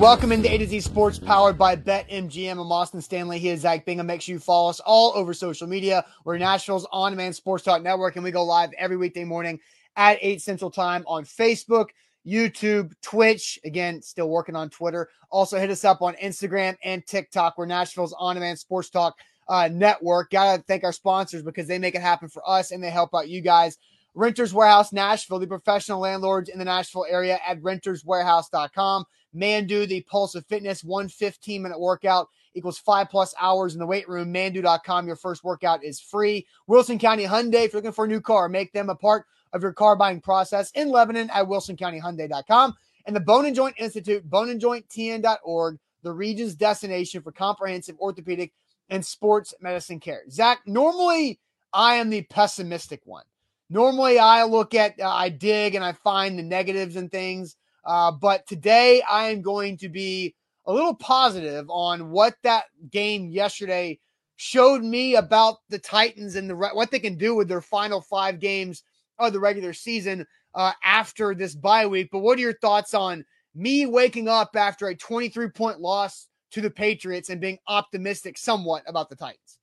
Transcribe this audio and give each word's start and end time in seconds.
welcome 0.00 0.32
into 0.32 0.50
A 0.50 0.56
to 0.56 0.66
Z 0.66 0.80
Sports 0.80 1.18
powered 1.18 1.58
by 1.58 1.76
BetMGM. 1.76 2.52
I'm 2.52 2.72
Austin 2.72 3.02
Stanley. 3.02 3.38
He 3.38 3.50
is 3.50 3.60
Zach 3.60 3.84
Bingham. 3.84 4.06
Make 4.06 4.22
sure 4.22 4.32
you 4.32 4.38
follow 4.38 4.70
us 4.70 4.80
all 4.80 5.12
over 5.14 5.34
social 5.34 5.66
media. 5.66 6.06
We're 6.24 6.38
Nashville's 6.38 6.86
on 6.90 7.12
demand 7.12 7.36
sports 7.36 7.64
talk 7.64 7.82
network, 7.82 8.16
and 8.16 8.24
we 8.24 8.30
go 8.30 8.42
live 8.42 8.70
every 8.78 8.96
weekday 8.96 9.24
morning 9.24 9.60
at 9.96 10.16
8 10.22 10.40
Central 10.40 10.70
Time 10.70 11.04
on 11.06 11.26
Facebook, 11.26 11.88
YouTube, 12.26 12.94
Twitch. 13.02 13.58
Again, 13.62 14.00
still 14.00 14.30
working 14.30 14.56
on 14.56 14.70
Twitter. 14.70 15.10
Also, 15.28 15.58
hit 15.58 15.68
us 15.68 15.84
up 15.84 16.00
on 16.00 16.14
Instagram 16.14 16.78
and 16.82 17.06
TikTok. 17.06 17.58
We're 17.58 17.66
Nashville's 17.66 18.14
on 18.18 18.36
demand 18.36 18.58
sports 18.58 18.88
talk 18.88 19.18
uh, 19.48 19.68
network. 19.70 20.30
Got 20.30 20.56
to 20.56 20.62
thank 20.62 20.82
our 20.82 20.92
sponsors 20.92 21.42
because 21.42 21.66
they 21.66 21.78
make 21.78 21.94
it 21.94 22.00
happen 22.00 22.30
for 22.30 22.42
us 22.48 22.70
and 22.70 22.82
they 22.82 22.88
help 22.88 23.10
out 23.14 23.28
you 23.28 23.42
guys. 23.42 23.76
Renters 24.14 24.54
Warehouse 24.54 24.94
Nashville, 24.94 25.38
the 25.38 25.46
professional 25.46 26.00
landlords 26.00 26.48
in 26.48 26.58
the 26.58 26.64
Nashville 26.64 27.06
area 27.08 27.38
at 27.46 27.60
renterswarehouse.com. 27.60 29.04
Mandu, 29.34 29.86
the 29.86 30.02
Pulse 30.02 30.34
of 30.34 30.46
Fitness, 30.46 30.82
one 30.82 31.08
15 31.08 31.62
minute 31.62 31.78
workout 31.78 32.28
equals 32.54 32.78
five 32.78 33.08
plus 33.08 33.34
hours 33.40 33.74
in 33.74 33.78
the 33.78 33.86
weight 33.86 34.08
room. 34.08 34.32
Mandu.com, 34.32 35.06
your 35.06 35.16
first 35.16 35.44
workout 35.44 35.84
is 35.84 36.00
free. 36.00 36.46
Wilson 36.66 36.98
County 36.98 37.24
Hyundai, 37.24 37.64
if 37.64 37.72
you're 37.72 37.80
looking 37.80 37.92
for 37.92 38.04
a 38.04 38.08
new 38.08 38.20
car, 38.20 38.48
make 38.48 38.72
them 38.72 38.90
a 38.90 38.94
part 38.94 39.26
of 39.52 39.62
your 39.62 39.72
car 39.72 39.96
buying 39.96 40.20
process 40.20 40.70
in 40.72 40.90
Lebanon 40.90 41.30
at 41.30 41.46
wilsoncountyhyundai.com. 41.46 42.74
And 43.06 43.16
the 43.16 43.20
Bone 43.20 43.46
and 43.46 43.56
Joint 43.56 43.76
Institute, 43.78 44.28
boneandjointtn.org, 44.28 45.78
the 46.02 46.12
region's 46.12 46.54
destination 46.54 47.22
for 47.22 47.32
comprehensive 47.32 47.98
orthopedic 47.98 48.52
and 48.88 49.04
sports 49.04 49.54
medicine 49.60 50.00
care. 50.00 50.22
Zach, 50.30 50.60
normally 50.66 51.40
I 51.72 51.96
am 51.96 52.10
the 52.10 52.22
pessimistic 52.22 53.00
one. 53.04 53.24
Normally 53.68 54.18
I 54.18 54.44
look 54.44 54.74
at, 54.74 55.00
uh, 55.00 55.08
I 55.08 55.28
dig 55.28 55.76
and 55.76 55.84
I 55.84 55.92
find 55.92 56.38
the 56.38 56.42
negatives 56.42 56.96
and 56.96 57.10
things. 57.10 57.56
Uh, 57.84 58.12
but 58.12 58.46
today 58.46 59.02
I 59.08 59.30
am 59.30 59.42
going 59.42 59.76
to 59.78 59.88
be 59.88 60.34
a 60.66 60.72
little 60.72 60.94
positive 60.94 61.68
on 61.70 62.10
what 62.10 62.34
that 62.42 62.64
game 62.90 63.30
yesterday 63.30 63.98
showed 64.36 64.82
me 64.82 65.16
about 65.16 65.56
the 65.68 65.78
Titans 65.78 66.36
and 66.36 66.48
the 66.48 66.56
what 66.56 66.90
they 66.90 66.98
can 66.98 67.16
do 67.16 67.34
with 67.34 67.48
their 67.48 67.60
final 67.60 68.00
five 68.00 68.40
games 68.40 68.82
of 69.18 69.32
the 69.32 69.40
regular 69.40 69.72
season 69.72 70.26
uh, 70.54 70.72
after 70.84 71.34
this 71.34 71.54
bye 71.54 71.86
week. 71.86 72.08
But 72.10 72.20
what 72.20 72.38
are 72.38 72.42
your 72.42 72.58
thoughts 72.58 72.94
on 72.94 73.24
me 73.54 73.86
waking 73.86 74.28
up 74.28 74.56
after 74.56 74.88
a 74.88 74.96
23 74.96 75.50
point 75.50 75.80
loss 75.80 76.28
to 76.52 76.60
the 76.60 76.70
Patriots 76.70 77.30
and 77.30 77.40
being 77.40 77.58
optimistic 77.68 78.38
somewhat 78.38 78.82
about 78.86 79.08
the 79.08 79.16
Titans? 79.16 79.59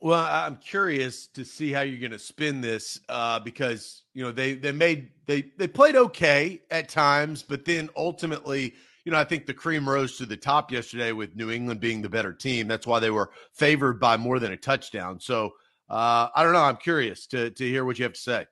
Well, 0.00 0.24
I'm 0.24 0.56
curious 0.56 1.26
to 1.28 1.44
see 1.44 1.72
how 1.72 1.80
you're 1.80 2.00
going 2.00 2.12
to 2.12 2.18
spin 2.18 2.60
this 2.60 3.00
uh, 3.08 3.40
because 3.40 4.02
you 4.14 4.22
know 4.22 4.32
they 4.32 4.54
they 4.54 4.72
made 4.72 5.10
they 5.26 5.50
they 5.56 5.66
played 5.66 5.96
okay 5.96 6.60
at 6.70 6.88
times, 6.88 7.42
but 7.42 7.64
then 7.64 7.88
ultimately, 7.96 8.74
you 9.04 9.12
know, 9.12 9.18
I 9.18 9.24
think 9.24 9.46
the 9.46 9.54
cream 9.54 9.88
rose 9.88 10.18
to 10.18 10.26
the 10.26 10.36
top 10.36 10.70
yesterday 10.70 11.12
with 11.12 11.34
New 11.36 11.50
England 11.50 11.80
being 11.80 12.02
the 12.02 12.08
better 12.08 12.32
team. 12.32 12.68
That's 12.68 12.86
why 12.86 13.00
they 13.00 13.10
were 13.10 13.30
favored 13.52 13.98
by 13.98 14.16
more 14.16 14.38
than 14.38 14.52
a 14.52 14.56
touchdown. 14.56 15.18
So 15.18 15.54
uh, 15.88 16.28
I 16.34 16.42
don't 16.42 16.52
know. 16.52 16.62
I'm 16.62 16.76
curious 16.76 17.26
to 17.28 17.50
to 17.50 17.64
hear 17.64 17.84
what 17.84 17.98
you 17.98 18.04
have 18.04 18.14
to 18.14 18.20
say. 18.20 18.46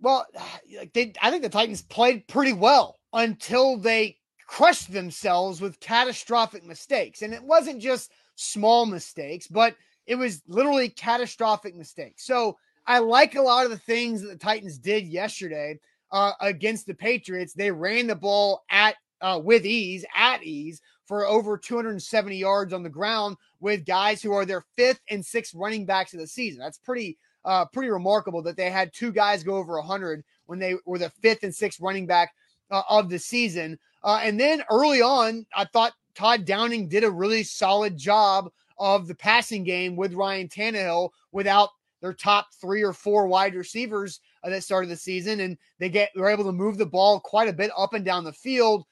Well, 0.00 0.26
they, 0.94 1.12
I 1.20 1.30
think 1.30 1.42
the 1.42 1.48
Titans 1.48 1.82
played 1.82 2.26
pretty 2.28 2.52
well 2.52 2.98
until 3.12 3.76
they 3.76 4.18
crushed 4.46 4.92
themselves 4.92 5.60
with 5.60 5.80
catastrophic 5.80 6.64
mistakes, 6.64 7.22
and 7.22 7.34
it 7.34 7.42
wasn't 7.42 7.80
just 7.80 8.10
small 8.36 8.86
mistakes, 8.86 9.46
but 9.46 9.76
it 10.06 10.16
was 10.16 10.42
literally 10.46 10.88
catastrophic 10.88 11.74
mistake. 11.74 12.14
So 12.16 12.56
I 12.86 12.98
like 12.98 13.34
a 13.34 13.42
lot 13.42 13.64
of 13.64 13.70
the 13.70 13.78
things 13.78 14.22
that 14.22 14.28
the 14.28 14.36
Titans 14.36 14.78
did 14.78 15.06
yesterday 15.06 15.78
uh, 16.12 16.32
against 16.40 16.86
the 16.86 16.94
Patriots. 16.94 17.54
They 17.54 17.70
ran 17.70 18.06
the 18.06 18.14
ball 18.14 18.64
at 18.70 18.96
uh, 19.20 19.40
with 19.42 19.64
ease, 19.64 20.04
at 20.14 20.42
ease 20.42 20.82
for 21.06 21.26
over 21.26 21.56
270 21.56 22.36
yards 22.36 22.72
on 22.72 22.82
the 22.82 22.90
ground 22.90 23.36
with 23.60 23.86
guys 23.86 24.22
who 24.22 24.32
are 24.32 24.44
their 24.44 24.64
fifth 24.76 25.00
and 25.08 25.24
sixth 25.24 25.54
running 25.54 25.86
backs 25.86 26.12
of 26.12 26.20
the 26.20 26.26
season. 26.26 26.60
That's 26.60 26.78
pretty 26.78 27.18
uh, 27.44 27.66
pretty 27.66 27.90
remarkable 27.90 28.42
that 28.42 28.56
they 28.56 28.70
had 28.70 28.92
two 28.92 29.12
guys 29.12 29.42
go 29.42 29.56
over 29.56 29.74
100 29.76 30.24
when 30.46 30.58
they 30.58 30.76
were 30.86 30.98
the 30.98 31.10
fifth 31.10 31.42
and 31.42 31.54
sixth 31.54 31.80
running 31.80 32.06
back 32.06 32.32
uh, 32.70 32.82
of 32.88 33.08
the 33.08 33.18
season. 33.18 33.78
Uh, 34.02 34.20
and 34.22 34.38
then 34.38 34.62
early 34.70 35.02
on, 35.02 35.46
I 35.54 35.64
thought 35.66 35.92
Todd 36.14 36.44
Downing 36.44 36.88
did 36.88 37.04
a 37.04 37.10
really 37.10 37.42
solid 37.42 37.96
job 37.96 38.50
of 38.78 39.06
the 39.06 39.14
passing 39.14 39.64
game 39.64 39.96
with 39.96 40.14
Ryan 40.14 40.48
Tannehill 40.48 41.10
without 41.32 41.70
their 42.00 42.12
top 42.12 42.48
three 42.60 42.82
or 42.82 42.92
four 42.92 43.26
wide 43.26 43.54
receivers 43.54 44.20
uh, 44.42 44.50
that 44.50 44.62
started 44.62 44.90
the 44.90 44.96
season, 44.96 45.40
and 45.40 45.56
they 45.78 45.88
get 45.88 46.10
were 46.14 46.28
able 46.28 46.44
to 46.44 46.52
move 46.52 46.76
the 46.76 46.84
ball 46.84 47.18
quite 47.18 47.48
a 47.48 47.52
bit 47.52 47.70
up 47.76 47.94
and 47.94 48.04
down 48.04 48.24
the 48.24 48.32
field, 48.32 48.84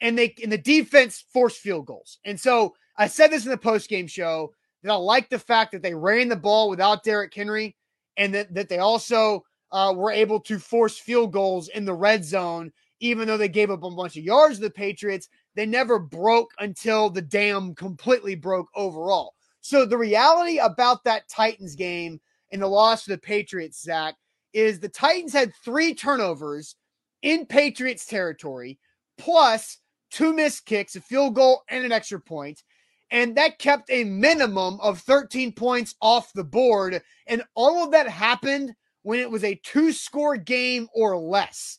and 0.00 0.18
they 0.18 0.34
in 0.38 0.50
the 0.50 0.58
defense 0.58 1.24
forced 1.32 1.58
field 1.58 1.86
goals. 1.86 2.18
And 2.24 2.38
so 2.38 2.74
I 2.96 3.06
said 3.06 3.30
this 3.30 3.44
in 3.44 3.50
the 3.50 3.56
post 3.56 3.88
game 3.88 4.06
show 4.08 4.52
that 4.82 4.90
I 4.90 4.96
like 4.96 5.28
the 5.28 5.38
fact 5.38 5.72
that 5.72 5.82
they 5.82 5.94
ran 5.94 6.28
the 6.28 6.36
ball 6.36 6.68
without 6.68 7.04
Derrick 7.04 7.32
Henry, 7.32 7.76
and 8.16 8.34
that 8.34 8.52
that 8.54 8.68
they 8.68 8.78
also 8.78 9.44
uh, 9.70 9.92
were 9.94 10.10
able 10.10 10.40
to 10.40 10.58
force 10.58 10.98
field 10.98 11.32
goals 11.32 11.68
in 11.68 11.84
the 11.84 11.94
red 11.94 12.24
zone, 12.24 12.72
even 12.98 13.28
though 13.28 13.36
they 13.36 13.48
gave 13.48 13.70
up 13.70 13.84
a 13.84 13.90
bunch 13.90 14.16
of 14.16 14.24
yards 14.24 14.56
to 14.56 14.62
the 14.62 14.70
Patriots 14.70 15.28
they 15.56 15.66
never 15.66 15.98
broke 15.98 16.50
until 16.60 17.10
the 17.10 17.22
dam 17.22 17.74
completely 17.74 18.34
broke 18.34 18.68
overall. 18.76 19.34
So 19.62 19.84
the 19.84 19.98
reality 19.98 20.58
about 20.58 21.02
that 21.04 21.28
Titans 21.28 21.74
game 21.74 22.20
and 22.52 22.62
the 22.62 22.68
loss 22.68 23.04
to 23.04 23.10
the 23.10 23.18
Patriots, 23.18 23.82
Zach, 23.82 24.14
is 24.52 24.78
the 24.78 24.88
Titans 24.88 25.32
had 25.32 25.52
three 25.64 25.94
turnovers 25.94 26.76
in 27.22 27.46
Patriots 27.46 28.06
territory, 28.06 28.78
plus 29.18 29.78
two 30.10 30.32
missed 30.32 30.66
kicks, 30.66 30.94
a 30.94 31.00
field 31.00 31.34
goal, 31.34 31.62
and 31.68 31.84
an 31.84 31.90
extra 31.90 32.20
point. 32.20 32.62
And 33.10 33.36
that 33.36 33.58
kept 33.58 33.90
a 33.90 34.04
minimum 34.04 34.78
of 34.80 35.00
13 35.00 35.52
points 35.52 35.94
off 36.00 36.32
the 36.32 36.44
board. 36.44 37.00
And 37.26 37.42
all 37.54 37.82
of 37.82 37.92
that 37.92 38.08
happened 38.08 38.74
when 39.02 39.20
it 39.20 39.30
was 39.30 39.44
a 39.44 39.60
two 39.64 39.92
score 39.92 40.36
game 40.36 40.88
or 40.94 41.16
less. 41.16 41.78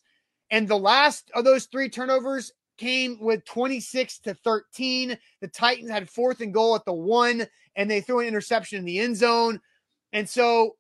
And 0.50 0.68
the 0.68 0.78
last 0.78 1.30
of 1.36 1.44
those 1.44 1.66
three 1.66 1.90
turnovers 1.90 2.52
came 2.78 3.18
with 3.20 3.46
26 3.46 4.20
to 4.20 4.34
13. 4.34 5.18
The 5.42 5.48
Titans 5.48 5.90
had 5.90 6.10
fourth 6.10 6.42
and 6.42 6.54
goal 6.54 6.76
at 6.76 6.86
the 6.86 6.94
one, 6.94 7.46
and 7.76 7.90
they 7.90 8.02
threw 8.02 8.20
an 8.20 8.28
interception 8.28 8.80
in 8.80 8.86
the 8.86 9.00
end 9.00 9.18
zone. 9.18 9.60
And 10.14 10.28
so 10.28 10.76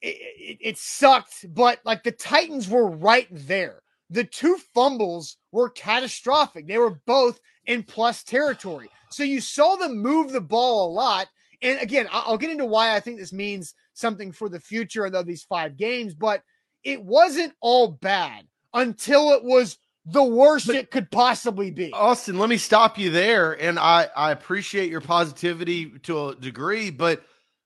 it, 0.00 0.16
it, 0.18 0.58
it, 0.60 0.78
sucked, 0.78 1.46
but 1.54 1.80
like 1.84 2.02
the 2.02 2.12
Titans 2.12 2.68
were 2.68 2.88
right 2.88 3.28
there. 3.30 3.82
The 4.10 4.24
two 4.24 4.58
fumbles 4.74 5.38
were 5.52 5.70
catastrophic. 5.70 6.66
They 6.66 6.78
were 6.78 7.00
both 7.06 7.40
in 7.66 7.82
plus 7.82 8.22
territory. 8.22 8.90
So 9.10 9.22
you 9.22 9.40
saw 9.40 9.76
them 9.76 9.98
move 9.98 10.32
the 10.32 10.40
ball 10.40 10.90
a 10.90 10.92
lot. 10.92 11.28
And 11.62 11.80
again, 11.80 12.08
I'll 12.10 12.38
get 12.38 12.50
into 12.50 12.66
why 12.66 12.94
I 12.94 13.00
think 13.00 13.18
this 13.18 13.32
means 13.32 13.74
something 13.94 14.32
for 14.32 14.48
the 14.48 14.60
future 14.60 15.04
of 15.04 15.26
these 15.26 15.44
five 15.44 15.76
games, 15.76 16.14
but 16.14 16.42
it 16.82 17.02
wasn't 17.02 17.54
all 17.60 17.88
bad 17.88 18.46
until 18.74 19.32
it 19.32 19.44
was 19.44 19.78
the 20.04 20.22
worst 20.22 20.66
but, 20.66 20.76
it 20.76 20.90
could 20.90 21.10
possibly 21.10 21.70
be. 21.70 21.92
Austin, 21.92 22.38
let 22.38 22.48
me 22.48 22.56
stop 22.56 22.98
you 22.98 23.10
there. 23.10 23.52
And 23.52 23.78
I, 23.78 24.08
I 24.16 24.32
appreciate 24.32 24.90
your 24.90 25.00
positivity 25.00 25.90
to 26.00 26.28
a 26.28 26.34
degree, 26.34 26.90
but 26.90 27.22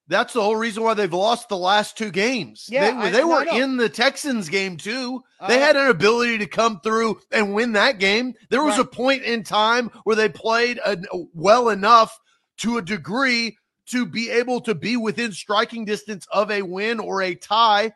that's 0.09 0.35
the 0.35 0.43
whole 0.43 0.57
reason 0.57 0.83
why 0.83 0.95
they've 0.95 1.13
lost 1.13 1.49
the 1.49 1.57
last 1.57 1.99
two 1.99 2.11
games. 2.11 2.67
Yeah, 2.71 2.91
they, 2.91 3.09
I, 3.09 3.11
they 3.11 3.25
were 3.25 3.45
in 3.45 3.77
the 3.77 3.89
Texans 3.89 4.49
game 4.49 4.77
too. 4.77 5.23
Uh, 5.41 5.49
they 5.49 5.59
had 5.59 5.77
an 5.77 5.89
ability 5.89 6.39
to 6.39 6.47
come 6.47 6.81
through 6.81 7.21
and 7.33 7.55
win 7.55 7.73
that 7.73 7.99
game. 7.99 8.35
There 8.51 8.63
was 8.63 8.77
right. 8.77 8.87
a 8.87 8.89
point 8.89 9.23
in 9.23 9.43
time 9.43 9.91
where 10.05 10.17
they 10.17 10.29
played 10.29 10.79
a, 10.85 10.97
well 11.33 11.71
enough 11.71 12.19
to 12.59 12.79
a 12.79 12.83
degree 12.83 13.57
to 13.87 14.07
be 14.07 14.31
able 14.31 14.61
to 14.63 14.75
be 14.75 14.97
within 14.97 15.33
striking 15.33 15.85
distance 15.85 16.27
of 16.33 16.51
a 16.51 16.63
win 16.63 17.01
or 17.01 17.23
a 17.23 17.35
tie 17.35 17.93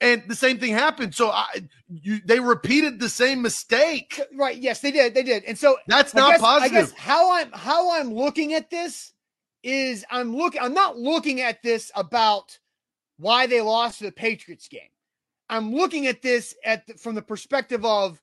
and 0.00 0.22
the 0.28 0.34
same 0.34 0.58
thing 0.58 0.72
happened. 0.72 1.14
So 1.14 1.30
I, 1.30 1.46
you, 1.88 2.20
they 2.24 2.40
repeated 2.40 3.00
the 3.00 3.08
same 3.08 3.42
mistake. 3.42 4.20
Right? 4.34 4.56
Yes, 4.56 4.80
they 4.80 4.92
did. 4.92 5.14
They 5.14 5.22
did. 5.22 5.44
And 5.44 5.58
so 5.58 5.76
that's 5.86 6.14
not 6.14 6.32
guess, 6.32 6.40
positive. 6.40 6.76
I 6.76 6.80
guess 6.80 6.92
how 6.92 7.32
I'm 7.32 7.50
how 7.52 7.98
I'm 7.98 8.12
looking 8.12 8.54
at 8.54 8.70
this 8.70 9.12
is 9.62 10.04
I'm 10.10 10.36
looking. 10.36 10.60
I'm 10.60 10.74
not 10.74 10.98
looking 10.98 11.40
at 11.40 11.62
this 11.62 11.90
about 11.94 12.58
why 13.18 13.46
they 13.46 13.60
lost 13.60 14.00
the 14.00 14.12
Patriots 14.12 14.68
game. 14.68 14.80
I'm 15.50 15.74
looking 15.74 16.06
at 16.06 16.22
this 16.22 16.54
at 16.64 16.86
the, 16.86 16.94
from 16.94 17.14
the 17.14 17.22
perspective 17.22 17.84
of 17.84 18.20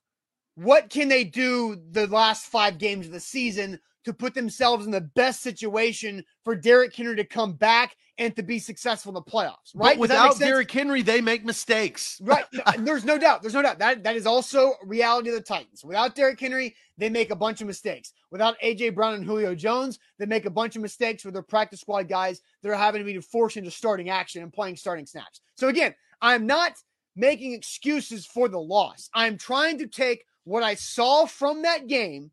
what 0.54 0.88
can 0.88 1.08
they 1.08 1.24
do 1.24 1.78
the 1.90 2.06
last 2.06 2.46
five 2.46 2.78
games 2.78 3.06
of 3.06 3.12
the 3.12 3.20
season 3.20 3.78
to 4.04 4.14
put 4.14 4.34
themselves 4.34 4.86
in 4.86 4.92
the 4.92 5.00
best 5.00 5.42
situation 5.42 6.24
for 6.44 6.54
Derrick 6.54 6.94
Henry 6.94 7.16
to 7.16 7.24
come 7.24 7.52
back 7.52 7.96
and 8.18 8.34
to 8.36 8.42
be 8.42 8.58
successful 8.58 9.10
in 9.10 9.14
the 9.14 9.22
playoffs, 9.22 9.72
right? 9.74 9.96
But 9.96 9.98
without 9.98 10.38
Derrick 10.38 10.70
Henry, 10.70 11.02
they 11.02 11.20
make 11.20 11.44
mistakes. 11.44 12.20
Right. 12.26 12.44
There's 12.78 13.04
no 13.04 13.18
doubt. 13.18 13.42
There's 13.42 13.54
no 13.54 13.62
doubt. 13.62 13.78
That 13.78 14.02
that 14.04 14.16
is 14.16 14.26
also 14.26 14.74
reality 14.84 15.28
of 15.28 15.34
the 15.36 15.40
Titans. 15.40 15.84
Without 15.84 16.14
Derrick 16.14 16.40
Henry, 16.40 16.74
they 16.98 17.08
make 17.08 17.30
a 17.30 17.36
bunch 17.36 17.60
of 17.60 17.66
mistakes. 17.66 18.12
Without 18.30 18.56
AJ 18.64 18.94
Brown 18.94 19.14
and 19.14 19.24
Julio 19.24 19.54
Jones, 19.54 19.98
they 20.18 20.26
make 20.26 20.46
a 20.46 20.50
bunch 20.50 20.76
of 20.76 20.82
mistakes 20.82 21.24
with 21.24 21.34
their 21.34 21.42
practice 21.42 21.80
squad 21.80 22.08
guys 22.08 22.40
that 22.62 22.70
are 22.70 22.74
having 22.74 23.00
to 23.00 23.04
be 23.04 23.20
forced 23.20 23.56
into 23.56 23.70
starting 23.70 24.10
action 24.10 24.42
and 24.42 24.52
playing 24.52 24.76
starting 24.76 25.06
snaps. 25.06 25.40
So 25.56 25.68
again, 25.68 25.94
I'm 26.20 26.46
not 26.46 26.72
making 27.14 27.52
excuses 27.52 28.26
for 28.26 28.48
the 28.48 28.58
loss. 28.58 29.08
I'm 29.14 29.38
trying 29.38 29.78
to 29.78 29.86
take 29.86 30.24
what 30.44 30.62
I 30.62 30.74
saw 30.74 31.26
from 31.26 31.62
that 31.62 31.86
game 31.86 32.30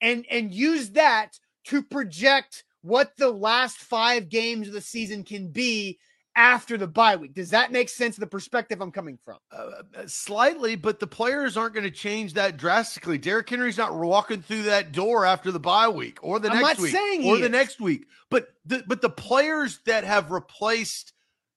and 0.00 0.24
and 0.30 0.52
use 0.52 0.90
that 0.90 1.38
to 1.64 1.82
project 1.82 2.64
what 2.86 3.16
the 3.16 3.30
last 3.30 3.78
five 3.78 4.28
games 4.28 4.68
of 4.68 4.74
the 4.74 4.80
season 4.80 5.24
can 5.24 5.48
be 5.48 5.98
after 6.36 6.76
the 6.76 6.86
bye 6.86 7.16
week. 7.16 7.34
Does 7.34 7.50
that 7.50 7.72
make 7.72 7.88
sense? 7.88 8.16
The 8.16 8.26
perspective 8.26 8.80
I'm 8.80 8.92
coming 8.92 9.18
from, 9.24 9.38
uh, 9.50 9.82
uh 9.96 10.06
slightly, 10.06 10.76
but 10.76 11.00
the 11.00 11.06
players 11.06 11.56
aren't 11.56 11.74
going 11.74 11.84
to 11.84 11.90
change 11.90 12.34
that 12.34 12.58
drastically. 12.58 13.18
Derrick 13.18 13.48
Henry's 13.48 13.78
not 13.78 13.96
walking 13.96 14.42
through 14.42 14.62
that 14.64 14.92
door 14.92 15.24
after 15.24 15.50
the 15.50 15.58
bye 15.58 15.88
week 15.88 16.18
or 16.22 16.38
the 16.38 16.50
I'm 16.50 16.62
next 16.62 16.80
week 16.80 16.94
or 17.24 17.38
the 17.38 17.46
is. 17.46 17.50
next 17.50 17.80
week. 17.80 18.06
But 18.30 18.48
the 18.64 18.84
but 18.86 19.02
the 19.02 19.10
players 19.10 19.80
that 19.86 20.04
have 20.04 20.30
replaced 20.30 21.12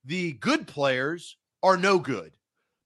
the 0.06 0.34
good 0.34 0.66
players 0.66 1.38
are 1.62 1.78
no 1.78 2.00
good. 2.00 2.32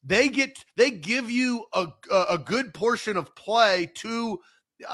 They 0.03 0.27
get 0.27 0.65
they 0.75 0.91
give 0.91 1.31
you 1.31 1.65
a 1.73 1.87
a 2.11 2.37
good 2.37 2.73
portion 2.73 3.15
of 3.15 3.33
play 3.35 3.89
to 3.95 4.39
a, 4.89 4.93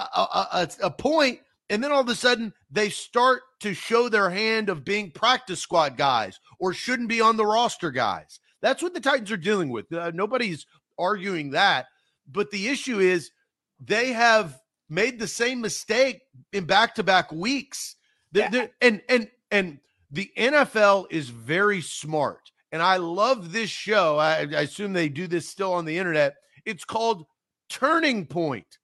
a, 0.51 0.69
a 0.84 0.92
point 0.92 1.40
and 1.69 1.83
then 1.83 1.92
all 1.92 2.01
of 2.01 2.10
a 2.10 2.16
sudden 2.16 2.54
they 2.71 2.89
start 2.89 3.42
to 3.62 3.74
show 3.74 4.10
their 4.10 4.30
hand 4.30 4.69
of 4.69 4.86
being 4.86 5.12
practice 5.12 5.60
squad 5.60 5.98
guys 5.98 6.39
or 6.60 6.74
shouldn't 6.74 7.10
be 7.10 7.21
on 7.21 7.38
the 7.38 7.45
roster 7.45 7.92
guys. 7.92 8.39
That's 8.62 8.81
what 8.81 8.94
the 8.94 9.00
Titans 9.00 9.31
are 9.31 9.38
dealing 9.38 9.69
with. 9.69 9.92
Uh, 9.94 10.12
nobody's 10.13 10.66
arguing 10.98 11.51
that. 11.51 11.88
But 12.27 12.51
the 12.51 12.68
issue 12.68 13.00
is 13.00 13.31
they 13.80 14.13
have 14.13 14.60
made 14.89 15.19
the 15.19 15.27
same 15.27 15.62
mistake 15.62 16.21
in 16.51 16.66
back 16.66 16.95
to 16.95 17.04
back 17.04 17.31
weeks. 17.31 17.95
They're, 18.31 18.50
they're, 18.50 18.69
and, 18.81 19.01
and, 19.07 19.30
and 19.51 19.80
the 20.12 20.31
NFL 20.38 21.06
is 21.12 21.30
very 21.30 21.81
smart. 21.81 22.51
And 22.72 22.81
I 22.81 22.98
love 22.98 23.51
this 23.51 23.69
show. 23.69 24.18
I, 24.18 24.39
I 24.39 24.62
assume 24.62 24.94
they 24.94 25.10
do 25.10 25.27
this 25.27 25.48
still 25.48 25.74
on 25.74 25.86
the 25.86 25.98
internet. 25.98 26.36
It's 26.65 26.83
called 26.83 27.25
Turning 27.69 28.25
Point. 28.25 28.77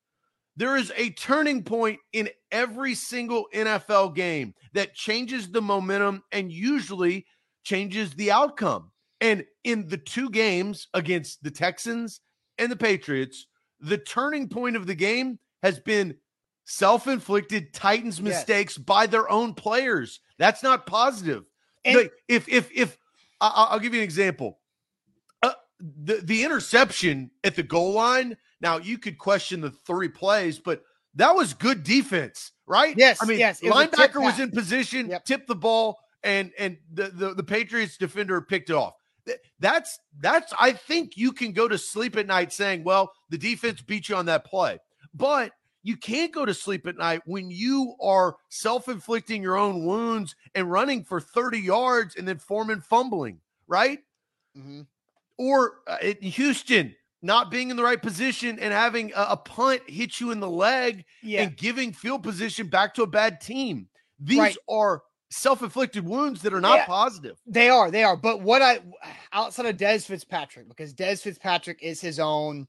There 0.58 0.78
is 0.78 0.92
a 0.96 1.10
turning 1.12 1.64
point 1.64 2.00
in 2.14 2.30
every 2.52 2.96
single 2.96 3.48
NFL 3.54 4.16
game 4.16 4.54
that 4.74 4.96
changes 4.96 5.52
the 5.52 5.62
momentum 5.62 6.24
and 6.32 6.52
usually 6.52 7.26
changes 7.64 8.14
the 8.14 8.32
outcome. 8.32 8.92
And 9.20 9.46
in 9.64 9.88
the 9.88 9.98
two 9.98 10.30
games 10.30 10.88
against 10.94 11.44
the 11.44 11.52
Texans 11.52 12.22
and 12.58 12.72
the 12.72 12.78
Patriots, 12.78 13.48
the 13.80 13.98
turning 13.98 14.48
point 14.48 14.76
of 14.76 14.88
the 14.88 14.96
game 14.96 15.40
has 15.62 15.80
been 15.80 16.16
self 16.64 17.08
inflicted 17.08 17.74
Titans 17.74 18.22
mistakes 18.22 18.78
yes. 18.78 18.86
by 18.86 19.08
their 19.08 19.30
own 19.30 19.54
players. 19.54 20.22
That's 20.38 20.64
not 20.64 20.86
positive. 20.86 21.44
And 21.84 21.98
like, 21.98 22.14
if, 22.28 22.48
if, 22.48 22.70
if, 22.74 22.98
I'll 23.42 23.80
give 23.80 23.94
you 23.94 24.00
an 24.00 24.06
example. 24.06 24.60
Uh, 25.44 25.52
the, 25.80 26.16
the 26.16 26.44
interception 26.44 27.32
at 27.44 27.56
the 27.56 27.64
goal 27.64 27.94
line 27.94 28.38
now 28.62 28.78
you 28.78 28.98
could 28.98 29.18
question 29.18 29.62
the 29.62 29.72
three 29.72 30.10
plays, 30.10 30.60
but 30.60 30.84
that 31.16 31.36
was 31.36 31.54
good 31.54 31.84
defense, 31.84 32.52
right? 32.66 32.96
Yes. 32.98 33.20
I 33.22 33.26
mean, 33.26 33.40
yes, 33.40 33.62
linebacker 33.62 34.16
was, 34.16 34.34
was 34.34 34.40
in 34.40 34.52
position, 34.52 35.10
yep. 35.10 35.26
tipped 35.26 35.48
the 35.48 35.56
ball, 35.56 36.00
and 36.24 36.52
and 36.58 36.78
the, 36.94 37.10
the 37.10 37.34
the 37.34 37.44
Patriots 37.44 37.98
defender 37.98 38.42
picked 38.42 38.70
it 38.70 38.76
off. 38.76 38.96
That's 39.60 40.00
that's 40.20 40.54
I 40.60 40.74
think 40.74 41.18
you 41.18 41.32
can 41.32 41.52
go 41.52 41.68
to 41.68 41.78
sleep 41.78 42.18
at 42.18 42.28
night 42.28 42.54
saying, 42.54 42.84
well, 42.84 43.14
the 43.30 43.38
defense 43.38 43.82
beat 43.82 44.10
you 44.10 44.16
on 44.16 44.26
that 44.28 44.46
play, 44.46 44.80
but 45.14 45.52
you 45.86 45.96
can't 45.96 46.34
go 46.34 46.46
to 46.46 46.54
sleep 46.54 46.88
at 46.88 46.98
night 46.98 47.22
when 47.26 47.52
you 47.52 47.96
are 48.02 48.38
self-inflicting 48.50 49.44
your 49.44 49.56
own 49.56 49.86
wounds 49.86 50.36
and 50.56 50.72
running 50.72 51.04
for 51.04 51.22
30 51.22 51.60
yards 51.60 52.16
and 52.16 52.28
then 52.28 52.40
Foreman 52.40 52.82
fumbling, 52.82 53.40
right? 53.68 54.00
Mm-hmm. 54.58 54.82
Or 55.38 55.74
uh, 55.86 55.98
in 56.02 56.18
Houston, 56.24 56.96
not 57.22 57.50
being 57.50 57.70
in 57.70 57.78
the 57.78 57.84
right 57.84 58.02
position 58.02 58.60
and 58.60 58.74
having 58.74 59.12
a, 59.16 59.28
a 59.32 59.38
punt 59.38 59.82
hit 59.88 60.20
you 60.20 60.32
in 60.32 60.40
the 60.40 60.50
leg 60.50 61.06
yeah. 61.24 61.42
and 61.42 61.58
giving 61.58 61.92
field 61.92 62.24
position 62.24 62.68
back 62.68 62.94
to 62.94 63.04
a 63.04 63.08
bad 63.08 63.42
team. 63.42 63.88
These 64.20 64.40
right. 64.40 64.58
are 64.70 65.02
self-inflicted 65.30 66.06
wounds 66.06 66.42
that 66.44 66.54
are 66.54 66.62
not 66.62 66.78
yeah, 66.78 66.86
positive. 66.86 67.38
They 67.46 67.70
are, 67.70 67.92
they 67.92 68.04
are. 68.04 68.16
But 68.16 68.42
what 68.42 68.62
I 68.62 68.80
outside 69.34 69.66
of 69.66 69.78
Dez 69.78 70.06
Fitzpatrick, 70.06 70.70
because 70.70 70.94
Dez 70.94 71.22
Fitzpatrick 71.22 71.80
is 71.82 72.00
his 72.00 72.20
own 72.20 72.68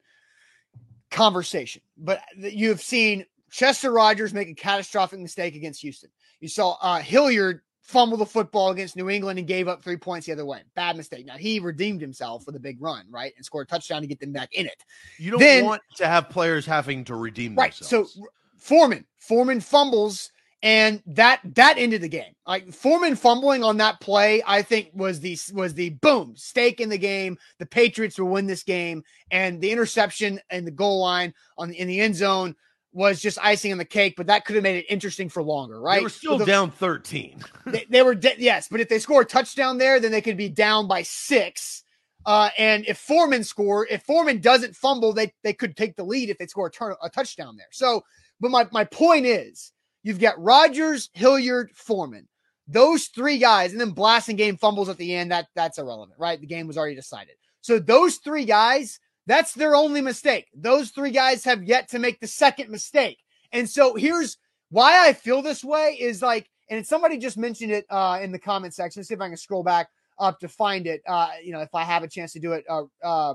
conversation. 1.11 1.83
But 1.97 2.23
you 2.37 2.71
have 2.71 2.83
seen 2.83 3.27
Chester 3.51 3.93
Rogers 3.93 4.35
make 4.35 4.49
a 4.49 4.55
catastrophic 4.55 5.21
mistake 5.21 5.55
against 5.55 5.81
Houston. 5.83 6.11
You 6.41 6.49
saw 6.49 6.77
uh, 6.81 6.99
Hilliard 6.99 7.61
fumbled 7.87 8.21
the 8.21 8.27
football 8.27 8.71
against 8.71 8.97
New 8.97 9.09
England 9.09 9.39
and 9.39 9.47
gave 9.47 9.69
up 9.69 9.83
three 9.83 9.97
points 9.97 10.27
the 10.27 10.33
other 10.33 10.45
way. 10.45 10.63
Bad 10.75 10.97
mistake. 10.97 11.25
Now 11.25 11.37
he 11.37 11.61
redeemed 11.61 12.01
himself 12.01 12.45
with 12.45 12.57
a 12.57 12.61
big 12.61 12.83
run, 12.83 13.07
right, 13.09 13.33
and 13.37 13.45
scored 13.45 13.69
a 13.69 13.71
touchdown 13.71 14.03
to 14.03 14.09
get 14.09 14.19
them 14.19 14.33
back 14.33 14.53
in 14.53 14.67
it. 14.67 14.85
You 15.19 15.31
don't 15.31 15.41
then, 15.41 15.65
want 15.65 15.83
to 15.97 16.07
have 16.07 16.29
players 16.29 16.67
having 16.67 17.05
to 17.05 17.15
redeem 17.15 17.55
right, 17.55 17.73
themselves. 17.73 18.15
So 18.15 18.27
Foreman, 18.59 19.05
Foreman 19.19 19.61
fumbles, 19.61 20.33
and 20.63 21.01
that 21.07 21.41
that 21.55 21.79
ended 21.79 22.01
the 22.01 22.09
game. 22.09 22.35
Like 22.45 22.73
Foreman 22.73 23.15
fumbling 23.15 23.63
on 23.63 23.77
that 23.77 24.01
play, 24.01 24.43
I 24.45 24.63
think 24.63 24.91
was 24.93 25.21
the 25.21 25.39
was 25.53 25.73
the 25.75 25.91
boom 25.91 26.35
stake 26.37 26.81
in 26.81 26.89
the 26.89 26.99
game. 26.99 27.39
The 27.61 27.67
Patriots 27.67 28.19
will 28.19 28.29
win 28.29 28.47
this 28.47 28.65
game, 28.65 29.05
and 29.31 29.61
the 29.61 29.71
interception 29.71 30.41
and 30.51 30.67
the 30.67 30.73
goal 30.73 31.01
line 31.01 31.33
on 31.57 31.69
the, 31.69 31.79
in 31.79 31.87
the 31.87 32.01
end 32.01 32.17
zone 32.17 32.57
was 32.97 33.21
just 33.21 33.39
icing 33.43 33.73
on 33.73 33.79
the 33.79 33.85
cake, 33.85 34.15
but 34.17 34.27
that 34.27 34.47
could 34.47 34.57
have 34.57 34.63
made 34.63 34.79
it 34.79 34.87
interesting 34.89 35.29
for 35.29 35.43
longer, 35.43 35.79
right? 35.79 35.99
They 35.99 36.05
were 36.05 36.09
still 36.09 36.39
the, 36.39 36.47
down 36.47 36.71
13. 36.71 37.43
they, 37.67 37.85
they, 37.91 38.03
were, 38.03 38.15
de- 38.15 38.37
yes, 38.39 38.69
but 38.71 38.81
if 38.81 38.89
they 38.89 38.99
score 38.99 39.21
a 39.21 39.25
touchdown 39.25 39.77
there, 39.77 40.01
then 40.01 40.11
they 40.11 40.23
could 40.23 40.39
be 40.39 40.49
down 40.49 40.89
by 40.89 41.03
six. 41.03 41.85
Uh, 42.25 42.49
and 42.57 42.87
if 42.87 42.97
Foreman 42.97 43.45
score, 43.45 43.87
if 43.91 44.03
Foreman 44.05 44.41
doesn't 44.41 44.75
fumble, 44.75 45.13
they, 45.13 45.31
they 45.45 45.53
could 45.53 45.77
take 45.77 45.95
the 45.95 46.05
lead 46.05 46.31
if 46.31 46.39
they 46.39 46.47
score 46.47 46.69
a, 46.69 46.71
turn, 46.71 46.95
a 47.03 47.11
touchdown 47.11 47.59
there. 47.59 47.67
So, 47.71 48.03
but 48.41 48.51
my, 48.51 48.67
my 48.73 48.85
point 48.85 49.27
is 49.27 49.73
you've 50.03 50.19
got 50.19 50.43
Rogers, 50.43 51.11
Hilliard, 51.13 51.73
Foreman. 51.75 52.27
Those 52.67 53.09
three 53.09 53.37
guys, 53.37 53.73
and 53.73 53.81
then 53.81 53.93
Blasingame 53.93 54.59
fumbles 54.59 54.89
at 54.89 54.97
the 54.97 55.15
end. 55.15 55.31
That 55.31 55.47
that's 55.55 55.79
irrelevant, 55.79 56.19
right? 56.19 56.41
The 56.41 56.49
game 56.49 56.67
was 56.67 56.77
already 56.77 56.97
decided. 56.97 57.35
So 57.61 57.79
those 57.79 58.17
three 58.17 58.45
guys 58.45 58.99
that's 59.27 59.53
their 59.53 59.75
only 59.75 60.01
mistake. 60.01 60.47
Those 60.55 60.91
three 60.91 61.11
guys 61.11 61.45
have 61.45 61.65
yet 61.65 61.89
to 61.89 61.99
make 61.99 62.21
the 62.21 62.27
second 62.27 62.71
mistake. 62.71 63.19
And 63.53 63.69
so 63.69 63.95
here's 63.95 64.39
why 64.71 65.09
I 65.09 65.13
feel 65.13 65.43
this 65.43 65.65
way 65.65 65.97
is 66.01 66.23
like, 66.23 66.49
and 66.69 66.87
somebody 66.87 67.19
just 67.19 67.37
mentioned 67.37 67.73
it 67.73 67.87
uh, 67.91 68.19
in 68.23 68.33
the 68.33 68.39
comment 68.39 68.75
section. 68.75 69.01
Let's 69.01 69.09
see 69.09 69.15
if 69.15 69.21
I 69.21 69.29
can 69.29 69.37
scroll 69.37 69.63
back 69.63 69.89
up 70.19 70.41
to 70.41 70.49
find 70.49 70.87
it. 70.87 71.03
Uh, 71.07 71.29
you 71.43 71.53
know, 71.53 71.61
if 71.61 71.75
I 71.75 71.85
have 71.85 72.03
a 72.03 72.09
chance 72.09 72.33
to 72.33 72.41
do 72.41 72.53
it 72.53 72.65
uh, 72.69 72.85
uh, 73.03 73.35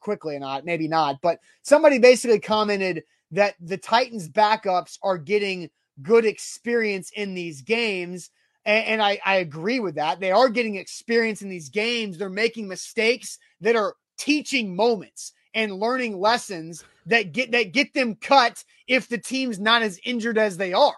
quickly 0.00 0.36
or 0.36 0.40
not, 0.40 0.64
maybe 0.64 0.88
not. 0.88 1.20
But 1.22 1.38
somebody 1.62 1.98
basically 1.98 2.40
commented 2.40 3.04
that 3.30 3.54
the 3.60 3.76
Titans 3.76 4.28
backups 4.28 4.98
are 5.02 5.18
getting 5.18 5.70
good 6.02 6.24
experience 6.24 7.10
in 7.14 7.34
these 7.34 7.62
games. 7.62 8.30
And, 8.64 8.86
and 8.86 9.02
I, 9.02 9.20
I 9.24 9.36
agree 9.36 9.80
with 9.80 9.96
that. 9.96 10.20
They 10.20 10.32
are 10.32 10.48
getting 10.48 10.76
experience 10.76 11.42
in 11.42 11.48
these 11.48 11.68
games. 11.68 12.18
They're 12.18 12.28
making 12.28 12.68
mistakes 12.68 13.38
that 13.60 13.76
are 13.76 13.94
teaching 14.16 14.74
moments 14.74 15.32
and 15.54 15.74
learning 15.74 16.18
lessons 16.18 16.84
that 17.06 17.32
get 17.32 17.52
that 17.52 17.72
get 17.72 17.94
them 17.94 18.16
cut 18.16 18.64
if 18.86 19.08
the 19.08 19.18
team's 19.18 19.58
not 19.58 19.82
as 19.82 20.00
injured 20.04 20.38
as 20.38 20.56
they 20.56 20.72
are. 20.72 20.96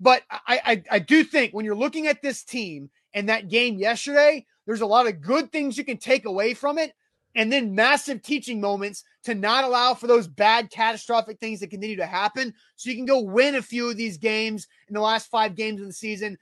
But 0.00 0.22
I, 0.30 0.60
I, 0.64 0.82
I 0.92 0.98
do 1.00 1.24
think 1.24 1.52
when 1.52 1.64
you're 1.64 1.74
looking 1.74 2.06
at 2.06 2.22
this 2.22 2.44
team 2.44 2.90
and 3.14 3.28
that 3.28 3.48
game 3.48 3.78
yesterday, 3.78 4.46
there's 4.66 4.80
a 4.80 4.86
lot 4.86 5.08
of 5.08 5.20
good 5.20 5.50
things 5.50 5.76
you 5.76 5.84
can 5.84 5.96
take 5.96 6.24
away 6.24 6.54
from 6.54 6.78
it, 6.78 6.92
and 7.34 7.52
then 7.52 7.74
massive 7.74 8.22
teaching 8.22 8.60
moments 8.60 9.02
to 9.24 9.34
not 9.34 9.64
allow 9.64 9.94
for 9.94 10.06
those 10.06 10.28
bad 10.28 10.70
catastrophic 10.70 11.38
things 11.40 11.60
that 11.60 11.70
continue 11.70 11.96
to 11.96 12.06
happen. 12.06 12.54
So 12.76 12.90
you 12.90 12.96
can 12.96 13.06
go 13.06 13.20
win 13.20 13.56
a 13.56 13.62
few 13.62 13.90
of 13.90 13.96
these 13.96 14.18
games 14.18 14.68
in 14.88 14.94
the 14.94 15.00
last 15.00 15.30
five 15.30 15.54
games 15.56 15.80
of 15.80 15.86
the 15.86 15.92
season 15.92 16.36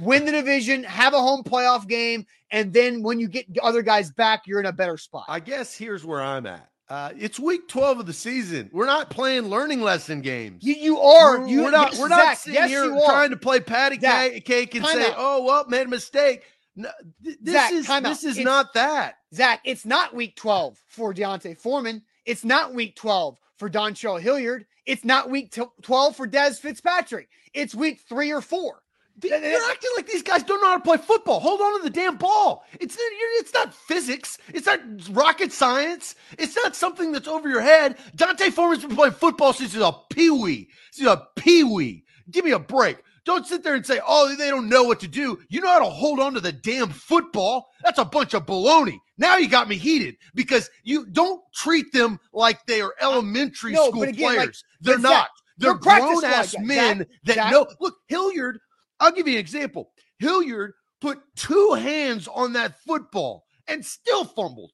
win 0.00 0.24
the 0.24 0.32
division, 0.32 0.84
have 0.84 1.14
a 1.14 1.18
home 1.18 1.42
playoff 1.42 1.86
game, 1.88 2.26
and 2.50 2.72
then 2.72 3.02
when 3.02 3.18
you 3.18 3.28
get 3.28 3.46
other 3.62 3.82
guys 3.82 4.10
back, 4.10 4.46
you're 4.46 4.60
in 4.60 4.66
a 4.66 4.72
better 4.72 4.96
spot. 4.96 5.24
I 5.28 5.40
guess 5.40 5.76
here's 5.76 6.04
where 6.04 6.22
I'm 6.22 6.46
at. 6.46 6.68
Uh, 6.88 7.10
it's 7.18 7.40
week 7.40 7.68
12 7.68 8.00
of 8.00 8.06
the 8.06 8.12
season. 8.12 8.68
We're 8.70 8.84
not 8.84 9.08
playing 9.08 9.44
learning 9.44 9.80
lesson 9.80 10.20
games. 10.20 10.62
You, 10.62 10.74
you 10.74 11.00
are. 11.00 11.40
We're, 11.40 11.46
you, 11.46 11.62
we're 11.62 11.70
not. 11.70 11.92
Yes, 11.92 12.00
we're 12.00 12.08
not 12.08 12.18
Zach, 12.18 12.38
sitting 12.38 12.54
yes, 12.54 12.68
here 12.68 12.86
trying 13.06 13.30
to 13.30 13.36
play 13.38 13.60
patty 13.60 13.98
Zach, 13.98 14.44
cake 14.44 14.74
and 14.74 14.84
say, 14.84 15.06
out. 15.06 15.14
"Oh, 15.16 15.42
well, 15.42 15.64
made 15.68 15.86
a 15.86 15.88
mistake." 15.88 16.42
No, 16.76 16.90
th- 17.24 17.38
this 17.40 17.54
Zach, 17.54 17.72
is 17.72 17.86
this 18.02 18.24
is 18.24 18.36
it's, 18.38 18.44
not 18.44 18.74
that. 18.74 19.14
Zach, 19.34 19.60
it's 19.64 19.86
not 19.86 20.14
week 20.14 20.36
12 20.36 20.78
for 20.88 21.14
D'Onta 21.14 21.56
Foreman. 21.56 22.02
It's 22.26 22.44
not 22.44 22.74
week 22.74 22.96
12 22.96 23.38
for 23.56 23.70
Dontrell 23.70 24.20
Hilliard. 24.20 24.66
It's 24.84 25.04
not 25.04 25.30
week 25.30 25.56
12 25.82 26.16
for 26.16 26.28
Dez 26.28 26.58
Fitzpatrick. 26.58 27.28
It's 27.54 27.74
week 27.74 28.00
three 28.06 28.32
or 28.32 28.40
four. 28.40 28.81
They're 29.18 29.70
acting 29.70 29.90
like 29.96 30.06
these 30.06 30.22
guys 30.22 30.42
don't 30.42 30.60
know 30.60 30.68
how 30.68 30.76
to 30.78 30.82
play 30.82 30.96
football. 30.96 31.38
Hold 31.40 31.60
on 31.60 31.78
to 31.78 31.84
the 31.84 31.90
damn 31.90 32.16
ball. 32.16 32.64
It's 32.80 32.96
it's 32.98 33.54
not 33.54 33.74
physics. 33.74 34.38
It's 34.48 34.66
not 34.66 34.80
rocket 35.10 35.52
science. 35.52 36.14
It's 36.38 36.56
not 36.56 36.74
something 36.74 37.12
that's 37.12 37.28
over 37.28 37.48
your 37.48 37.60
head. 37.60 37.96
D'Onta 38.16 38.50
Foreman's 38.50 38.84
been 38.84 38.96
playing 38.96 39.14
football 39.14 39.52
since 39.52 39.74
he's 39.74 39.82
a 39.82 39.92
peewee. 40.10 40.68
He's 40.94 41.06
a 41.06 41.28
peewee. 41.36 42.04
Give 42.30 42.44
me 42.44 42.52
a 42.52 42.58
break. 42.58 42.98
Don't 43.24 43.46
sit 43.46 43.62
there 43.62 43.74
and 43.74 43.86
say, 43.86 44.00
"Oh, 44.04 44.34
they 44.34 44.50
don't 44.50 44.68
know 44.68 44.82
what 44.82 44.98
to 45.00 45.08
do." 45.08 45.38
You 45.48 45.60
know 45.60 45.68
how 45.68 45.78
to 45.78 45.84
hold 45.84 46.18
on 46.18 46.34
to 46.34 46.40
the 46.40 46.50
damn 46.50 46.90
football. 46.90 47.70
That's 47.84 47.98
a 47.98 48.04
bunch 48.04 48.34
of 48.34 48.46
baloney. 48.46 48.98
Now 49.18 49.36
you 49.36 49.48
got 49.48 49.68
me 49.68 49.76
heated 49.76 50.16
because 50.34 50.68
you 50.82 51.06
don't 51.06 51.40
treat 51.54 51.92
them 51.92 52.18
like 52.32 52.66
they 52.66 52.80
are 52.80 52.94
elementary 53.00 53.72
no, 53.72 53.88
school 53.88 54.02
again, 54.02 54.16
players. 54.16 54.64
Like, 54.80 54.80
They're 54.80 54.98
not. 54.98 55.28
They're, 55.58 55.74
They're 55.74 55.78
grown 55.78 56.24
ass 56.24 56.56
men 56.58 57.06
that 57.24 57.34
Zach. 57.34 57.52
know. 57.52 57.66
Look, 57.78 57.94
Hilliard, 58.08 58.58
I'll 59.02 59.10
give 59.10 59.26
you 59.26 59.34
an 59.34 59.40
example. 59.40 59.90
Hilliard 60.20 60.74
put 61.00 61.18
two 61.34 61.74
hands 61.74 62.28
on 62.28 62.52
that 62.52 62.78
football 62.86 63.44
and 63.66 63.84
still 63.84 64.24
fumbled. 64.24 64.70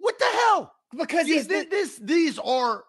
What 0.00 0.18
the 0.18 0.24
hell? 0.24 0.74
Because 0.96 1.26
he's 1.26 1.46
this, 1.46 1.64
the, 1.64 1.70
this 1.70 1.98
these 1.98 2.38
are 2.38 2.84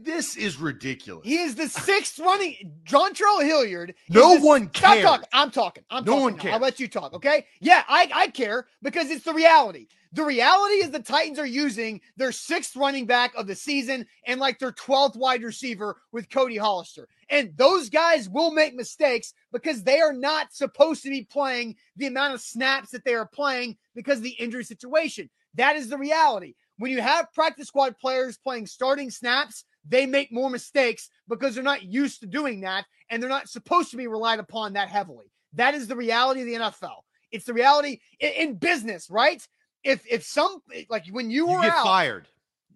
this 0.00 0.36
is 0.36 0.56
ridiculous. 0.58 1.26
He 1.26 1.38
is 1.38 1.54
the 1.54 1.68
sixth 1.68 2.18
running 2.18 2.72
John 2.84 3.12
Dontrell 3.12 3.44
Hilliard. 3.44 3.94
No 4.08 4.38
one 4.38 4.68
cares. 4.68 5.02
Talking. 5.02 5.28
I'm 5.32 5.50
talking. 5.50 5.84
I'm 5.90 6.04
no 6.04 6.12
talking 6.12 6.22
one 6.22 6.38
cares. 6.38 6.54
I'll 6.54 6.60
let 6.60 6.80
you 6.80 6.88
talk. 6.88 7.12
Okay. 7.14 7.46
Yeah, 7.60 7.82
I, 7.88 8.10
I 8.14 8.26
care 8.28 8.66
because 8.82 9.10
it's 9.10 9.24
the 9.24 9.34
reality. 9.34 9.88
The 10.14 10.24
reality 10.24 10.74
is 10.74 10.90
the 10.90 11.00
Titans 11.00 11.38
are 11.38 11.46
using 11.46 12.00
their 12.16 12.32
sixth 12.32 12.76
running 12.76 13.06
back 13.06 13.34
of 13.34 13.46
the 13.46 13.54
season 13.54 14.06
and 14.26 14.38
like 14.38 14.58
their 14.58 14.72
12th 14.72 15.16
wide 15.16 15.42
receiver 15.42 15.96
with 16.12 16.28
Cody 16.28 16.58
Hollister. 16.58 17.08
And 17.30 17.52
those 17.56 17.88
guys 17.88 18.28
will 18.28 18.50
make 18.52 18.74
mistakes 18.74 19.32
because 19.52 19.82
they 19.82 20.00
are 20.00 20.12
not 20.12 20.52
supposed 20.52 21.02
to 21.04 21.08
be 21.08 21.22
playing 21.22 21.76
the 21.96 22.08
amount 22.08 22.34
of 22.34 22.42
snaps 22.42 22.90
that 22.90 23.06
they 23.06 23.14
are 23.14 23.26
playing 23.26 23.78
because 23.94 24.18
of 24.18 24.24
the 24.24 24.30
injury 24.30 24.64
situation. 24.64 25.30
That 25.54 25.76
is 25.76 25.88
the 25.88 25.98
reality. 25.98 26.54
When 26.82 26.90
you 26.90 27.00
have 27.00 27.32
practice 27.32 27.68
squad 27.68 27.96
players 27.96 28.36
playing 28.38 28.66
starting 28.66 29.08
snaps, 29.08 29.62
they 29.88 30.04
make 30.04 30.32
more 30.32 30.50
mistakes 30.50 31.10
because 31.28 31.54
they're 31.54 31.62
not 31.62 31.84
used 31.84 32.18
to 32.22 32.26
doing 32.26 32.62
that 32.62 32.86
and 33.08 33.22
they're 33.22 33.30
not 33.30 33.48
supposed 33.48 33.92
to 33.92 33.96
be 33.96 34.08
relied 34.08 34.40
upon 34.40 34.72
that 34.72 34.88
heavily. 34.88 35.26
That 35.52 35.74
is 35.74 35.86
the 35.86 35.94
reality 35.94 36.40
of 36.40 36.46
the 36.46 36.54
NFL. 36.54 37.02
It's 37.30 37.44
the 37.44 37.54
reality 37.54 38.00
in, 38.18 38.32
in 38.32 38.54
business, 38.56 39.08
right? 39.10 39.46
If 39.84 40.04
if 40.10 40.24
some 40.24 40.60
like 40.90 41.04
when 41.12 41.30
you, 41.30 41.46
you 41.50 41.54
were 41.54 41.62
get 41.62 41.72
out, 41.72 41.84
fired, 41.84 42.26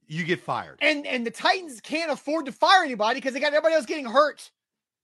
you 0.07 0.23
get 0.23 0.39
fired, 0.39 0.79
and 0.81 1.05
and 1.05 1.27
the 1.27 1.33
Titans 1.33 1.81
can't 1.81 2.13
afford 2.13 2.47
to 2.47 2.53
fire 2.53 2.85
anybody 2.85 3.19
because 3.19 3.35
they 3.35 3.41
got 3.41 3.55
everybody 3.55 3.75
else 3.75 3.87
getting 3.87 4.07
hurt. 4.07 4.53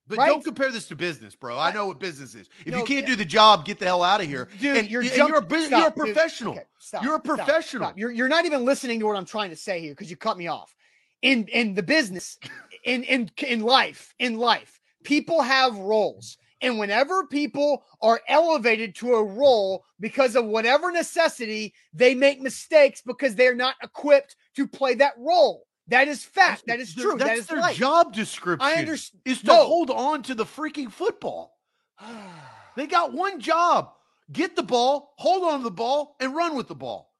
But 0.07 0.17
right? 0.17 0.27
don't 0.27 0.43
compare 0.43 0.69
this 0.69 0.87
to 0.89 0.95
business, 0.95 1.33
bro. 1.35 1.57
I 1.57 1.71
know 1.71 1.87
what 1.87 1.99
business 1.99 2.35
is. 2.35 2.49
If 2.65 2.73
no, 2.73 2.79
you 2.79 2.83
can't 2.83 3.01
yeah. 3.01 3.11
do 3.11 3.15
the 3.15 3.25
job, 3.25 3.63
get 3.63 3.79
the 3.79 3.85
hell 3.85 4.03
out 4.03 4.19
of 4.19 4.27
here. 4.27 4.49
Dude, 4.59 4.77
and, 4.77 4.89
you're, 4.89 5.01
and 5.01 5.11
you're, 5.15 5.37
a, 5.37 5.61
stop, 5.61 5.79
you're 5.79 5.87
a 5.87 5.91
professional. 5.91 6.53
Okay, 6.53 6.63
stop, 6.77 7.03
you're 7.03 7.15
a 7.15 7.19
professional. 7.21 7.87
Stop, 7.87 7.97
You're, 7.97 8.11
you're 8.11 8.27
not 8.27 8.45
even 8.45 8.65
listening 8.65 8.99
to 8.99 9.05
what 9.05 9.15
I'm 9.15 9.25
trying 9.25 9.51
to 9.51 9.55
say 9.55 9.79
here 9.79 9.91
because 9.91 10.09
you 10.09 10.17
cut 10.17 10.37
me 10.37 10.47
off. 10.47 10.75
In 11.21 11.47
in 11.47 11.73
the 11.73 11.83
business, 11.83 12.37
in 12.83 13.03
in 13.03 13.31
in 13.47 13.61
life, 13.61 14.13
in 14.19 14.37
life, 14.37 14.81
people 15.03 15.41
have 15.41 15.77
roles. 15.77 16.37
And 16.61 16.79
whenever 16.79 17.27
people 17.27 17.83
are 18.01 18.21
elevated 18.29 18.95
to 18.95 19.15
a 19.15 19.23
role 19.23 19.83
because 19.99 20.37
of 20.37 20.45
whatever 20.45 20.91
necessity, 20.91 21.73
they 21.93 22.15
make 22.15 22.39
mistakes 22.39 23.01
because 23.05 23.35
they're 23.35 23.53
not 23.53 23.75
equipped 23.83 24.37
to 24.55 24.65
play 24.65 24.93
that 24.95 25.13
role. 25.17 25.65
That 25.87 26.07
is 26.07 26.23
fact. 26.23 26.63
That 26.67 26.79
is 26.79 26.95
true. 26.95 27.17
That's 27.17 27.29
that 27.29 27.37
is 27.37 27.47
their 27.47 27.59
life. 27.59 27.75
job 27.75 28.13
description. 28.13 28.65
I 28.65 28.75
understand. 28.75 29.21
Is 29.25 29.41
to 29.41 29.47
no. 29.47 29.65
hold 29.65 29.89
on 29.89 30.23
to 30.23 30.35
the 30.35 30.45
freaking 30.45 30.91
football. 30.91 31.57
they 32.75 32.87
got 32.87 33.13
one 33.13 33.39
job: 33.39 33.91
get 34.31 34.55
the 34.55 34.63
ball, 34.63 35.13
hold 35.17 35.43
on 35.43 35.59
to 35.59 35.63
the 35.65 35.71
ball, 35.71 36.15
and 36.19 36.35
run 36.35 36.55
with 36.55 36.67
the 36.67 36.75
ball. 36.75 37.13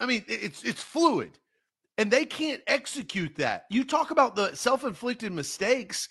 I 0.00 0.06
mean, 0.06 0.24
it's 0.26 0.64
it's 0.64 0.82
fluid, 0.82 1.38
and 1.96 2.10
they 2.10 2.24
can't 2.24 2.62
execute 2.66 3.36
that. 3.36 3.66
You 3.70 3.84
talk 3.84 4.10
about 4.10 4.34
the 4.34 4.54
self-inflicted 4.54 5.32
mistakes. 5.32 6.08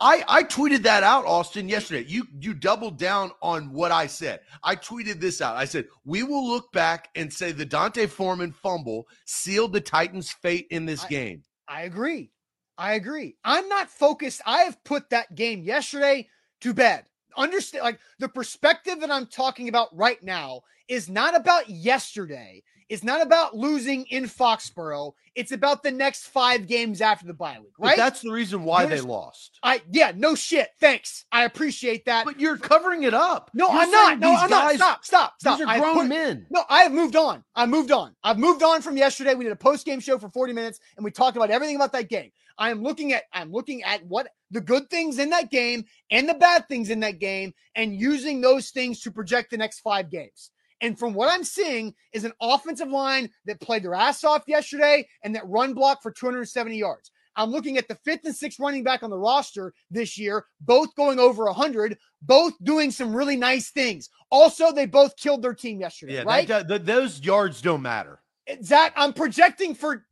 I, 0.00 0.24
I 0.26 0.42
tweeted 0.44 0.82
that 0.84 1.02
out, 1.02 1.26
Austin, 1.26 1.68
yesterday. 1.68 2.06
You 2.08 2.26
you 2.40 2.54
doubled 2.54 2.98
down 2.98 3.32
on 3.42 3.72
what 3.72 3.92
I 3.92 4.06
said. 4.06 4.40
I 4.62 4.76
tweeted 4.76 5.20
this 5.20 5.42
out. 5.42 5.56
I 5.56 5.66
said, 5.66 5.86
we 6.04 6.22
will 6.22 6.46
look 6.46 6.72
back 6.72 7.08
and 7.14 7.32
say 7.32 7.52
the 7.52 7.66
D'Onta 7.66 8.08
Foreman 8.08 8.52
fumble 8.52 9.06
sealed 9.26 9.72
the 9.72 9.80
Titans' 9.80 10.30
fate 10.30 10.66
in 10.70 10.86
this 10.86 11.04
I, 11.04 11.08
game. 11.08 11.42
I 11.68 11.82
agree. 11.82 12.30
I 12.78 12.94
agree. 12.94 13.36
I'm 13.44 13.68
not 13.68 13.90
focused. 13.90 14.40
I 14.46 14.62
have 14.62 14.82
put 14.84 15.10
that 15.10 15.34
game 15.34 15.62
yesterday 15.62 16.28
to 16.62 16.72
bed. 16.72 17.04
Understand 17.36 17.84
like 17.84 18.00
the 18.18 18.28
perspective 18.28 19.00
that 19.00 19.10
I'm 19.10 19.26
talking 19.26 19.68
about 19.68 19.94
right 19.94 20.22
now 20.22 20.62
is 20.88 21.08
not 21.08 21.36
about 21.36 21.68
yesterday. 21.68 22.62
It's 22.90 23.04
not 23.04 23.22
about 23.22 23.56
losing 23.56 24.04
in 24.06 24.24
Foxborough. 24.24 25.12
It's 25.36 25.52
about 25.52 25.84
the 25.84 25.92
next 25.92 26.26
five 26.26 26.66
games 26.66 27.00
after 27.00 27.24
the 27.24 27.32
bye 27.32 27.56
week, 27.60 27.72
right? 27.78 27.92
But 27.92 27.96
that's 27.96 28.20
the 28.20 28.32
reason 28.32 28.64
why 28.64 28.84
they 28.86 29.00
lost. 29.00 29.60
I 29.62 29.80
yeah, 29.92 30.10
no 30.14 30.34
shit. 30.34 30.70
Thanks. 30.80 31.24
I 31.30 31.44
appreciate 31.44 32.06
that. 32.06 32.24
But 32.24 32.40
you're 32.40 32.56
covering 32.56 33.04
it 33.04 33.14
up. 33.14 33.52
No, 33.54 33.68
you're 33.68 33.82
I'm 33.82 33.90
not. 33.92 34.18
No, 34.18 34.34
I'm 34.34 34.50
guys, 34.50 34.80
not. 34.80 35.04
Stop, 35.04 35.04
stop, 35.04 35.34
stop. 35.38 35.58
These 35.58 35.68
are 35.68 35.78
grown 35.78 35.94
put, 35.94 36.08
men. 36.08 36.46
No, 36.50 36.64
I 36.68 36.82
have 36.82 36.92
moved 36.92 37.14
on. 37.14 37.44
I 37.54 37.66
moved 37.66 37.92
on. 37.92 38.16
I've 38.24 38.38
moved 38.38 38.64
on 38.64 38.82
from 38.82 38.96
yesterday. 38.96 39.34
We 39.34 39.44
did 39.44 39.52
a 39.52 39.56
post 39.56 39.86
game 39.86 40.00
show 40.00 40.18
for 40.18 40.28
40 40.28 40.52
minutes 40.52 40.80
and 40.96 41.04
we 41.04 41.12
talked 41.12 41.36
about 41.36 41.50
everything 41.50 41.76
about 41.76 41.92
that 41.92 42.08
game. 42.08 42.32
I 42.58 42.70
am 42.70 42.82
looking 42.82 43.12
at 43.12 43.22
I'm 43.32 43.52
looking 43.52 43.84
at 43.84 44.04
what 44.04 44.28
the 44.50 44.60
good 44.60 44.90
things 44.90 45.20
in 45.20 45.30
that 45.30 45.50
game 45.52 45.84
and 46.10 46.28
the 46.28 46.34
bad 46.34 46.68
things 46.68 46.90
in 46.90 47.00
that 47.00 47.20
game 47.20 47.54
and 47.76 47.94
using 47.94 48.40
those 48.40 48.70
things 48.70 49.00
to 49.02 49.12
project 49.12 49.52
the 49.52 49.56
next 49.56 49.78
five 49.78 50.10
games. 50.10 50.50
And 50.80 50.98
from 50.98 51.12
what 51.12 51.30
I'm 51.30 51.44
seeing 51.44 51.94
is 52.12 52.24
an 52.24 52.32
offensive 52.40 52.88
line 52.88 53.30
that 53.46 53.60
played 53.60 53.82
their 53.82 53.94
ass 53.94 54.24
off 54.24 54.44
yesterday 54.46 55.06
and 55.22 55.34
that 55.34 55.46
run 55.46 55.74
block 55.74 56.02
for 56.02 56.10
270 56.10 56.76
yards. 56.76 57.10
I'm 57.36 57.50
looking 57.50 57.78
at 57.78 57.88
the 57.88 57.94
fifth 57.94 58.24
and 58.24 58.34
sixth 58.34 58.58
running 58.58 58.82
back 58.82 59.02
on 59.02 59.10
the 59.10 59.18
roster 59.18 59.72
this 59.90 60.18
year, 60.18 60.46
both 60.60 60.94
going 60.94 61.18
over 61.18 61.44
100, 61.44 61.96
both 62.22 62.52
doing 62.62 62.90
some 62.90 63.14
really 63.14 63.36
nice 63.36 63.70
things. 63.70 64.10
Also, 64.30 64.72
they 64.72 64.86
both 64.86 65.16
killed 65.16 65.42
their 65.42 65.54
team 65.54 65.80
yesterday, 65.80 66.14
yeah, 66.14 66.22
right? 66.22 66.48
That, 66.48 66.68
that, 66.68 66.86
those 66.86 67.20
yards 67.20 67.62
don't 67.62 67.82
matter. 67.82 68.20
Eh, 68.46 68.56
Zach, 68.62 68.92
I'm 68.96 69.12
projecting 69.12 69.74
for. 69.74 70.04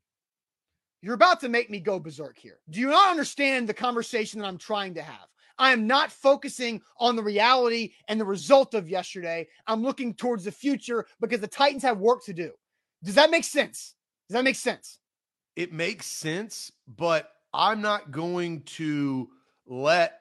You're 1.00 1.14
about 1.14 1.40
to 1.40 1.48
make 1.48 1.70
me 1.70 1.78
go 1.80 2.00
berserk 2.00 2.38
here. 2.38 2.58
Do 2.70 2.80
you 2.80 2.88
not 2.88 3.10
understand 3.10 3.68
the 3.68 3.74
conversation 3.74 4.40
that 4.40 4.46
I'm 4.46 4.58
trying 4.58 4.94
to 4.94 5.02
have? 5.02 5.28
I 5.58 5.72
am 5.72 5.86
not 5.86 6.12
focusing 6.12 6.82
on 6.98 7.16
the 7.16 7.22
reality 7.22 7.92
and 8.06 8.20
the 8.20 8.24
result 8.24 8.74
of 8.74 8.88
yesterday. 8.88 9.48
I'm 9.66 9.82
looking 9.82 10.14
towards 10.14 10.44
the 10.44 10.52
future 10.52 11.06
because 11.20 11.40
the 11.40 11.48
Titans 11.48 11.82
have 11.82 11.98
work 11.98 12.24
to 12.24 12.32
do. 12.32 12.52
Does 13.02 13.16
that 13.16 13.30
make 13.30 13.44
sense? 13.44 13.94
Does 14.28 14.34
that 14.34 14.44
make 14.44 14.56
sense? 14.56 14.98
It 15.56 15.72
makes 15.72 16.06
sense, 16.06 16.70
but 16.86 17.30
I'm 17.52 17.80
not 17.80 18.10
going 18.10 18.62
to 18.62 19.28
let 19.66 20.20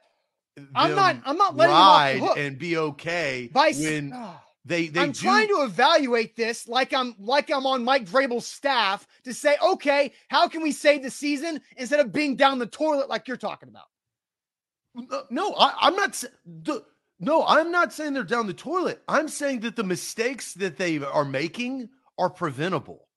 I'm 0.75 0.96
not 0.96 1.17
I'm 1.25 1.38
not 1.38 1.56
letting 1.56 1.75
ride 1.75 2.38
and 2.38 2.58
be 2.58 2.77
okay 2.77 3.50
By, 3.53 3.74
when 3.74 4.12
oh, 4.13 4.39
they 4.65 4.88
they 4.88 5.01
I'm 5.01 5.12
do. 5.12 5.22
trying 5.22 5.48
to 5.50 5.63
evaluate 5.63 6.36
this 6.36 6.67
like 6.67 6.94
I'm 6.94 7.15
like 7.20 7.51
I'm 7.51 7.65
on 7.65 7.84
Mike 7.84 8.06
Vrabel's 8.06 8.48
staff 8.48 9.08
to 9.25 9.34
say, 9.34 9.56
okay, 9.63 10.13
how 10.29 10.48
can 10.48 10.63
we 10.63 10.72
save 10.72 11.03
the 11.03 11.12
season 11.12 11.62
instead 11.75 12.00
of 12.00 12.12
being 12.12 12.36
down 12.36 12.58
the 12.58 12.65
toilet 12.65 13.10
like 13.10 13.27
you're 13.27 13.38
talking 13.38 13.70
about? 13.70 13.86
No, 15.30 15.54
I, 15.54 15.88
am 15.88 15.96
not. 15.96 16.24
The, 16.46 16.84
no, 17.20 17.46
I'm 17.46 17.72
not 17.72 17.94
saying 17.94 18.13
they're 18.13 18.24
down 18.24 18.48
the 18.48 18.54
toilet. 18.54 19.01
I'm 19.08 19.27
saying 19.27 19.62
that 19.62 19.75
the 19.75 19.84
mistakes 19.84 20.54
that 20.56 20.77
they 20.77 21.00
are 21.00 21.25
making 21.25 21.89
are 22.18 22.30
preventable, 22.30 23.08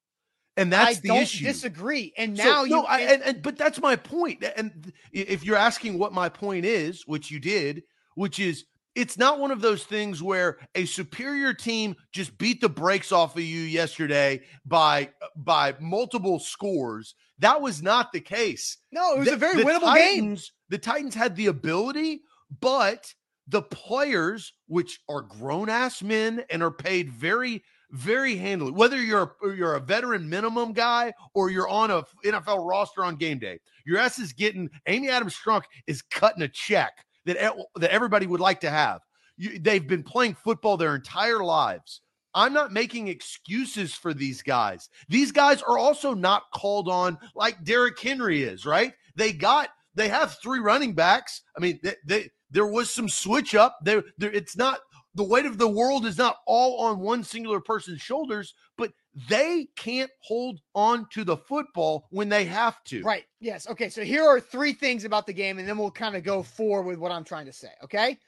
and 0.57 0.73
that's 0.73 0.99
I 0.99 1.01
the 1.01 1.17
issue. 1.17 1.45
Disagree. 1.45 2.13
And 2.17 2.37
now 2.37 2.61
so, 2.61 2.65
you. 2.65 2.71
No, 2.71 2.83
I, 2.85 3.01
and, 3.01 3.23
and 3.23 3.43
but 3.43 3.57
that's 3.57 3.81
my 3.81 3.97
point. 3.97 4.45
And 4.57 4.93
if 5.13 5.45
you're 5.45 5.57
asking 5.57 5.99
what 5.99 6.13
my 6.13 6.29
point 6.29 6.65
is, 6.65 7.07
which 7.07 7.31
you 7.31 7.41
did, 7.41 7.83
which 8.15 8.39
is 8.39 8.65
it's 8.95 9.17
not 9.17 9.39
one 9.39 9.51
of 9.51 9.61
those 9.61 9.85
things 9.85 10.23
where 10.23 10.59
a 10.75 10.85
superior 10.85 11.55
team 11.55 11.95
just 12.13 12.37
beat 12.39 12.61
the 12.61 12.69
brakes 12.69 13.13
off 13.13 13.37
of 13.37 13.43
you 13.43 13.61
yesterday 13.61 14.43
by 14.65 15.11
by 15.37 15.75
multiple 15.81 16.39
scores. 16.39 17.15
That 17.39 17.63
was 17.63 17.83
not 17.83 18.13
the 18.13 18.21
case. 18.21 18.79
No, 18.93 19.15
it 19.15 19.19
was 19.21 19.29
the, 19.29 19.35
a 19.35 19.39
very 19.39 19.63
winnable 19.63 19.81
Titans, 19.81 20.51
game. 20.51 20.55
The 20.71 20.79
Titans 20.79 21.15
had 21.15 21.37
the 21.37 21.49
ability, 21.49 22.23
but 22.61 23.13
the 23.49 23.63
players, 23.63 24.53
which 24.69 25.01
are 25.09 25.23
grown 25.23 25.69
ass 25.69 26.03
men 26.03 26.45
and 26.51 26.63
are 26.63 26.71
paid 26.71 27.11
very, 27.11 27.63
very 27.91 28.37
handily, 28.37 28.71
whether 28.71 28.97
you're 29.03 29.35
a, 29.43 29.55
you're 29.55 29.75
a 29.75 29.81
veteran 29.81 30.29
minimum 30.29 30.73
guy 30.73 31.13
or 31.35 31.51
you're 31.51 31.69
on 31.69 31.91
a 31.91 32.05
NFL 32.25 32.67
roster 32.67 33.05
on 33.05 33.17
game 33.17 33.39
day, 33.39 33.59
your 33.85 33.99
ass 33.99 34.19
is 34.19 34.33
getting. 34.33 34.71
Amy 34.87 35.11
Adams 35.11 35.37
Strunk 35.37 35.63
is 35.87 36.03
cutting 36.03 36.43
a 36.43 36.49
check 36.49 37.05
that 37.27 37.37
that 37.77 37.93
everybody 37.93 38.27
would 38.27 38.41
like 38.41 38.61
to 38.61 38.71
have. 38.71 39.01
You, 39.37 39.59
they've 39.59 39.87
been 39.87 40.05
playing 40.05 40.35
football 40.35 40.77
their 40.77 40.95
entire 40.95 41.43
lives. 41.43 42.01
I'm 42.33 42.53
not 42.53 42.73
making 42.73 43.09
excuses 43.09 43.93
for 43.93 44.15
these 44.15 44.41
guys. 44.41 44.89
These 45.09 45.33
guys 45.33 45.63
are 45.63 45.79
also 45.79 46.15
not 46.15 46.45
called 46.55 46.89
on 46.89 47.19
like 47.35 47.65
Derrick 47.65 47.99
Henry 47.99 48.45
is, 48.45 48.65
right? 48.65 48.93
They 49.17 49.33
got 49.33 49.71
they 49.95 50.09
have 50.09 50.39
three 50.43 50.61
running 50.61 50.95
backs. 50.95 51.43
I 51.57 51.61
mean, 51.61 51.81
they, 51.83 51.95
they 52.07 52.31
there 52.51 52.67
was 52.67 52.91
some 52.91 53.09
switch 53.09 53.55
up. 53.55 53.79
There, 53.83 54.03
there 54.19 54.33
it's 54.33 54.57
not 54.57 54.81
the 55.15 55.25
weight 55.25 55.47
of 55.47 55.59
the 55.59 55.69
world 55.69 56.07
is 56.07 56.19
not 56.19 56.39
all 56.47 56.81
on 56.81 57.01
one 57.01 57.25
singular 57.25 57.61
person's 57.61 58.01
shoulders, 58.01 58.55
but 58.77 58.93
they 59.29 59.69
can't 59.77 60.11
hold 60.21 60.61
on 60.75 61.07
to 61.11 61.25
the 61.25 61.37
football 61.37 62.07
when 62.11 62.29
they 62.29 62.45
have 62.45 62.83
to. 62.85 63.03
Right. 63.03 63.25
Yes. 63.41 63.69
Okay. 63.69 63.89
So 63.89 64.05
here 64.05 64.25
are 64.25 64.41
three 64.41 64.73
things 64.73 65.05
about 65.05 65.27
the 65.27 65.33
game, 65.33 65.59
and 65.59 65.69
then 65.69 65.79
we'll 65.79 65.91
kind 65.91 66.15
of 66.17 66.23
go 66.23 66.43
forward 66.43 66.87
with 66.87 66.99
what 66.99 67.13
I'm 67.13 67.25
trying 67.25 67.47
to 67.47 67.53
say. 67.53 67.71
Okay. 67.85 68.19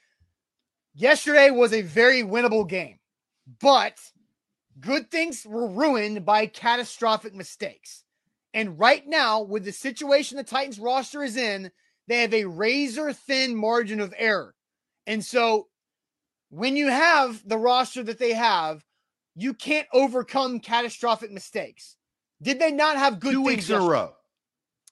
Yesterday 0.95 1.51
was 1.51 1.73
a 1.73 1.83
very 1.83 2.23
winnable 2.23 2.69
game, 2.69 2.99
but 3.61 3.99
good 4.81 5.11
things 5.11 5.47
were 5.47 5.69
ruined 5.69 6.27
by 6.27 6.47
catastrophic 6.47 7.35
mistakes. 7.35 8.05
And 8.55 8.79
right 8.79 9.07
now, 9.07 9.43
with 9.43 9.65
the 9.65 9.73
situation 9.73 10.37
the 10.37 10.45
Titans 10.45 10.79
roster 10.79 11.23
is 11.23 11.37
in, 11.37 11.71
they 12.09 12.23
have 12.23 12.35
a 12.35 12.45
razor 12.45 13.13
thin 13.13 13.57
margin 13.57 14.01
of 14.01 14.15
error. 14.17 14.55
And 15.07 15.25
so 15.25 15.69
when 16.51 16.77
you 16.77 16.89
have 16.89 17.47
the 17.49 17.57
roster 17.57 18.03
that 18.03 18.19
they 18.19 18.35
have, 18.35 18.85
you 19.35 19.55
can't 19.55 19.89
overcome 19.93 20.61
catastrophic 20.61 21.33
mistakes. 21.33 21.97
Did 22.43 22.59
they 22.59 22.73
not 22.73 22.97
have 22.97 23.21
good 23.21 23.33
two 23.33 23.43
weeks 23.43 23.71
in 23.71 23.77
a 23.77 23.81
row? 23.81 24.13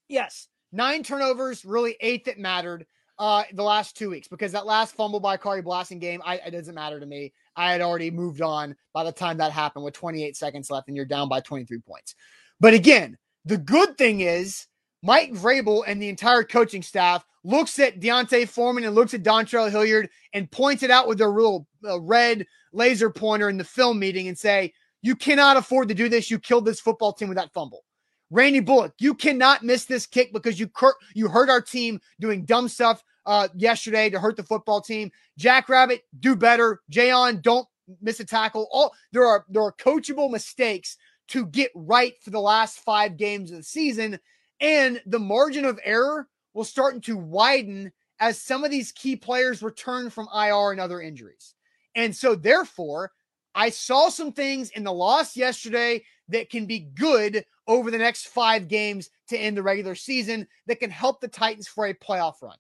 Yes, 0.09 0.49
nine 0.73 1.03
turnovers, 1.03 1.65
really 1.65 1.97
eight 2.01 2.25
that 2.25 2.39
mattered. 2.39 2.87
Uh, 3.19 3.45
the 3.53 3.63
last 3.63 3.99
two 3.99 4.09
weeks 4.09 4.29
because 4.29 4.53
that 4.53 4.65
last 4.65 4.95
fumble 4.95 5.21
by 5.21 5.37
Khari 5.37 5.63
Blasingame, 5.63 6.21
I, 6.25 6.37
it 6.37 6.53
doesn't 6.53 6.75
matter 6.75 6.99
to 6.99 7.05
me. 7.05 7.35
I 7.55 7.71
had 7.71 7.83
already 7.83 8.11
moved 8.11 8.41
on 8.41 8.75
by 8.95 9.05
the 9.05 9.13
time 9.13 9.37
that 9.37 9.53
happened 9.53 9.85
with 9.85 9.93
28 9.93 10.35
seconds 10.39 10.71
left, 10.71 10.89
and 10.89 10.97
you're 10.97 11.05
down 11.05 11.29
by 11.29 11.41
23 11.41 11.81
points. 11.81 12.15
But 12.61 12.73
again, 12.73 13.19
the 13.45 13.59
good 13.59 13.97
thing 13.97 14.21
is 14.21 14.67
Mike 15.03 15.33
Vrabel 15.33 15.85
and 15.87 16.01
the 16.01 16.09
entire 16.09 16.45
coaching 16.45 16.83
staff 16.83 17.25
looks 17.43 17.79
at 17.79 18.01
D'Onta 18.01 18.47
Foreman 18.47 18.85
and 18.85 18.95
looks 18.95 19.15
at 19.15 19.23
Dontrell 19.23 19.71
Hilliard 19.71 20.11
and 20.35 20.51
points 20.51 20.83
it 20.83 20.91
out 20.91 21.09
with 21.09 21.19
their 21.19 21.31
little 21.31 21.67
uh, 21.87 22.01
red 22.01 22.47
laser 22.73 23.11
pointer 23.11 23.49
in 23.49 23.57
the 23.57 23.65
film 23.65 23.99
meeting 23.99 24.29
and 24.29 24.39
say, 24.39 24.73
You 25.03 25.17
cannot 25.17 25.57
afford 25.57 25.89
to 25.89 25.95
do 25.95 26.09
this. 26.09 26.31
You 26.31 26.39
killed 26.39 26.67
this 26.67 26.81
football 26.81 27.13
team 27.13 27.29
with 27.29 27.39
that 27.39 27.53
fumble. 27.53 27.85
Randy 28.31 28.61
Bullock, 28.61 28.95
you 28.99 29.15
cannot 29.15 29.65
miss 29.65 29.87
this 29.87 30.07
kick 30.07 30.33
because 30.33 30.61
you 30.61 30.69
cur- 30.69 30.95
you 31.15 31.29
hurt 31.29 31.51
our 31.51 31.61
team 31.61 32.01
doing 32.21 32.45
dumb 32.45 32.69
stuff 32.69 33.03
uh, 33.27 33.49
yesterday 33.57 34.09
to 34.11 34.21
hurt 34.21 34.37
the 34.37 34.43
football 34.43 34.81
team. 34.81 35.11
Jack 35.37 35.69
Rabbit, 35.69 36.03
do 36.21 36.37
better. 36.37 36.81
Jayon, 36.93 37.43
don't 37.43 37.67
miss 38.01 38.21
a 38.21 38.25
tackle. 38.25 38.69
All 38.71 38.93
there 39.13 39.27
are 39.27 39.45
there 39.49 39.63
are 39.63 39.73
coachable 39.73 40.31
mistakes 40.31 40.97
to 41.31 41.47
get 41.47 41.71
right 41.75 42.15
for 42.23 42.31
the 42.31 42.41
last 42.41 42.81
five 42.81 43.17
games 43.17 43.51
of 43.51 43.59
the 43.59 43.63
season, 43.63 44.19
and 44.61 45.01
the 45.07 45.19
margin 45.19 45.65
of 45.65 45.81
error 45.85 46.29
will 46.55 46.65
start 46.65 47.03
to 47.05 47.17
widen 47.17 47.93
as 48.19 48.41
some 48.41 48.65
of 48.65 48.71
these 48.71 48.93
key 48.93 49.17
players 49.17 49.63
return 49.63 50.11
from 50.11 50.29
IR 50.35 50.73
and 50.73 50.81
other 50.81 51.01
injuries. 51.01 51.55
And 51.95 52.15
so, 52.15 52.35
therefore, 52.35 53.13
I 53.55 53.71
saw 53.71 54.09
some 54.09 54.33
things 54.33 54.71
in 54.71 54.85
the 54.85 54.93
loss 54.93 55.37
yesterday 55.37 56.05
that 56.29 56.51
can 56.51 56.67
be 56.67 56.81
good 56.81 57.45
over 57.67 57.91
the 57.91 57.99
next 57.99 58.29
five 58.29 58.69
games 58.69 59.11
to 59.29 59.39
end 59.39 59.57
the 59.57 59.63
regular 59.63 59.95
season 59.95 60.47
that 60.67 60.81
can 60.81 60.91
help 60.91 61.21
the 61.21 61.29
Titans 61.29 61.69
for 61.69 61.87
a 61.87 61.95
playoff 61.95 62.43
run. 62.43 62.57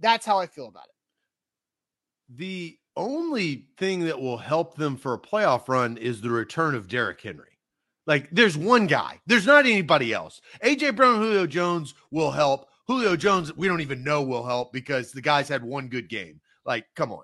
That's 0.00 0.26
how 0.26 0.38
I 0.38 0.46
feel 0.46 0.68
about 0.68 0.84
it. 0.84 2.36
The 2.36 2.78
only 2.96 3.66
thing 3.76 4.00
that 4.00 4.20
will 4.20 4.38
help 4.38 4.76
them 4.76 4.96
for 4.96 5.14
a 5.14 5.18
playoff 5.18 5.68
run 5.68 5.96
is 5.96 6.20
the 6.20 6.30
return 6.30 6.74
of 6.74 6.88
Derrick 6.88 7.20
Henry. 7.20 7.51
Like, 8.06 8.28
there's 8.32 8.56
one 8.56 8.86
guy, 8.86 9.20
there's 9.26 9.46
not 9.46 9.64
anybody 9.66 10.12
else. 10.12 10.40
AJ 10.64 10.96
Brown, 10.96 11.20
Julio 11.20 11.46
Jones 11.46 11.94
will 12.10 12.32
help. 12.32 12.66
Julio 12.88 13.14
Jones, 13.16 13.56
we 13.56 13.68
don't 13.68 13.80
even 13.80 14.02
know 14.02 14.22
will 14.22 14.44
help 14.44 14.72
because 14.72 15.12
the 15.12 15.22
guys 15.22 15.48
had 15.48 15.62
one 15.62 15.88
good 15.88 16.08
game. 16.08 16.40
Like, 16.66 16.86
come 16.96 17.12
on. 17.12 17.22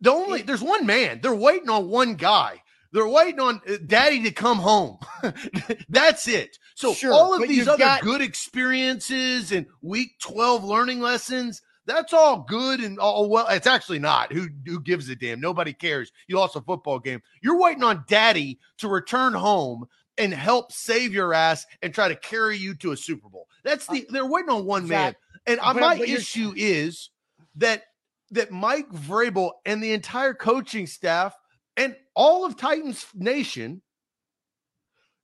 The 0.00 0.10
only 0.10 0.42
there's 0.42 0.62
one 0.62 0.86
man. 0.86 1.20
They're 1.22 1.34
waiting 1.34 1.70
on 1.70 1.88
one 1.88 2.14
guy. 2.14 2.62
They're 2.92 3.08
waiting 3.08 3.40
on 3.40 3.60
uh, 3.68 3.76
daddy 3.84 4.22
to 4.22 4.30
come 4.30 4.58
home. 4.58 4.98
That's 5.88 6.28
it. 6.28 6.58
So 6.76 6.94
sure, 6.94 7.12
all 7.12 7.34
of 7.34 7.48
these 7.48 7.66
other 7.66 7.78
got- 7.78 8.02
good 8.02 8.20
experiences 8.20 9.50
and 9.52 9.66
week 9.82 10.12
12 10.20 10.64
learning 10.64 11.00
lessons, 11.00 11.60
that's 11.86 12.12
all 12.12 12.44
good 12.48 12.80
and 12.80 12.98
all 12.98 13.28
well. 13.28 13.46
It's 13.48 13.66
actually 13.66 13.98
not. 13.98 14.32
Who 14.32 14.48
who 14.66 14.80
gives 14.80 15.08
a 15.08 15.16
damn? 15.16 15.40
Nobody 15.40 15.72
cares. 15.72 16.12
You 16.26 16.36
lost 16.36 16.56
a 16.56 16.60
football 16.60 16.98
game. 16.98 17.22
You're 17.42 17.58
waiting 17.58 17.84
on 17.84 18.04
daddy 18.08 18.58
to 18.78 18.88
return 18.88 19.32
home 19.32 19.86
and 20.16 20.32
help 20.32 20.72
save 20.72 21.12
your 21.12 21.34
ass 21.34 21.66
and 21.82 21.92
try 21.92 22.08
to 22.08 22.16
carry 22.16 22.56
you 22.56 22.74
to 22.76 22.92
a 22.92 22.96
Super 22.96 23.28
Bowl. 23.28 23.48
That's 23.64 23.86
the 23.86 24.06
they're 24.10 24.26
waiting 24.26 24.50
on 24.50 24.64
one 24.64 24.88
man. 24.88 25.14
And 25.46 25.60
but, 25.62 25.76
my 25.76 25.98
but 25.98 26.08
issue 26.08 26.52
is 26.56 27.10
that 27.56 27.84
that 28.30 28.50
Mike 28.50 28.90
Vrabel 28.90 29.52
and 29.66 29.82
the 29.82 29.92
entire 29.92 30.34
coaching 30.34 30.86
staff 30.86 31.36
and 31.76 31.96
all 32.14 32.44
of 32.44 32.56
Titans 32.56 33.06
Nation 33.14 33.82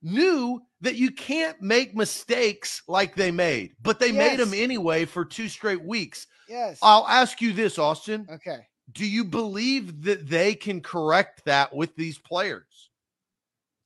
knew 0.02 0.60
that 0.80 0.96
you 0.96 1.10
can't 1.10 1.60
make 1.60 1.94
mistakes 1.94 2.82
like 2.88 3.14
they 3.14 3.30
made, 3.30 3.72
but 3.82 3.98
they 3.98 4.10
yes. 4.10 4.30
made 4.30 4.40
them 4.40 4.54
anyway 4.54 5.04
for 5.04 5.24
two 5.24 5.48
straight 5.48 5.84
weeks. 5.84 6.26
Yes. 6.50 6.80
I'll 6.82 7.06
ask 7.06 7.40
you 7.40 7.52
this, 7.52 7.78
Austin. 7.78 8.26
Okay. 8.28 8.66
Do 8.90 9.06
you 9.06 9.24
believe 9.24 10.02
that 10.02 10.28
they 10.28 10.56
can 10.56 10.80
correct 10.80 11.44
that 11.44 11.72
with 11.72 11.94
these 11.94 12.18
players? 12.18 12.90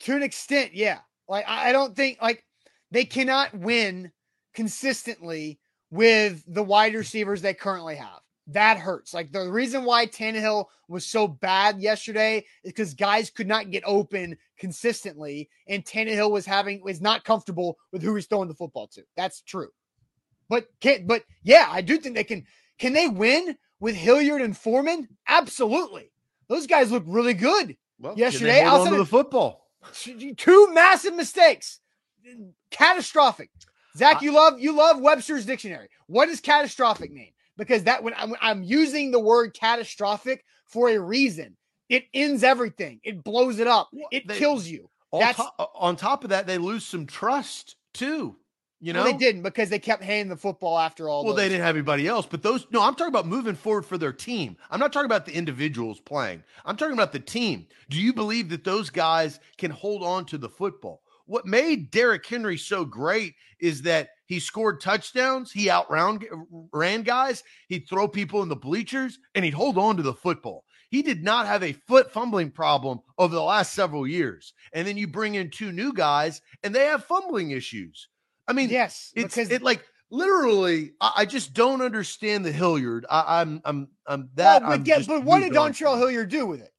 To 0.01 0.17
an 0.17 0.23
extent, 0.23 0.75
yeah. 0.75 1.01
Like 1.29 1.45
I 1.47 1.73
don't 1.73 1.95
think 1.95 2.23
like 2.23 2.43
they 2.91 3.05
cannot 3.05 3.53
win 3.55 4.11
consistently 4.55 5.61
with 5.91 6.43
the 6.47 6.63
wide 6.63 6.95
receivers 6.95 7.43
they 7.43 7.53
currently 7.53 7.97
have. 7.97 8.21
That 8.47 8.79
hurts. 8.79 9.13
Like 9.13 9.31
the 9.31 9.51
reason 9.51 9.85
why 9.85 10.07
Tannehill 10.07 10.65
was 10.89 11.05
so 11.05 11.29
bad 11.29 11.81
yesterday 11.81 12.39
is 12.63 12.73
because 12.73 12.95
guys 12.95 13.29
could 13.29 13.47
not 13.47 13.71
get 13.71 13.83
open 13.87 14.39
consistently, 14.59 15.51
and 15.69 15.85
Tannehill 15.85 16.31
was 16.31 16.47
having 16.47 16.83
was 16.83 17.03
not 17.03 17.25
comfortable 17.25 17.77
with 17.93 18.03
who 18.03 18.15
he's 18.15 18.27
throwing 18.27 18.49
the 18.49 18.55
football 18.55 18.87
to. 18.89 19.03
That's 19.19 19.43
true. 19.43 19.69
But 20.49 20.67
can't 20.81 21.07
but 21.07 21.25
yeah, 21.43 21.69
I 21.71 21.81
do 21.81 21.99
think 21.99 22.15
they 22.15 22.25
can. 22.25 22.45
Can 22.79 22.93
they 22.93 23.09
win 23.09 23.57
with 23.81 23.95
Hilliard 23.95 24.43
and 24.43 24.57
Foreman? 24.57 25.09
Absolutely. 25.29 26.11
Those 26.49 26.67
guys 26.67 26.91
look 26.91 27.05
really 27.07 27.35
good 27.35 27.77
well, 27.99 28.19
yesterday. 28.19 28.65
On 28.65 28.91
to 28.91 28.97
the 28.97 29.07
football. 29.07 29.69
Two 30.37 30.73
massive 30.73 31.15
mistakes, 31.15 31.81
catastrophic. 32.71 33.51
Zach, 33.97 34.23
you 34.23 34.33
love 34.33 34.59
you 34.59 34.75
love 34.77 35.01
Webster's 35.01 35.47
dictionary. 35.47 35.89
What 36.07 36.27
does 36.27 36.41
catastrophic 36.41 37.13
mean? 37.13 37.33
Because 37.57 37.85
that 37.85 38.03
when 38.03 38.15
I'm, 38.17 38.35
I'm 38.41 38.63
using 38.63 39.11
the 39.11 39.21
word 39.21 39.55
catastrophic 39.55 40.45
for 40.67 40.89
a 40.89 40.99
reason, 40.99 41.57
it 41.89 42.05
ends 42.13 42.43
everything. 42.43 43.01
It 43.05 43.23
blows 43.23 43.61
it 43.61 43.67
up. 43.67 43.91
It 44.11 44.27
they, 44.27 44.39
kills 44.39 44.67
you. 44.67 44.91
That's 45.13 45.37
top, 45.37 45.55
uh, 45.59 45.67
on 45.75 45.97
top 45.97 46.25
of 46.25 46.31
that, 46.31 46.47
they 46.47 46.59
lose 46.59 46.85
some 46.85 47.07
trust 47.07 47.77
too. 47.93 48.37
You 48.85 48.93
know, 48.93 49.03
well, 49.03 49.13
they 49.13 49.19
didn't 49.19 49.41
because 49.41 49.71
they 49.71 49.79
kept 49.79 50.03
handing 50.03 50.29
the 50.29 50.37
football 50.37 50.79
after 50.79 51.09
all. 51.09 51.25
Well, 51.25 51.33
those. 51.33 51.43
they 51.43 51.49
didn't 51.49 51.65
have 51.65 51.75
anybody 51.75 52.07
else, 52.07 52.27
but 52.27 52.43
those. 52.43 52.67
No, 52.71 52.83
I'm 52.83 52.95
talking 52.95 53.09
about 53.09 53.27
moving 53.27 53.55
forward 53.55 53.87
for 53.87 53.97
their 53.97 54.13
team. 54.13 54.59
I'm 54.71 54.79
not 54.79 54.93
talking 54.93 55.07
about 55.07 55.25
the 55.25 55.33
individuals 55.33 56.01
playing. 56.01 56.45
I'm 56.67 56.77
talking 56.77 56.93
about 56.93 57.11
the 57.11 57.19
team. 57.19 57.67
Do 57.89 57.99
you 57.99 58.13
believe 58.13 58.51
that 58.51 58.63
those 58.63 58.91
guys 58.91 59.41
can 59.57 59.71
hold 59.71 60.03
on 60.03 60.27
to 60.27 60.37
the 60.37 60.51
football? 60.51 61.01
What 61.25 61.47
made 61.47 61.93
Derrick 61.93 62.27
Henry 62.27 62.59
so 62.59 62.85
great 62.85 63.37
is 63.59 63.81
that 63.83 64.11
he 64.27 64.39
scored 64.39 64.83
touchdowns, 64.83 65.51
he 65.51 65.71
outran 65.71 66.21
ran 66.71 67.05
guys, 67.05 67.43
he'd 67.69 67.89
throw 67.89 68.07
people 68.07 68.43
in 68.43 68.51
the 68.51 68.55
bleachers, 68.57 69.19
and 69.35 69.47
he'd 69.47 69.55
hold 69.55 69.79
on 69.79 69.97
to 69.97 70.03
the 70.03 70.13
football. 70.13 70.63
He 70.91 71.01
did 71.01 71.25
not 71.25 71.47
have 71.47 71.63
a 71.63 71.73
foot 71.73 72.13
fumbling 72.13 72.51
problem 72.51 73.01
over 73.17 73.35
the 73.35 73.43
last 73.43 73.73
several 73.73 74.07
years. 74.07 74.53
And 74.75 74.87
then 74.87 74.99
you 74.99 75.07
bring 75.07 75.37
in 75.37 75.49
two 75.49 75.73
new 75.73 75.95
guys, 75.95 76.43
and 76.63 76.75
they 76.75 76.85
have 76.85 77.07
fumbling 77.07 77.53
issues. 77.53 78.09
I 78.47 78.53
mean, 78.53 78.71
yes, 78.71 79.13
it's 79.15 79.35
because 79.35 79.51
it 79.51 79.63
like 79.63 79.85
literally. 80.11 80.93
I, 81.01 81.13
I 81.19 81.25
just 81.25 81.55
don't 81.55 81.83
understand 81.83 82.45
the 82.45 82.53
Hilliard. 82.53 83.07
I, 83.11 83.43
am 83.43 83.49
I'm, 83.49 83.63
I'm 83.65 83.89
I'm 84.07 84.31
that. 84.35 84.63
Well, 84.63 84.79
but, 84.79 84.87
yeah, 84.87 85.03
but 85.07 85.25
what 85.25 85.41
did 85.41 85.53
Dontrell 85.53 85.99
Hilliard 85.99 86.29
do 86.29 86.47
with 86.47 86.61
it? 86.61 86.71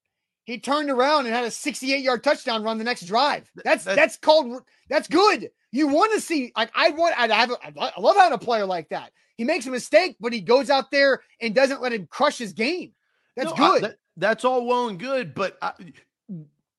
He 0.46 0.60
turned 0.60 0.92
around 0.92 1.26
and 1.26 1.34
had 1.34 1.44
a 1.44 1.52
68 1.52 2.04
yard 2.04 2.24
touchdown 2.24 2.64
run 2.64 2.78
the 2.78 2.84
next 2.84 3.06
drive. 3.06 3.50
That's 3.64 3.84
that's, 3.84 3.96
that's 3.96 4.18
called 4.18 4.62
that's 4.90 5.08
good. 5.08 5.50
You 5.72 5.88
want 5.88 6.14
to 6.14 6.22
see 6.22 6.52
like 6.56 6.72
I 6.76 6.92
want 6.92 7.20
I 7.20 7.34
have 7.34 7.52
I 7.80 8.00
love 8.00 8.16
having 8.16 8.34
a 8.34 8.38
player 8.38 8.66
like 8.66 8.90
that. 8.90 9.12
He 9.38 9.44
makes 9.44 9.66
a 9.66 9.72
mistake, 9.72 10.16
but 10.20 10.32
he 10.32 10.42
goes 10.42 10.70
out 10.70 10.92
there 10.92 11.22
and 11.42 11.54
doesn't 11.54 11.82
let 11.82 11.92
him 11.92 12.08
crush 12.10 12.38
his 12.38 12.54
game. 12.54 12.94
That's 13.36 13.50
no, 13.50 13.56
good. 13.56 13.84
I, 13.84 13.88
that, 13.88 13.98
that's 14.18 14.46
all 14.46 14.66
well 14.66 14.88
and 14.88 14.98
good, 14.98 15.36
but 15.36 15.58
I, 15.62 15.74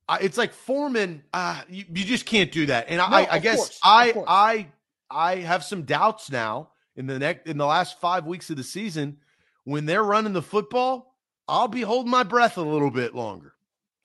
I, 0.08 0.18
it's 0.18 0.38
like 0.38 0.52
Foreman. 0.54 1.22
Uh, 1.32 1.60
you, 1.68 1.84
you, 1.92 2.04
just 2.04 2.24
can't 2.24 2.50
do 2.50 2.66
that. 2.66 2.86
And 2.88 2.98
no, 2.98 3.04
I, 3.04 3.26
I 3.32 3.38
guess 3.40 3.56
course, 3.56 3.80
I 3.82 4.14
I 4.26 4.66
I 5.10 5.36
have 5.36 5.64
some 5.64 5.82
doubts 5.82 6.30
now 6.30 6.70
in 6.96 7.06
the 7.06 7.18
next 7.18 7.46
in 7.46 7.58
the 7.58 7.66
last 7.66 8.00
five 8.00 8.26
weeks 8.26 8.50
of 8.50 8.56
the 8.56 8.64
season 8.64 9.18
when 9.64 9.86
they're 9.86 10.04
running 10.04 10.32
the 10.32 10.42
football. 10.42 11.14
I'll 11.48 11.68
be 11.68 11.82
holding 11.82 12.10
my 12.10 12.24
breath 12.24 12.56
a 12.56 12.62
little 12.62 12.90
bit 12.90 13.14
longer. 13.14 13.54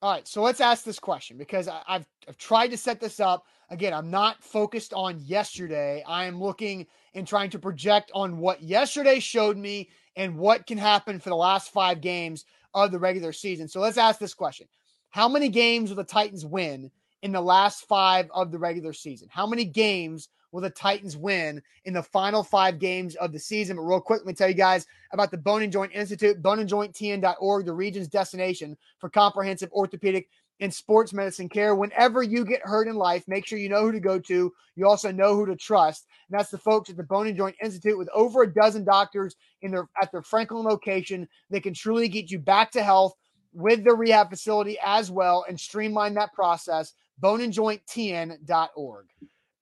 All 0.02 0.12
right, 0.12 0.28
so 0.28 0.42
let's 0.42 0.62
ask 0.62 0.84
this 0.84 1.00
question 1.00 1.38
because 1.38 1.68
I, 1.68 1.82
have 1.88 2.06
I've 2.28 2.38
tried 2.38 2.70
to 2.70 2.78
set 2.78 3.00
this 3.00 3.20
up. 3.20 3.46
Again, 3.70 3.94
I'm 3.94 4.10
not 4.10 4.44
focused 4.44 4.94
on 4.94 5.20
yesterday. 5.20 6.04
I 6.08 6.26
am 6.26 6.42
looking 6.42 6.88
and 7.14 7.28
trying 7.28 7.50
to 7.52 7.60
project 7.60 8.12
on 8.14 8.38
what 8.38 8.62
yesterday 8.62 9.20
showed 9.20 9.58
me 9.58 9.90
and 10.16 10.38
what 10.38 10.66
can 10.66 10.78
happen 10.78 11.20
for 11.20 11.30
the 11.30 11.36
last 11.36 11.72
five 11.72 12.02
games 12.02 12.46
of 12.74 12.92
the 12.92 13.00
regular 13.00 13.32
season. 13.32 13.68
So 13.68 13.80
let's 13.80 13.98
ask 13.98 14.20
this 14.20 14.34
question: 14.34 14.68
How 15.10 15.28
many 15.28 15.50
games 15.50 15.90
will 15.90 15.98
the 15.98 16.04
Titans 16.04 16.46
win 16.46 16.92
in 17.22 17.32
the 17.32 17.42
last 17.42 17.88
five 17.88 18.30
of 18.34 18.52
the 18.52 18.60
regular 18.60 18.94
season? 18.94 19.30
How 19.32 19.46
many 19.46 19.66
games 19.66 20.30
will 20.52 20.62
the 20.62 20.70
Titans 20.70 21.18
win 21.18 21.62
in 21.86 21.94
the 21.94 22.04
final 22.04 22.44
five 22.44 22.80
games 22.80 23.16
of 23.16 23.32
the 23.32 23.40
season? 23.40 23.78
But 23.78 23.84
real 23.84 24.02
quick, 24.02 24.22
let 24.22 24.28
me 24.28 24.34
tell 24.34 24.50
you 24.50 24.54
guys 24.54 24.86
about 25.12 25.32
the 25.32 25.38
Bone 25.38 25.64
and 25.64 25.72
Joint 25.72 25.94
Institute, 25.94 26.42
boneandjointtn.org, 26.42 27.66
the 27.66 27.74
region's 27.74 28.08
destination 28.08 28.78
for 29.00 29.10
comprehensive 29.10 29.72
orthopedic 29.72 30.28
and 30.62 30.74
sports 30.74 31.12
medicine 31.12 31.50
care. 31.50 31.76
Whenever 31.76 32.22
you 32.24 32.46
get 32.46 32.62
hurt 32.62 32.88
in 32.88 32.96
life, 32.96 33.28
make 33.28 33.46
sure 33.46 33.58
you 33.58 33.68
know 33.68 33.82
who 33.82 33.92
to 33.92 34.00
go 34.00 34.20
to. 34.20 34.54
You 34.76 34.88
also 34.88 35.12
know 35.12 35.36
who 35.36 35.46
to 35.48 35.56
trust. 35.56 36.06
And 36.30 36.40
that's 36.40 36.52
the 36.52 36.58
folks 36.58 36.90
at 36.90 36.98
the 36.98 37.04
Bone 37.04 37.28
and 37.28 37.36
Joint 37.36 37.56
Institute 37.62 37.98
with 37.98 38.10
over 38.14 38.44
a 38.44 38.54
dozen 38.54 38.86
doctors 38.86 39.36
in 39.62 39.72
their 39.72 39.90
at 40.02 40.12
their 40.12 40.22
Franklin 40.22 40.64
location. 40.64 41.28
They 41.50 41.60
can 41.60 41.74
truly 41.74 42.08
get 42.08 42.32
you 42.32 42.40
back 42.40 42.72
to 42.72 42.84
health 42.84 43.16
with 43.54 43.84
the 43.84 43.94
rehab 43.94 44.30
facility 44.30 44.78
as 44.86 45.12
well 45.12 45.46
and 45.50 45.60
streamline 45.60 46.14
that 46.14 46.34
process. 46.34 46.94
Boneandjointtn.org. 47.22 49.06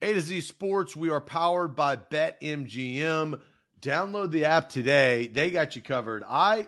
A 0.01 0.13
to 0.13 0.21
Z 0.21 0.41
Sports, 0.41 0.95
we 0.95 1.09
are 1.09 1.19
powered 1.19 1.75
by 1.75 1.97
BetMGM. 1.97 3.39
Download 3.81 4.31
the 4.31 4.45
app 4.45 4.69
today. 4.69 5.27
They 5.27 5.51
got 5.51 5.75
you 5.75 5.81
covered. 5.81 6.23
I 6.27 6.67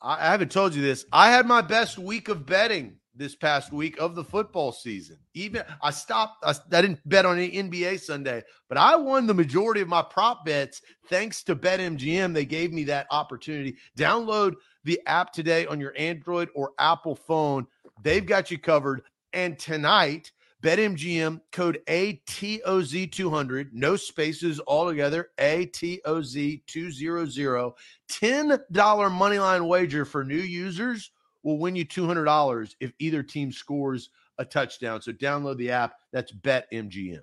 I 0.00 0.30
haven't 0.30 0.50
told 0.52 0.74
you 0.74 0.80
this. 0.80 1.04
I 1.12 1.30
had 1.30 1.46
my 1.46 1.60
best 1.60 1.98
week 1.98 2.28
of 2.28 2.46
betting 2.46 2.96
this 3.14 3.34
past 3.34 3.72
week 3.72 4.00
of 4.00 4.14
the 4.14 4.24
football 4.24 4.72
season. 4.72 5.18
Even 5.34 5.62
I 5.82 5.90
stopped, 5.90 6.42
I, 6.42 6.52
I, 6.52 6.80
didn't 6.80 7.06
bet 7.06 7.26
on 7.26 7.38
any 7.38 7.50
NBA 7.50 8.00
Sunday, 8.00 8.42
but 8.68 8.78
I 8.78 8.96
won 8.96 9.26
the 9.26 9.34
majority 9.34 9.82
of 9.82 9.88
my 9.88 10.00
prop 10.00 10.46
bets 10.46 10.80
thanks 11.08 11.42
to 11.42 11.56
BetMGM. 11.56 12.32
They 12.32 12.46
gave 12.46 12.72
me 12.72 12.84
that 12.84 13.08
opportunity. 13.10 13.76
Download 13.98 14.54
the 14.84 15.00
app 15.06 15.32
today 15.32 15.66
on 15.66 15.80
your 15.80 15.92
Android 15.98 16.48
or 16.54 16.72
Apple 16.78 17.14
phone. 17.14 17.66
They've 18.02 18.24
got 18.24 18.50
you 18.50 18.58
covered. 18.58 19.02
And 19.34 19.58
tonight, 19.58 20.32
BetMGM 20.62 21.40
code 21.52 21.80
ATOZ200, 21.86 23.68
no 23.72 23.96
spaces 23.96 24.60
altogether, 24.66 25.28
ATOZ200, 25.38 27.72
$10 28.10 29.12
money 29.12 29.38
line 29.38 29.66
wager 29.66 30.04
for 30.04 30.22
new 30.22 30.36
users 30.36 31.12
will 31.42 31.58
win 31.58 31.76
you 31.76 31.86
$200 31.86 32.74
if 32.80 32.92
either 32.98 33.22
team 33.22 33.50
scores 33.50 34.10
a 34.38 34.44
touchdown. 34.44 35.00
So 35.00 35.12
download 35.12 35.56
the 35.56 35.70
app. 35.70 35.94
That's 36.12 36.32
BetMGM. 36.32 37.20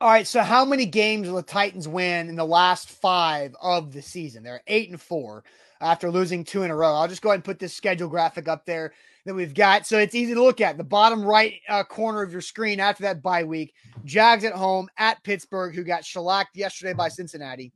All 0.00 0.08
right. 0.08 0.26
So 0.26 0.42
how 0.42 0.64
many 0.64 0.86
games 0.86 1.28
will 1.28 1.36
the 1.36 1.42
Titans 1.42 1.86
win 1.86 2.28
in 2.28 2.36
the 2.36 2.44
last 2.44 2.88
five 2.88 3.54
of 3.60 3.92
the 3.92 4.02
season? 4.02 4.42
They're 4.42 4.62
eight 4.66 4.90
and 4.90 5.00
four 5.00 5.44
after 5.82 6.10
losing 6.10 6.44
two 6.44 6.62
in 6.62 6.70
a 6.70 6.76
row. 6.76 6.94
I'll 6.94 7.08
just 7.08 7.22
go 7.22 7.30
ahead 7.30 7.38
and 7.38 7.44
put 7.44 7.58
this 7.58 7.74
schedule 7.74 8.08
graphic 8.08 8.48
up 8.48 8.64
there 8.64 8.92
that 9.24 9.34
we've 9.34 9.54
got. 9.54 9.86
So 9.86 9.98
it's 9.98 10.14
easy 10.14 10.34
to 10.34 10.42
look 10.42 10.60
at. 10.60 10.78
The 10.78 10.84
bottom 10.84 11.24
right 11.24 11.54
uh, 11.68 11.84
corner 11.84 12.22
of 12.22 12.32
your 12.32 12.40
screen 12.40 12.80
after 12.80 13.02
that 13.02 13.22
bye 13.22 13.44
week. 13.44 13.74
Jags 14.04 14.44
at 14.44 14.54
home 14.54 14.88
at 14.96 15.22
Pittsburgh, 15.22 15.74
who 15.74 15.84
got 15.84 16.04
shellacked 16.04 16.56
yesterday 16.56 16.92
by 16.92 17.08
Cincinnati. 17.08 17.72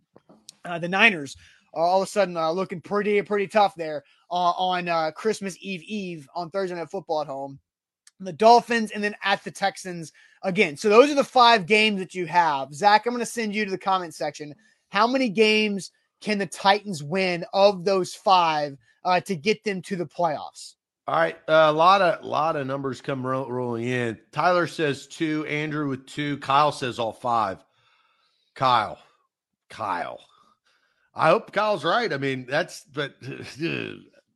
Uh, 0.65 0.79
the 0.79 0.89
Niners 0.89 1.37
are 1.75 1.85
all 1.85 2.03
of 2.03 2.09
a 2.09 2.11
sudden 2.11 2.37
uh, 2.37 2.51
looking 2.51 2.81
pretty, 2.81 3.21
pretty 3.23 3.47
tough 3.47 3.75
there 3.75 4.03
uh, 4.31 4.53
on 4.57 4.89
uh, 4.89 5.11
Christmas 5.13 5.57
Eve 5.61 5.83
Eve 5.83 6.29
on 6.35 6.51
Thursday 6.51 6.75
Night 6.75 6.91
Football 6.91 7.21
at 7.21 7.27
home. 7.27 7.59
The 8.19 8.33
Dolphins 8.33 8.93
and 8.93 9.05
then 9.05 9.15
at 9.23 9.45
the 9.45 9.51
Texans 9.51 10.11
again. 10.43 10.77
So 10.77 10.89
those 10.89 11.11
are 11.11 11.15
the 11.15 11.23
five 11.23 11.67
games 11.67 11.99
that 12.01 12.15
you 12.15 12.27
have. 12.27 12.73
Zach, 12.73 13.05
I'm 13.05 13.13
going 13.13 13.21
to 13.21 13.27
send 13.27 13.55
you 13.55 13.67
to 13.67 13.71
the 13.71 13.77
comment 13.77 14.15
section. 14.15 14.55
How 14.89 15.07
many 15.07 15.29
games 15.29 15.91
can 16.21 16.39
the 16.39 16.47
Titans 16.47 17.03
win 17.03 17.45
of 17.53 17.85
those 17.85 18.15
five 18.15 18.77
uh, 19.05 19.21
to 19.21 19.37
get 19.37 19.65
them 19.65 19.83
to 19.83 19.97
the 19.97 20.07
playoffs? 20.07 20.75
All 21.09 21.15
right, 21.15 21.37
uh, 21.49 21.67
a 21.69 21.73
lot 21.73 22.03
of 22.03 22.25
lot 22.25 22.57
of 22.57 22.67
numbers 22.67 23.01
come 23.01 23.25
ro- 23.25 23.49
rolling 23.49 23.85
in. 23.85 24.19
Tyler 24.33 24.67
says 24.67 25.07
two, 25.07 25.47
Andrew 25.47 25.89
with 25.89 26.07
two, 26.07 26.39
Kyle 26.39 26.73
says 26.73 26.99
all 26.99 27.13
five. 27.13 27.59
Kyle, 28.55 28.99
Kyle, 29.69 30.19
I 31.15 31.29
hope 31.29 31.53
Kyle's 31.53 31.85
right. 31.85 32.13
I 32.13 32.17
mean, 32.17 32.45
that's 32.49 32.83
but 32.93 33.15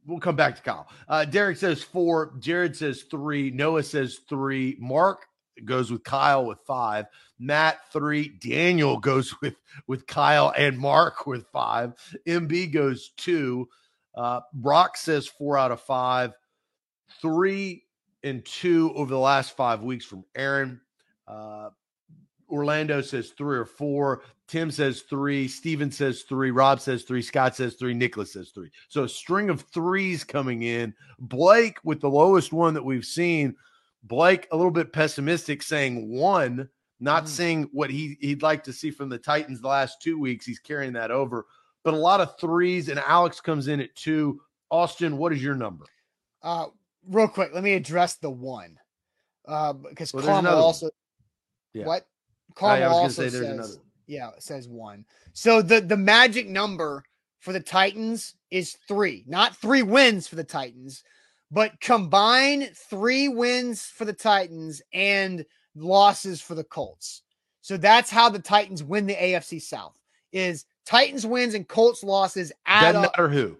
we'll 0.06 0.20
come 0.20 0.36
back 0.36 0.56
to 0.56 0.62
Kyle. 0.62 0.88
Uh, 1.08 1.24
Derek 1.24 1.56
says 1.56 1.82
four, 1.82 2.34
Jared 2.38 2.76
says 2.76 3.02
three, 3.02 3.50
Noah 3.50 3.82
says 3.82 4.20
three, 4.28 4.76
Mark 4.78 5.26
goes 5.64 5.90
with 5.90 6.04
Kyle 6.04 6.46
with 6.46 6.58
five, 6.66 7.06
Matt 7.38 7.78
three, 7.92 8.28
Daniel 8.28 8.98
goes 8.98 9.34
with 9.42 9.56
with 9.86 10.06
Kyle 10.06 10.52
and 10.56 10.78
Mark 10.78 11.26
with 11.26 11.46
five, 11.52 11.92
MB 12.26 12.72
goes 12.72 13.10
two, 13.16 13.68
uh, 14.14 14.40
Brock 14.54 14.96
says 14.96 15.26
four 15.26 15.56
out 15.58 15.72
of 15.72 15.80
five 15.80 16.32
three 17.20 17.84
and 18.22 18.44
two 18.44 18.92
over 18.94 19.10
the 19.10 19.18
last 19.18 19.56
five 19.56 19.82
weeks 19.82 20.04
from 20.04 20.24
Aaron. 20.34 20.80
Uh, 21.26 21.70
Orlando 22.50 23.00
says 23.00 23.30
three 23.30 23.58
or 23.58 23.64
four. 23.64 24.22
Tim 24.48 24.70
says 24.70 25.02
three. 25.02 25.46
Steven 25.46 25.90
says 25.92 26.22
three. 26.22 26.50
Rob 26.50 26.80
says 26.80 27.04
three. 27.04 27.22
Scott 27.22 27.54
says 27.54 27.74
three. 27.74 27.94
Nicholas 27.94 28.32
says 28.32 28.50
three. 28.50 28.70
So 28.88 29.04
a 29.04 29.08
string 29.08 29.48
of 29.48 29.62
threes 29.72 30.24
coming 30.24 30.62
in. 30.62 30.92
Blake 31.18 31.78
with 31.84 32.00
the 32.00 32.10
lowest 32.10 32.52
one 32.52 32.74
that 32.74 32.84
we've 32.84 33.04
seen. 33.04 33.54
Blake 34.02 34.48
a 34.50 34.56
little 34.56 34.70
bit 34.70 34.92
pessimistic, 34.92 35.62
saying 35.62 36.10
one, 36.10 36.68
not 37.00 37.24
mm. 37.24 37.28
saying 37.28 37.70
what 37.72 37.90
he, 37.90 38.16
he'd 38.20 38.42
like 38.42 38.64
to 38.64 38.72
see 38.72 38.90
from 38.90 39.08
the 39.08 39.18
Titans 39.18 39.60
the 39.60 39.68
last 39.68 40.00
two 40.02 40.18
weeks. 40.18 40.46
He's 40.46 40.58
carrying 40.58 40.92
that 40.94 41.10
over, 41.10 41.46
but 41.84 41.94
a 41.94 41.98
lot 41.98 42.20
of 42.20 42.38
threes. 42.38 42.88
And 42.88 42.98
Alex 42.98 43.40
comes 43.40 43.68
in 43.68 43.80
at 43.80 43.94
two. 43.94 44.40
Austin, 44.70 45.16
what 45.18 45.32
is 45.32 45.42
your 45.42 45.54
number? 45.54 45.84
Uh, 46.42 46.66
real 47.08 47.28
quick, 47.28 47.50
let 47.52 47.62
me 47.62 47.74
address 47.74 48.14
the 48.16 48.30
one 48.30 48.78
uh, 49.46 49.72
because 49.72 50.12
well, 50.12 50.24
Carmel 50.24 50.54
also. 50.54 50.90
Yeah. 51.74 51.86
What? 51.86 52.06
Carmel 52.54 52.92
also 52.92 53.28
says. 53.28 53.78
Yeah, 54.06 54.30
it 54.30 54.42
says 54.42 54.68
one. 54.68 55.04
So 55.32 55.62
the 55.62 55.80
the 55.80 55.96
magic 55.96 56.48
number 56.48 57.04
for 57.38 57.52
the 57.52 57.60
Titans 57.60 58.34
is 58.50 58.76
three, 58.88 59.24
not 59.26 59.56
three 59.56 59.82
wins 59.82 60.26
for 60.26 60.36
the 60.36 60.44
Titans, 60.44 61.04
but 61.50 61.80
combine 61.80 62.68
three 62.74 63.28
wins 63.28 63.84
for 63.84 64.04
the 64.04 64.12
Titans 64.12 64.82
and 64.92 65.44
losses 65.74 66.40
for 66.40 66.54
the 66.54 66.64
Colts. 66.64 67.22
So 67.60 67.76
that's 67.76 68.10
how 68.10 68.28
the 68.28 68.38
Titans 68.38 68.82
win 68.82 69.06
the 69.06 69.14
AFC 69.14 69.60
South. 69.60 69.98
Is 70.32 70.64
Titans 70.86 71.26
wins 71.26 71.54
and 71.54 71.66
Colts 71.66 72.02
losses 72.04 72.52
add 72.66 72.92
Doesn't 72.92 73.02
matter 73.02 73.28
who. 73.28 73.56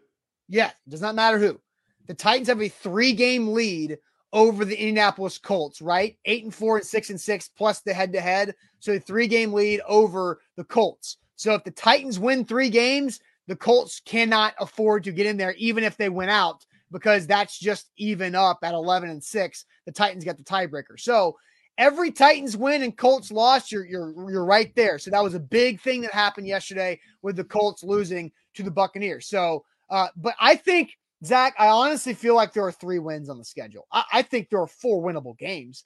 Yeah, 0.49 0.69
it 0.69 0.91
does 0.91 1.01
not 1.01 1.15
matter 1.15 1.39
who. 1.39 1.61
The 2.07 2.15
Titans 2.15 2.49
have 2.49 2.63
a 2.63 2.69
three 2.69 3.13
game 3.13 3.53
lead 3.53 3.99
over 4.33 4.65
the 4.65 4.77
Indianapolis 4.77 5.39
Colts, 5.39 5.83
right? 5.83 6.17
Eight 6.25 6.45
and 6.45 6.55
four 6.55 6.77
and 6.77 6.87
six 6.87 7.11
and 7.11 7.21
six 7.21 7.49
plus 7.49 7.81
the 7.81 7.93
head 7.93 8.13
to 8.13 8.21
head. 8.21 8.55
So 8.79 8.93
a 8.93 9.01
three 9.01 9.27
game 9.27 9.53
lead 9.53 9.81
over 9.87 10.41
the 10.57 10.65
Colts. 10.65 11.19
So 11.37 11.55
if 11.55 11.65
the 11.65 11.71
Titans 11.71 12.19
win 12.19 12.45
three 12.45 12.71
games, 12.71 13.21
the 13.47 13.57
Colts 13.57 14.01
cannot 14.05 14.55
afford 14.61 15.05
to 15.05 15.13
get 15.13 15.27
in 15.27 15.37
there, 15.37 15.55
even 15.55 15.83
if 15.83 15.97
they 15.97 16.09
win 16.09 16.29
out, 16.29 16.65
because 16.91 17.27
that's 17.27 17.59
just 17.59 17.91
even 17.97 18.35
up 18.35 18.59
at 18.63 18.75
11 18.75 19.11
and 19.11 19.23
six. 19.23 19.65
The 19.87 19.93
Titans 19.93 20.25
got 20.25 20.37
the 20.37 20.45
tiebreaker. 20.45 20.99
So 20.99 21.37
every 21.79 22.11
Titans 22.11 22.57
win 22.57 22.83
and 22.83 22.97
Colts 22.97 23.31
loss, 23.31 23.71
you're, 23.73 23.87
you're, 23.87 24.13
you're 24.31 24.45
right 24.45 24.75
there. 24.75 24.99
So 24.99 25.11
that 25.11 25.23
was 25.23 25.35
a 25.35 25.41
big 25.41 25.81
thing 25.81 26.03
that 26.03 26.13
happened 26.13 26.47
yesterday 26.47 27.01
with 27.23 27.37
the 27.37 27.45
Colts 27.45 27.83
losing 27.83 28.31
to 28.55 28.63
the 28.63 28.71
Buccaneers. 28.71 29.29
So, 29.29 29.65
uh, 29.89 30.09
but 30.17 30.35
I 30.41 30.57
think 30.57 30.91
Zach, 31.25 31.55
I 31.59 31.69
honestly 31.69 32.15
feel 32.15 32.35
like 32.35 32.53
there 32.53 32.65
are 32.65 32.73
three 32.73 32.99
wins 32.99 33.29
on 33.29 33.39
the 33.39 33.45
schedule. 33.45 33.87
I, 33.93 34.05
I 34.13 34.23
think 34.23 34.49
there 34.49 34.61
are 34.61 34.67
four 34.67 35.03
winnable 35.03 35.39
games. 35.39 35.85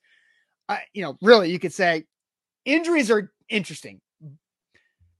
I, 0.68 0.80
you 0.92 1.02
know, 1.02 1.18
really, 1.20 1.50
you 1.50 1.58
could 1.58 1.72
say 1.72 2.04
injuries 2.64 3.10
are 3.10 3.32
interesting. 3.48 4.00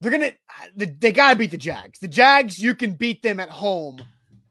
They're 0.01 0.11
gonna, 0.11 0.31
they, 0.75 0.85
they 0.87 1.11
got 1.11 1.31
to 1.31 1.35
beat 1.35 1.51
the 1.51 1.57
Jags. 1.57 1.99
The 1.99 2.07
Jags, 2.07 2.59
you 2.59 2.75
can 2.75 2.93
beat 2.93 3.21
them 3.23 3.39
at 3.39 3.49
home. 3.49 4.01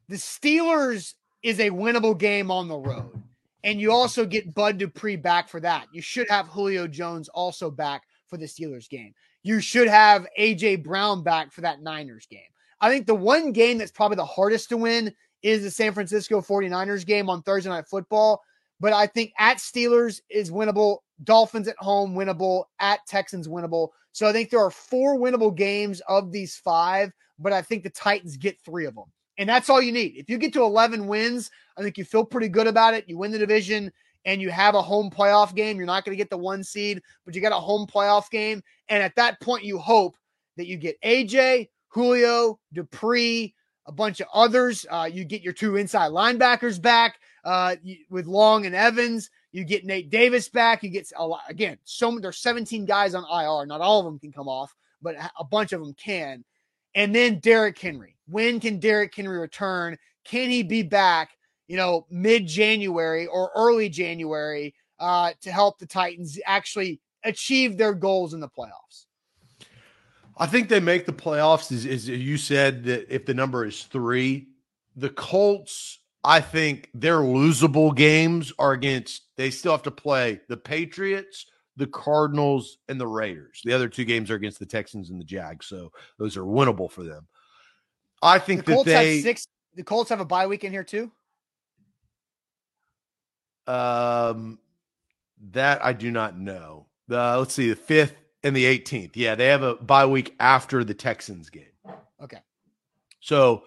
The 0.09 0.17
Steelers 0.17 1.15
is 1.45 1.61
a 1.61 1.71
winnable 1.71 2.19
game 2.19 2.51
on 2.51 2.67
the 2.67 2.77
road, 2.77 3.23
and 3.63 3.81
you 3.81 3.93
also 3.93 4.25
get 4.25 4.55
Bud 4.55 4.79
Dupree 4.79 5.15
back 5.15 5.49
for 5.49 5.61
that. 5.61 5.87
You 5.93 6.03
should 6.03 6.29
have 6.31 6.49
Julio 6.49 6.89
Jones 6.89 7.29
also 7.29 7.71
back 7.71 8.03
for 8.27 8.39
the 8.39 8.47
Steelers 8.47 8.89
game. 8.89 9.15
You 9.45 9.61
should 9.61 9.87
have 9.87 10.27
AJ 10.41 10.83
Brown 10.83 11.23
back 11.23 11.53
for 11.53 11.61
that 11.61 11.83
Niners 11.83 12.27
game. 12.27 12.41
I 12.81 12.91
think 12.91 13.07
the 13.07 13.15
one 13.15 13.53
game 13.53 13.79
that's 13.79 13.93
probably 13.93 14.17
the 14.17 14.25
hardest 14.25 14.71
to 14.71 14.79
win 14.79 15.15
is 15.43 15.63
the 15.63 15.71
San 15.71 15.93
Francisco 15.93 16.41
49ers 16.41 17.05
game 17.05 17.29
on 17.29 17.43
Thursday 17.43 17.69
Night 17.69 17.87
Football. 17.87 18.43
But 18.81 18.95
I 18.95 19.07
think 19.07 19.33
at 19.39 19.59
Steelers 19.59 20.21
is 20.31 20.51
winnable. 20.51 20.99
Dolphins 21.23 21.69
at 21.69 21.77
home, 21.79 22.15
winnable. 22.15 22.65
At 22.81 23.01
Texans, 23.07 23.47
winnable. 23.47 23.91
So 24.13 24.27
I 24.27 24.33
think 24.33 24.49
there 24.51 24.61
are 24.61 24.71
four 24.71 25.17
winnable 25.17 25.55
games 25.55 26.01
of 26.09 26.33
these 26.33 26.57
five, 26.57 27.13
but 27.39 27.53
I 27.53 27.63
think 27.63 27.83
the 27.83 27.91
Titans 27.91 28.37
get 28.37 28.59
three 28.65 28.87
of 28.87 28.95
them. 28.95 29.05
And 29.39 29.49
that's 29.49 29.69
all 29.69 29.83
you 29.83 29.93
need. 29.93 30.15
If 30.17 30.31
you 30.31 30.39
get 30.39 30.53
to 30.53 30.63
11 30.63 31.07
wins, 31.07 31.51
I 31.77 31.83
think 31.83 31.99
you 31.99 32.05
feel 32.05 32.25
pretty 32.25 32.49
good 32.49 32.67
about 32.67 32.95
it. 32.95 33.09
You 33.09 33.19
win 33.19 33.33
the 33.33 33.39
division 33.39 33.93
and 34.25 34.41
you 34.41 34.51
have 34.51 34.75
a 34.75 34.83
home 34.83 35.11
playoff 35.11 35.55
game. 35.55 35.77
You're 35.77 35.87
not 35.87 36.05
going 36.05 36.17
to 36.17 36.21
get 36.23 36.31
the 36.31 36.39
one 36.39 36.63
seed, 36.63 37.03
but 37.25 37.35
you 37.35 37.41
got 37.41 37.53
a 37.53 37.57
home 37.57 37.87
playoff 37.87 38.31
game. 38.31 38.63
And 38.89 39.03
at 39.03 39.17
that 39.17 39.41
point, 39.41 39.65
you 39.65 39.79
hope 39.79 40.17
that 40.57 40.67
you 40.67 40.77
get 40.77 41.01
AJ, 41.03 41.69
Julio, 41.89 42.59
Dupree, 42.73 43.55
a 43.87 43.93
bunch 43.93 44.21
of 44.21 44.29
others. 44.33 44.87
Uh, 44.89 45.09
you 45.13 45.25
get 45.25 45.43
your 45.43 45.53
two 45.53 45.77
inside 45.77 46.13
linebackers 46.13 46.81
back 46.81 47.19
uh, 47.45 47.77
with 48.09 48.27
Long 48.27 48.67
and 48.67 48.75
Evans. 48.75 49.31
You 49.53 49.65
get 49.65 49.85
Nate 49.85 50.11
Davis 50.11 50.49
back. 50.49 50.83
You 50.83 50.91
get 50.91 51.11
a 51.17 51.27
lot 51.27 51.43
again. 51.49 51.79
So 51.85 52.19
there's 52.19 52.39
17 52.39 52.87
guys 52.87 53.15
on 53.15 53.25
IR. 53.25 53.67
Not 53.67 53.81
all 53.81 54.01
of 54.01 54.07
them 54.07 54.19
can 54.19 54.33
come 54.33 54.49
off, 54.49 54.75
but 55.03 55.17
a 55.39 55.45
bunch 55.45 55.73
of 55.73 55.81
them 55.81 55.95
can. 55.95 56.45
And 56.95 57.15
then 57.15 57.41
Derrick 57.41 57.79
Henry. 57.79 58.17
When 58.27 58.61
can 58.61 58.79
Derrick 58.79 59.15
Henry 59.15 59.39
return? 59.39 59.97
Can 60.25 60.49
he 60.51 60.63
be 60.63 60.83
back? 60.83 61.31
you 61.67 61.77
know, 61.77 62.07
mid 62.11 62.47
January 62.47 63.27
or 63.27 63.51
early 63.55 63.89
January 63.89 64.75
uh, 64.99 65.33
to 65.41 65.51
help 65.51 65.79
the 65.79 65.87
Titans 65.87 66.39
actually 66.47 67.01
achieve 67.25 67.77
their 67.77 67.95
goals 67.95 68.35
in 68.35 68.41
the 68.41 68.49
playoffs? 68.49 69.07
I 70.37 70.47
think 70.47 70.69
they 70.69 70.81
make 70.81 71.07
the 71.07 71.13
playoffs. 71.13 71.73
As, 71.73 71.87
as 71.87 72.09
you 72.09 72.37
said, 72.37 72.85
that 72.85 73.13
if 73.13 73.25
the 73.25 73.35
number 73.35 73.65
is 73.65 73.85
three, 73.85 74.49
the 74.97 75.11
Colts, 75.11 76.01
I 76.23 76.41
think 76.41 76.91
their 76.93 77.19
losable 77.19 77.95
games 77.95 78.53
are 78.59 78.73
against, 78.73 79.23
they 79.37 79.51
still 79.51 79.73
have 79.73 79.83
to 79.85 79.91
play 79.91 80.41
the 80.49 80.57
Patriots, 80.57 81.47
the 81.77 81.87
Cardinals, 81.87 82.79
and 82.89 83.01
the 83.01 83.07
Raiders. 83.07 83.61
The 83.65 83.73
other 83.73 83.89
two 83.89 84.05
games 84.05 84.31
are 84.31 84.37
against 84.37 84.59
the 84.59 84.67
Texans 84.67 85.11
and 85.11 85.21
the 85.21 85.25
Jags. 85.25 85.67
So 85.67 85.93
those 86.19 86.37
are 86.37 86.45
winnable 86.45 86.91
for 86.91 87.03
them. 87.03 87.27
I 88.23 88.39
think 88.39 88.65
the 88.65 88.77
that 88.77 88.85
they. 88.85 89.21
six, 89.21 89.47
the 89.75 89.83
Colts 89.83 90.11
have 90.11 90.21
a 90.21 90.25
bye 90.25 90.47
week 90.47 90.65
in 90.65 90.73
here 90.73 90.85
too? 90.85 91.11
Um, 93.67 94.59
that 95.53 95.85
I 95.85 95.93
do 95.93 96.11
not 96.11 96.39
know. 96.39 96.87
Uh, 97.11 97.39
let's 97.39 97.55
see, 97.55 97.69
the 97.69 97.77
fifth 97.77 98.17
and 98.43 98.55
the 98.55 98.65
18th. 98.65 99.13
Yeah, 99.15 99.35
they 99.35 99.47
have 99.49 99.63
a 99.63 99.75
bye 99.75 100.07
week 100.07 100.35
after 100.39 100.85
the 100.85 100.95
Texans 100.95 101.51
game. 101.51 101.65
Okay. 102.23 102.39
So 103.21 103.65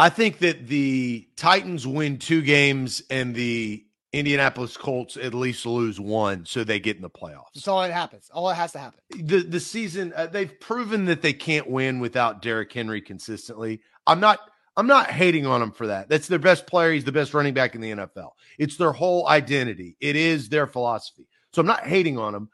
I 0.00 0.08
think 0.08 0.38
that 0.38 0.66
the 0.66 1.28
Titans 1.36 1.86
win 1.86 2.18
two 2.18 2.40
games 2.40 3.02
and 3.10 3.34
the 3.34 3.84
Indianapolis 4.14 4.78
Colts 4.78 5.18
at 5.18 5.34
least 5.34 5.66
lose 5.66 6.00
one, 6.00 6.46
so 6.46 6.64
they 6.64 6.80
get 6.80 6.96
in 6.96 7.02
the 7.02 7.10
playoffs. 7.10 7.52
That's 7.54 7.68
all 7.68 7.82
that 7.82 7.92
happens. 7.92 8.30
All 8.32 8.48
that 8.48 8.54
has 8.54 8.72
to 8.72 8.78
happen. 8.78 9.00
The 9.10 9.42
the 9.42 9.60
season 9.60 10.14
uh, 10.16 10.26
they've 10.26 10.58
proven 10.58 11.04
that 11.04 11.20
they 11.20 11.34
can't 11.34 11.68
win 11.68 12.00
without 12.00 12.40
Derrick 12.40 12.72
Henry 12.72 13.02
consistently. 13.02 13.82
I'm 14.06 14.20
not 14.20 14.40
I'm 14.74 14.86
not 14.86 15.10
hating 15.10 15.44
on 15.44 15.60
him 15.60 15.70
for 15.70 15.88
that. 15.88 16.08
That's 16.08 16.28
their 16.28 16.38
best 16.38 16.66
player. 16.66 16.92
He's 16.92 17.04
the 17.04 17.12
best 17.12 17.34
running 17.34 17.52
back 17.52 17.74
in 17.74 17.82
the 17.82 17.90
NFL. 17.90 18.30
It's 18.58 18.78
their 18.78 18.92
whole 18.92 19.28
identity. 19.28 19.98
It 20.00 20.16
is 20.16 20.48
their 20.48 20.66
philosophy. 20.66 21.28
So 21.52 21.60
I'm 21.60 21.66
not 21.66 21.86
hating 21.86 22.18
on 22.18 22.34
him, 22.34 22.48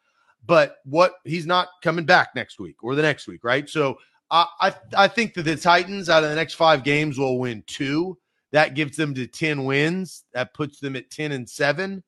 but 0.44 0.78
what 0.84 1.14
he's 1.22 1.46
not 1.46 1.68
coming 1.80 2.06
back 2.06 2.30
next 2.34 2.58
week 2.58 2.82
or 2.82 2.96
the 2.96 3.02
next 3.02 3.28
week, 3.28 3.44
right? 3.44 3.68
So 3.68 3.98
I 4.30 4.74
I, 4.96 5.08
think 5.08 5.34
that 5.34 5.42
the 5.42 5.56
Titans 5.56 6.08
out 6.08 6.24
of 6.24 6.30
the 6.30 6.36
next 6.36 6.54
five 6.54 6.82
games 6.82 7.18
will 7.18 7.38
win 7.38 7.62
two. 7.66 8.18
That 8.52 8.74
gives 8.74 8.96
them 8.96 9.14
to 9.14 9.26
10 9.26 9.64
wins. 9.64 10.24
That 10.32 10.54
puts 10.54 10.80
them 10.80 10.96
at 10.96 11.10
10 11.10 11.32
and 11.32 11.48
7. 11.48 12.02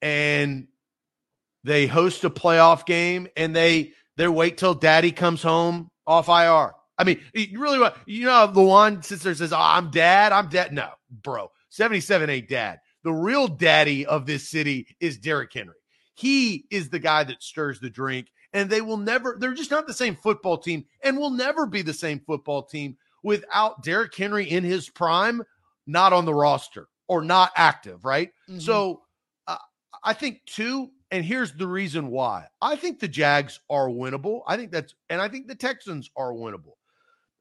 And 0.00 0.68
they 1.64 1.86
host 1.86 2.24
a 2.24 2.30
playoff 2.30 2.86
game 2.86 3.28
and 3.36 3.54
they 3.54 3.92
they 4.16 4.28
wait 4.28 4.58
till 4.58 4.74
daddy 4.74 5.12
comes 5.12 5.42
home 5.42 5.90
off 6.06 6.28
IR. 6.28 6.72
I 6.98 7.04
mean, 7.04 7.20
really 7.34 7.78
want, 7.78 7.94
you 8.06 8.26
know, 8.26 8.46
the 8.46 8.62
one 8.62 9.02
sister 9.02 9.34
says, 9.34 9.54
oh, 9.54 9.58
I'm 9.58 9.90
dad, 9.90 10.32
I'm 10.32 10.48
dad. 10.48 10.72
No, 10.72 10.90
bro, 11.10 11.50
77 11.70 12.28
ain't 12.28 12.48
dad. 12.48 12.80
The 13.04 13.12
real 13.12 13.48
daddy 13.48 14.04
of 14.04 14.26
this 14.26 14.48
city 14.48 14.86
is 15.00 15.16
Derrick 15.16 15.52
Henry. 15.52 15.76
He 16.14 16.66
is 16.70 16.90
the 16.90 16.98
guy 16.98 17.24
that 17.24 17.42
stirs 17.42 17.80
the 17.80 17.88
drink, 17.88 18.26
and 18.52 18.68
they 18.68 18.80
will 18.80 18.96
never, 18.96 19.36
they're 19.38 19.54
just 19.54 19.70
not 19.70 19.86
the 19.86 19.94
same 19.94 20.16
football 20.16 20.58
team 20.58 20.84
and 21.02 21.16
will 21.16 21.30
never 21.30 21.66
be 21.66 21.82
the 21.82 21.92
same 21.92 22.20
football 22.26 22.62
team 22.62 22.96
without 23.22 23.82
Derrick 23.82 24.14
Henry 24.14 24.50
in 24.50 24.64
his 24.64 24.88
prime, 24.88 25.42
not 25.86 26.12
on 26.12 26.24
the 26.24 26.34
roster 26.34 26.88
or 27.08 27.22
not 27.22 27.52
active, 27.56 28.04
right? 28.04 28.30
Mm-hmm. 28.48 28.60
So 28.60 29.02
uh, 29.46 29.56
I 30.02 30.12
think, 30.12 30.40
two, 30.46 30.90
and 31.10 31.24
here's 31.24 31.52
the 31.52 31.66
reason 31.66 32.08
why 32.08 32.46
I 32.62 32.76
think 32.76 33.00
the 33.00 33.08
Jags 33.08 33.60
are 33.68 33.88
winnable. 33.88 34.42
I 34.46 34.56
think 34.56 34.70
that's, 34.70 34.94
and 35.08 35.20
I 35.20 35.28
think 35.28 35.48
the 35.48 35.54
Texans 35.54 36.10
are 36.16 36.32
winnable. 36.32 36.74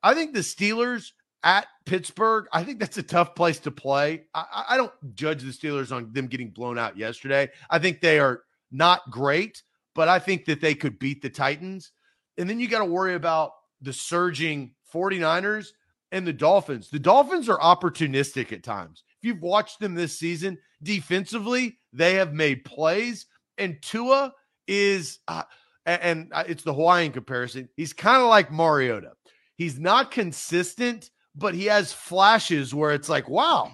I 0.02 0.14
think 0.14 0.34
the 0.34 0.40
Steelers 0.40 1.12
at 1.44 1.68
Pittsburgh, 1.86 2.48
I 2.52 2.64
think 2.64 2.80
that's 2.80 2.98
a 2.98 3.04
tough 3.04 3.36
place 3.36 3.60
to 3.60 3.72
play. 3.72 4.24
I, 4.34 4.66
I, 4.70 4.78
don't 4.78 4.92
judge 5.16 5.44
the 5.44 5.52
Steelers 5.52 5.96
on 5.96 6.12
them 6.12 6.28
getting 6.28 6.50
blown 6.50 6.78
out 6.78 6.98
yesterday. 6.98 7.50
I 7.70 7.80
think 7.80 8.02
they 8.02 8.20
are 8.20 8.44
not 8.72 9.10
great, 9.10 9.64
but 10.00 10.08
I 10.08 10.18
think 10.18 10.46
that 10.46 10.62
they 10.62 10.76
could 10.76 10.98
beat 10.98 11.22
the 11.22 11.30
Titans. 11.30 11.92
And 12.38 12.50
then 12.50 12.58
you 12.58 12.70
got 12.70 12.80
to 12.80 12.86
worry 12.86 13.16
about 13.16 13.52
the 13.82 13.92
surging 13.92 14.74
49ers 14.94 15.72
and 16.14 16.26
the 16.26 16.32
Dolphins. 16.32 16.90
The 16.90 17.00
Dolphins 17.00 17.50
are 17.50 17.60
opportunistic 17.60 18.54
at 18.54 18.64
times. 18.64 19.04
If 19.18 19.28
you've 19.28 19.42
watched 19.42 19.82
them 19.82 19.96
this 19.96 20.18
season, 20.18 20.58
defensively, 20.82 21.80
they 21.92 22.14
have 22.14 22.32
made 22.32 22.64
plays. 22.64 23.26
And 23.58 23.76
Tua 23.82 24.32
is, 24.70 25.20
uh, 25.28 25.44
and, 25.86 26.02
and 26.02 26.32
uh, 26.32 26.46
it's 26.48 26.64
the 26.64 26.74
Hawaiian 26.74 27.12
comparison, 27.12 27.68
he's 27.76 27.92
kind 27.92 28.22
of 28.22 28.30
like 28.30 28.54
Mariota. 28.54 29.12
He's 29.58 29.78
not 29.78 30.12
consistent, 30.12 31.10
but 31.36 31.56
he 31.56 31.66
has 31.66 31.92
flashes 31.92 32.74
where 32.74 32.94
it's 32.94 33.10
like, 33.10 33.28
wow, 33.28 33.70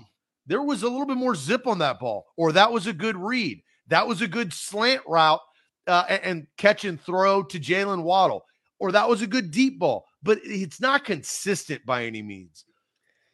there 0.47 0.63
was 0.63 0.81
a 0.81 0.89
little 0.89 1.05
bit 1.05 1.17
more 1.17 1.35
zip 1.35 1.67
on 1.67 1.77
that 1.77 1.99
ball, 1.99 2.25
or 2.35 2.51
that 2.53 2.71
was 2.71 2.87
a 2.87 2.93
good 2.93 3.15
read. 3.15 3.61
That 3.89 4.07
was 4.07 4.23
a 4.23 4.27
good 4.27 4.53
slant 4.53 5.03
route 5.05 5.41
uh, 5.87 6.03
and, 6.09 6.47
catch 6.57 6.85
and 6.85 6.99
throw 6.99 7.43
to 7.43 7.59
Jalen 7.59 8.03
Waddle, 8.03 8.45
or 8.79 8.91
that 8.91 9.07
was 9.07 9.21
a 9.21 9.27
good 9.27 9.51
deep 9.51 9.79
ball, 9.79 10.05
but 10.23 10.39
it's 10.43 10.81
not 10.81 11.05
consistent 11.05 11.85
by 11.85 12.05
any 12.05 12.21
means. 12.21 12.65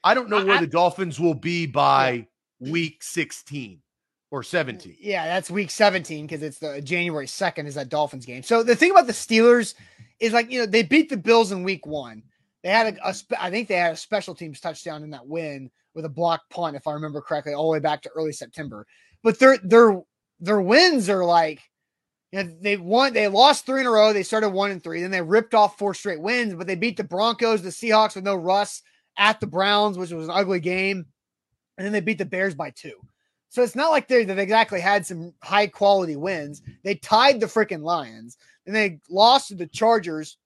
I 0.04 0.14
don't 0.14 0.30
know 0.30 0.44
where 0.44 0.58
I, 0.58 0.62
the 0.62 0.68
Dolphins 0.68 1.20
will 1.20 1.34
be 1.34 1.66
by 1.66 2.28
yeah. 2.60 2.72
week 2.72 3.04
16 3.04 3.82
or 4.32 4.44
17. 4.44 4.98
Yeah, 5.00 5.26
that's 5.26 5.52
week 5.52 5.70
17 5.70 6.26
because 6.26 6.42
it's 6.42 6.60
the 6.60 6.82
January 6.82 7.28
2nd 7.28 7.68
is 7.68 7.76
that 7.76 7.90
Dolphins 7.90 8.26
game. 8.26 8.44
So 8.44 8.64
the 8.64 8.76
thing 8.76 8.92
about 8.92 9.08
the 9.08 9.14
Steelers 9.14 9.76
is 10.20 10.34
like, 10.34 10.50
you 10.52 10.60
know, 10.60 10.66
they 10.66 10.84
beat 10.84 11.10
the 11.10 11.18
Bills 11.18 11.52
in 11.52 11.64
week 11.64 11.86
one. 11.86 12.24
They 12.64 12.70
had 12.70 12.96
a, 12.96 13.10
a 13.10 13.14
spe- 13.14 13.34
I 13.40 13.50
think 13.50 13.68
they 13.68 13.76
had 13.76 13.94
a 13.94 13.98
special 13.98 14.34
teams 14.34 14.60
touchdown 14.60 15.04
in 15.04 15.10
that 15.12 15.28
win 15.28 15.70
with 15.94 16.06
a 16.06 16.10
block 16.10 16.42
punt, 16.50 16.76
if 16.76 16.88
I 16.88 16.94
remember 16.94 17.22
correctly, 17.22 17.54
all 17.54 17.66
the 17.66 17.74
way 17.74 17.80
back 17.80 18.02
to 18.04 18.10
early 18.16 18.32
September. 18.32 18.86
But 19.24 19.40
their 19.40 19.58
their 19.64 20.02
their 20.40 20.62
wins 20.62 21.10
are 21.10 21.26
like, 21.26 21.62
you 22.32 22.44
know, 22.44 22.50
they 22.62 22.78
won, 22.78 23.14
they 23.14 23.28
lost 23.28 23.66
three 23.66 23.82
in 23.82 23.88
a 23.88 23.92
row. 23.92 24.14
They 24.14 24.24
started 24.24 24.50
one 24.50 24.72
and 24.72 24.84
three, 24.84 25.02
then 25.02 25.12
they 25.12 25.22
ripped 25.22 25.54
off 25.54 25.78
four 25.78 25.94
straight 25.94 26.22
wins. 26.22 26.54
But 26.54 26.68
they 26.68 26.76
beat 26.76 26.98
the 26.98 27.04
Broncos, 27.04 27.62
the 27.62 27.70
Seahawks 27.70 28.16
with 28.16 28.24
no 28.24 28.36
Russ 28.36 28.82
at 29.18 29.40
the 29.40 29.48
Browns, 29.48 29.98
which 29.98 30.12
was 30.12 30.28
an 30.28 30.36
ugly 30.36 30.60
game, 30.60 31.06
and 31.78 31.86
then 31.86 31.92
they 31.92 32.02
beat 32.02 32.18
the 32.18 32.26
Bears 32.26 32.56
by 32.56 32.70
two. 32.72 32.96
So 33.50 33.62
it's 33.64 33.76
not 33.76 33.92
like 33.92 34.08
they 34.08 34.24
they've 34.24 34.38
exactly 34.38 34.80
had 34.80 35.06
some 35.06 35.34
high 35.44 35.68
quality 35.68 36.16
wins. 36.16 36.62
They 36.84 36.96
tied 36.96 37.40
the 37.40 37.48
freaking 37.48 37.82
Lions, 37.82 38.38
and 38.66 38.76
they 38.76 39.00
lost 39.10 39.50
to 39.50 39.56
the 39.56 39.68
Chargers 39.68 40.38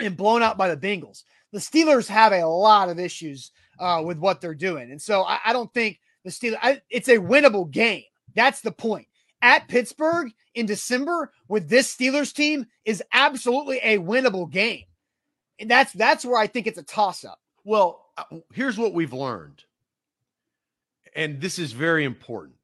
and 0.00 0.16
blown 0.16 0.42
out 0.42 0.58
by 0.58 0.74
the 0.74 0.76
Bengals 0.76 1.22
the 1.52 1.58
Steelers 1.58 2.06
have 2.06 2.32
a 2.32 2.44
lot 2.44 2.88
of 2.88 2.98
issues 2.98 3.50
uh, 3.78 4.02
with 4.04 4.18
what 4.18 4.40
they're 4.40 4.54
doing. 4.54 4.90
And 4.90 5.00
so 5.00 5.24
I, 5.24 5.38
I 5.46 5.52
don't 5.52 5.72
think 5.72 6.00
the 6.24 6.30
Steelers, 6.30 6.58
I, 6.62 6.80
it's 6.90 7.08
a 7.08 7.18
winnable 7.18 7.70
game. 7.70 8.04
That's 8.34 8.60
the 8.60 8.72
point. 8.72 9.06
At 9.42 9.68
Pittsburgh 9.68 10.32
in 10.54 10.66
December 10.66 11.32
with 11.48 11.68
this 11.68 11.94
Steelers 11.94 12.34
team 12.34 12.66
is 12.84 13.02
absolutely 13.12 13.78
a 13.82 13.98
winnable 13.98 14.50
game. 14.50 14.84
And 15.58 15.70
that's 15.70 15.92
that's 15.92 16.24
where 16.24 16.38
I 16.38 16.46
think 16.46 16.66
it's 16.66 16.78
a 16.78 16.82
toss 16.82 17.24
up. 17.24 17.38
Well, 17.64 18.06
uh, 18.16 18.38
here's 18.52 18.78
what 18.78 18.94
we've 18.94 19.12
learned. 19.12 19.64
And 21.14 21.40
this 21.40 21.58
is 21.58 21.72
very 21.72 22.04
important. 22.04 22.56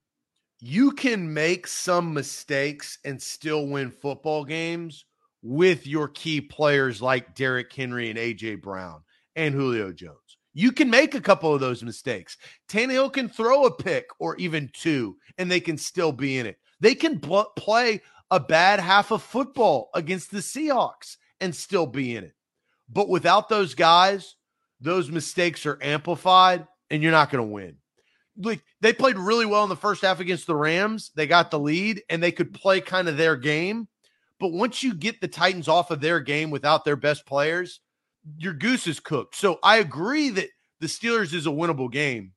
You 0.61 0.93
can 0.93 1.33
make 1.33 1.67
some 1.67 2.15
mistakes 2.15 2.99
and 3.05 3.21
still 3.21 3.67
win 3.67 3.91
football 3.91 4.45
games 4.45 5.05
with 5.43 5.87
your 5.87 6.09
key 6.09 6.41
players 6.41 7.03
like 7.03 7.35
Derrick 7.35 7.73
Henry 7.73 8.09
and 8.09 8.19
AJ 8.19 8.63
Brown 8.63 9.03
and 9.35 9.55
Julio 9.55 9.93
Jones. 9.93 10.39
You 10.55 10.73
can 10.73 10.89
make 10.89 11.15
a 11.15 11.21
couple 11.21 11.53
of 11.53 11.61
those 11.61 11.83
mistakes. 11.83 12.39
Tannehill 12.69 13.13
can 13.13 13.29
throw 13.29 13.67
a 13.67 13.71
pick 13.71 14.07
or 14.19 14.37
even 14.37 14.71
two, 14.73 15.19
and 15.37 15.51
they 15.51 15.61
can 15.61 15.77
still 15.77 16.13
be 16.13 16.39
in 16.39 16.47
it. 16.47 16.57
They 16.81 16.95
can 16.95 17.17
bl- 17.17 17.41
play 17.57 18.03
a 18.31 18.41
bad 18.41 18.81
half 18.81 19.11
of 19.11 19.23
football 19.23 19.91
against 19.95 20.31
the 20.31 20.39
Seahawks 20.39 21.17
and 21.41 21.55
still 21.55 21.87
be 21.87 22.17
in 22.17 22.25
it. 22.25 22.35
But 22.89 23.09
without 23.09 23.49
those 23.49 23.75
guys, 23.75 24.37
those 24.81 25.11
mistakes 25.11 25.67
are 25.67 25.79
amplified, 25.83 26.67
and 26.91 27.03
you're 27.03 27.13
not 27.13 27.31
going 27.31 27.45
to 27.45 27.53
win. 27.53 27.77
Like 28.39 28.63
they 28.81 28.93
played 28.93 29.17
really 29.17 29.47
well 29.47 29.63
in 29.63 29.69
the 29.69 29.77
first 29.77 30.03
half 30.03 30.21
against 30.21 30.47
the 30.47 30.57
Rams. 30.57 31.11
They 31.15 31.27
got 31.27 31.51
the 31.51 31.59
lead, 31.59 32.03
and 32.11 32.23
they 32.23 32.33
could 32.33 32.53
play 32.53 32.81
kind 32.81 33.09
of 33.09 33.17
their 33.17 33.37
game 33.37 33.89
but 34.39 34.53
once 34.53 34.83
you 34.83 34.95
get 34.95 35.21
the 35.21 35.29
Titans 35.29 35.69
off 35.69 35.91
of 35.91 36.01
their 36.01 36.21
game 36.21 36.51
without 36.51 36.85
their 36.85 36.97
best 36.97 37.27
players, 37.27 37.81
your 38.37 38.53
goose 38.53 38.87
is 38.87 39.01
cooked. 39.01 39.35
So 39.37 39.59
I 39.63 39.79
agree 39.79 40.31
that 40.31 40.49
the 40.81 40.87
Steelers 40.87 41.33
is 41.33 41.47
a 41.47 41.51
winnable 41.51 41.91
game 41.91 42.33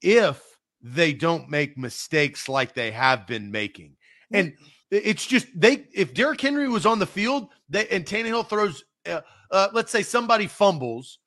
if 0.00 0.42
they 0.82 1.12
don't 1.12 1.48
make 1.48 1.78
mistakes 1.78 2.48
like 2.48 2.74
they 2.74 2.90
have 2.90 3.26
been 3.26 3.50
making. 3.50 3.96
And 4.30 4.54
it's 4.90 5.26
just 5.26 5.46
they 5.54 5.86
if 5.94 6.14
Derrick 6.14 6.40
Henry 6.40 6.68
was 6.68 6.86
on 6.86 6.98
the 6.98 7.06
field, 7.06 7.48
they 7.68 7.86
and 7.88 8.04
Tannehill 8.04 8.48
throws 8.48 8.84
uh, 9.06 9.20
uh, 9.50 9.68
let's 9.72 9.92
say 9.92 10.02
somebody 10.02 10.46
fumbles, 10.46 11.18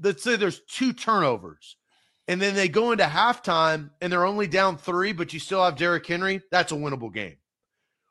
let's 0.00 0.22
say 0.22 0.36
there's 0.36 0.60
two 0.68 0.92
turnovers, 0.92 1.76
and 2.28 2.40
then 2.40 2.54
they 2.54 2.68
go 2.68 2.92
into 2.92 3.04
halftime 3.04 3.90
and 4.00 4.12
they're 4.12 4.26
only 4.26 4.46
down 4.46 4.76
three, 4.76 5.12
but 5.12 5.32
you 5.32 5.38
still 5.38 5.64
have 5.64 5.76
Derrick 5.76 6.06
Henry, 6.06 6.40
that's 6.50 6.72
a 6.72 6.76
winnable 6.76 7.12
game 7.12 7.36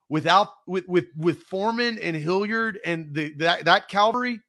without 0.10 0.50
with 0.68 0.88
with 0.88 1.06
with 1.18 1.44
Foreman 1.44 2.00
and 2.00 2.16
Hilliard 2.16 2.80
and 2.86 3.14
the 3.14 3.34
that 3.38 3.66
that 3.66 3.88
cavalry, 3.88 4.40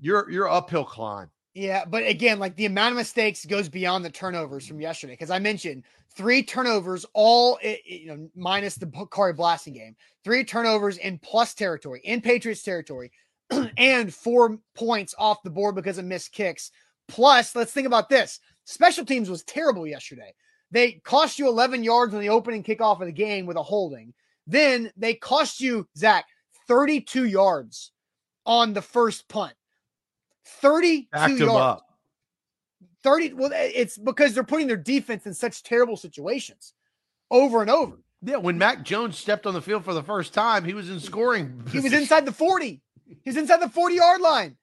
you're 0.00 0.30
you're 0.30 0.48
uphill 0.48 0.84
climb. 0.84 1.30
Yeah, 1.54 1.84
but 1.84 2.06
again, 2.06 2.38
like 2.38 2.56
the 2.56 2.66
amount 2.66 2.92
of 2.92 2.96
mistakes 2.96 3.44
goes 3.44 3.68
beyond 3.68 4.04
the 4.04 4.10
turnovers 4.10 4.66
from 4.66 4.80
yesterday. 4.80 5.12
Because 5.12 5.30
I 5.30 5.38
mentioned 5.38 5.84
three 6.14 6.42
turnovers, 6.42 7.04
all 7.12 7.58
you 7.62 8.06
know, 8.06 8.28
minus 8.34 8.76
the 8.76 8.86
Khari 8.86 9.36
Blasingame, 9.36 9.94
three 10.24 10.44
turnovers 10.44 10.96
in 10.96 11.18
plus 11.18 11.52
territory, 11.52 12.00
in 12.04 12.22
Patriots 12.22 12.62
territory, 12.62 13.12
and 13.76 14.14
four 14.14 14.58
points 14.74 15.14
off 15.18 15.42
the 15.42 15.50
board 15.50 15.74
because 15.74 15.98
of 15.98 16.06
missed 16.06 16.32
kicks. 16.32 16.70
Plus, 17.06 17.54
let's 17.54 17.72
think 17.72 17.86
about 17.86 18.08
this: 18.08 18.40
special 18.64 19.04
teams 19.04 19.28
was 19.28 19.42
terrible 19.42 19.86
yesterday. 19.86 20.32
They 20.70 20.92
cost 21.04 21.38
you 21.38 21.48
11 21.48 21.84
yards 21.84 22.14
on 22.14 22.20
the 22.20 22.30
opening 22.30 22.62
kickoff 22.62 23.00
of 23.00 23.06
the 23.06 23.12
game 23.12 23.44
with 23.44 23.58
a 23.58 23.62
holding. 23.62 24.14
Then 24.46 24.90
they 24.96 25.14
cost 25.14 25.60
you 25.60 25.86
Zach 25.98 26.24
32 26.66 27.26
yards 27.26 27.92
on 28.46 28.72
the 28.72 28.80
first 28.80 29.28
punt. 29.28 29.52
32 30.44 31.08
Backed 31.12 31.38
yards. 31.38 31.54
Up. 31.54 31.88
30 33.02 33.32
well 33.32 33.50
it's 33.52 33.98
because 33.98 34.32
they're 34.32 34.44
putting 34.44 34.68
their 34.68 34.76
defense 34.76 35.26
in 35.26 35.34
such 35.34 35.62
terrible 35.62 35.96
situations 35.96 36.72
over 37.30 37.60
and 37.60 37.70
over. 37.70 37.98
Yeah, 38.24 38.36
when 38.36 38.56
Mac 38.56 38.84
Jones 38.84 39.18
stepped 39.18 39.46
on 39.46 39.54
the 39.54 39.62
field 39.62 39.84
for 39.84 39.94
the 39.94 40.02
first 40.02 40.32
time, 40.32 40.64
he 40.64 40.74
was 40.74 40.88
in 40.88 41.00
scoring. 41.00 41.64
He 41.72 41.80
was 41.80 41.92
inside 41.92 42.24
the 42.24 42.32
40. 42.32 42.80
He's 43.24 43.36
inside 43.36 43.60
the 43.60 43.68
40 43.68 43.96
yard 43.96 44.20
line 44.20 44.56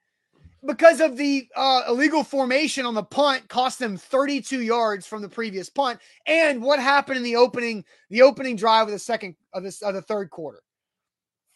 because 0.66 1.00
of 1.00 1.18
the 1.18 1.48
uh, 1.56 1.84
illegal 1.88 2.24
formation 2.24 2.86
on 2.86 2.94
the 2.94 3.04
punt 3.04 3.48
cost 3.48 3.80
them 3.80 3.98
32 3.98 4.62
yards 4.62 5.06
from 5.06 5.22
the 5.22 5.30
previous 5.30 5.70
punt 5.70 6.00
and 6.26 6.62
what 6.62 6.80
happened 6.80 7.18
in 7.18 7.24
the 7.24 7.36
opening 7.36 7.84
the 8.10 8.22
opening 8.22 8.56
drive 8.56 8.88
of 8.88 8.92
the 8.92 9.00
second 9.00 9.36
of 9.54 9.64
this 9.64 9.82
of 9.82 9.94
the 9.94 10.02
third 10.02 10.30
quarter 10.30 10.62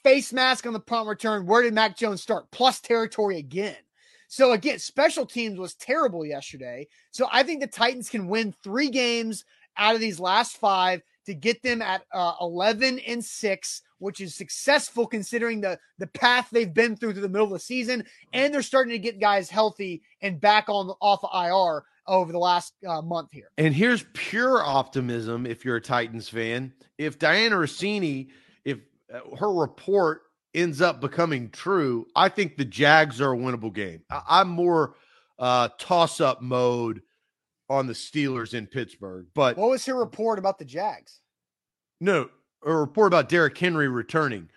face 0.03 0.31
mask 0.31 0.65
on 0.65 0.73
the 0.73 0.79
punt 0.79 1.07
return 1.07 1.45
where 1.45 1.61
did 1.61 1.73
mac 1.73 1.97
jones 1.97 2.21
start 2.21 2.49
plus 2.51 2.79
territory 2.79 3.37
again 3.37 3.75
so 4.33 4.53
again 4.53 4.79
special 4.79 5.27
teams 5.27 5.59
was 5.59 5.75
terrible 5.75 6.25
yesterday 6.25 6.87
so 7.11 7.27
i 7.31 7.43
think 7.43 7.61
the 7.61 7.67
titans 7.67 8.09
can 8.09 8.27
win 8.27 8.53
three 8.63 8.89
games 8.89 9.45
out 9.77 9.93
of 9.93 10.01
these 10.01 10.19
last 10.19 10.57
five 10.57 11.01
to 11.25 11.33
get 11.33 11.61
them 11.61 11.81
at 11.81 12.03
uh, 12.13 12.33
11 12.41 12.99
and 13.07 13.23
6 13.23 13.81
which 13.99 14.19
is 14.19 14.33
successful 14.33 15.05
considering 15.05 15.61
the 15.61 15.77
the 15.99 16.07
path 16.07 16.49
they've 16.51 16.73
been 16.73 16.95
through 16.95 17.13
through 17.13 17.21
the 17.21 17.29
middle 17.29 17.45
of 17.45 17.53
the 17.53 17.59
season 17.59 18.03
and 18.33 18.51
they're 18.51 18.63
starting 18.63 18.91
to 18.91 18.99
get 18.99 19.19
guys 19.19 19.49
healthy 19.49 20.01
and 20.21 20.41
back 20.41 20.67
on 20.67 20.89
off 20.99 21.23
of 21.23 21.29
IR 21.33 21.83
over 22.07 22.33
the 22.33 22.39
last 22.39 22.73
uh, 22.85 23.01
month 23.01 23.29
here. 23.31 23.49
And 23.57 23.73
here's 23.73 24.05
pure 24.13 24.61
optimism 24.61 25.45
if 25.45 25.63
you're 25.63 25.77
a 25.77 25.81
Titans 25.81 26.27
fan. 26.27 26.73
If 26.97 27.17
Dianna 27.17 27.53
Russini 27.53 28.27
if 28.65 28.79
uh, 29.13 29.37
her 29.37 29.53
report 29.53 30.23
ends 30.53 30.81
up 30.81 31.01
becoming 31.01 31.49
true, 31.49 32.07
I 32.15 32.29
think 32.29 32.57
the 32.57 32.65
Jags 32.65 33.19
are 33.21 33.33
a 33.33 33.37
winnable 33.37 33.73
game. 33.73 34.01
I, 34.09 34.41
am 34.41 34.49
more 34.49 34.95
uh, 35.39 35.69
toss 35.77 36.21
up 36.21 36.41
mode 36.41 37.01
on 37.69 37.87
the 37.87 37.93
Steelers 37.93 38.53
in 38.53 38.67
Pittsburgh. 38.67 39.27
But 39.33 39.57
what 39.57 39.69
was 39.69 39.85
her 39.85 39.95
report 39.95 40.39
about 40.39 40.59
the 40.59 40.65
Jags? 40.65 41.21
No, 41.99 42.29
a 42.65 42.73
report 42.73 43.07
about 43.07 43.29
Derrick 43.29 43.57
Henry 43.57 43.87
returning. 43.87 44.49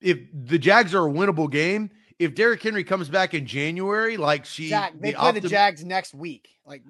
If 0.00 0.18
the 0.32 0.58
Jags 0.58 0.94
are 0.94 1.06
a 1.06 1.10
winnable 1.10 1.50
game, 1.50 1.90
if 2.18 2.34
Derrick 2.34 2.62
Henry 2.62 2.84
comes 2.84 3.08
back 3.08 3.34
in 3.34 3.46
January, 3.46 4.16
like 4.16 4.44
she, 4.44 4.68
Jack, 4.68 4.92
they 4.98 5.12
the 5.12 5.18
play 5.18 5.32
optim- 5.32 5.42
the 5.42 5.48
Jags 5.48 5.84
next 5.84 6.14
week. 6.14 6.48
Like 6.64 6.82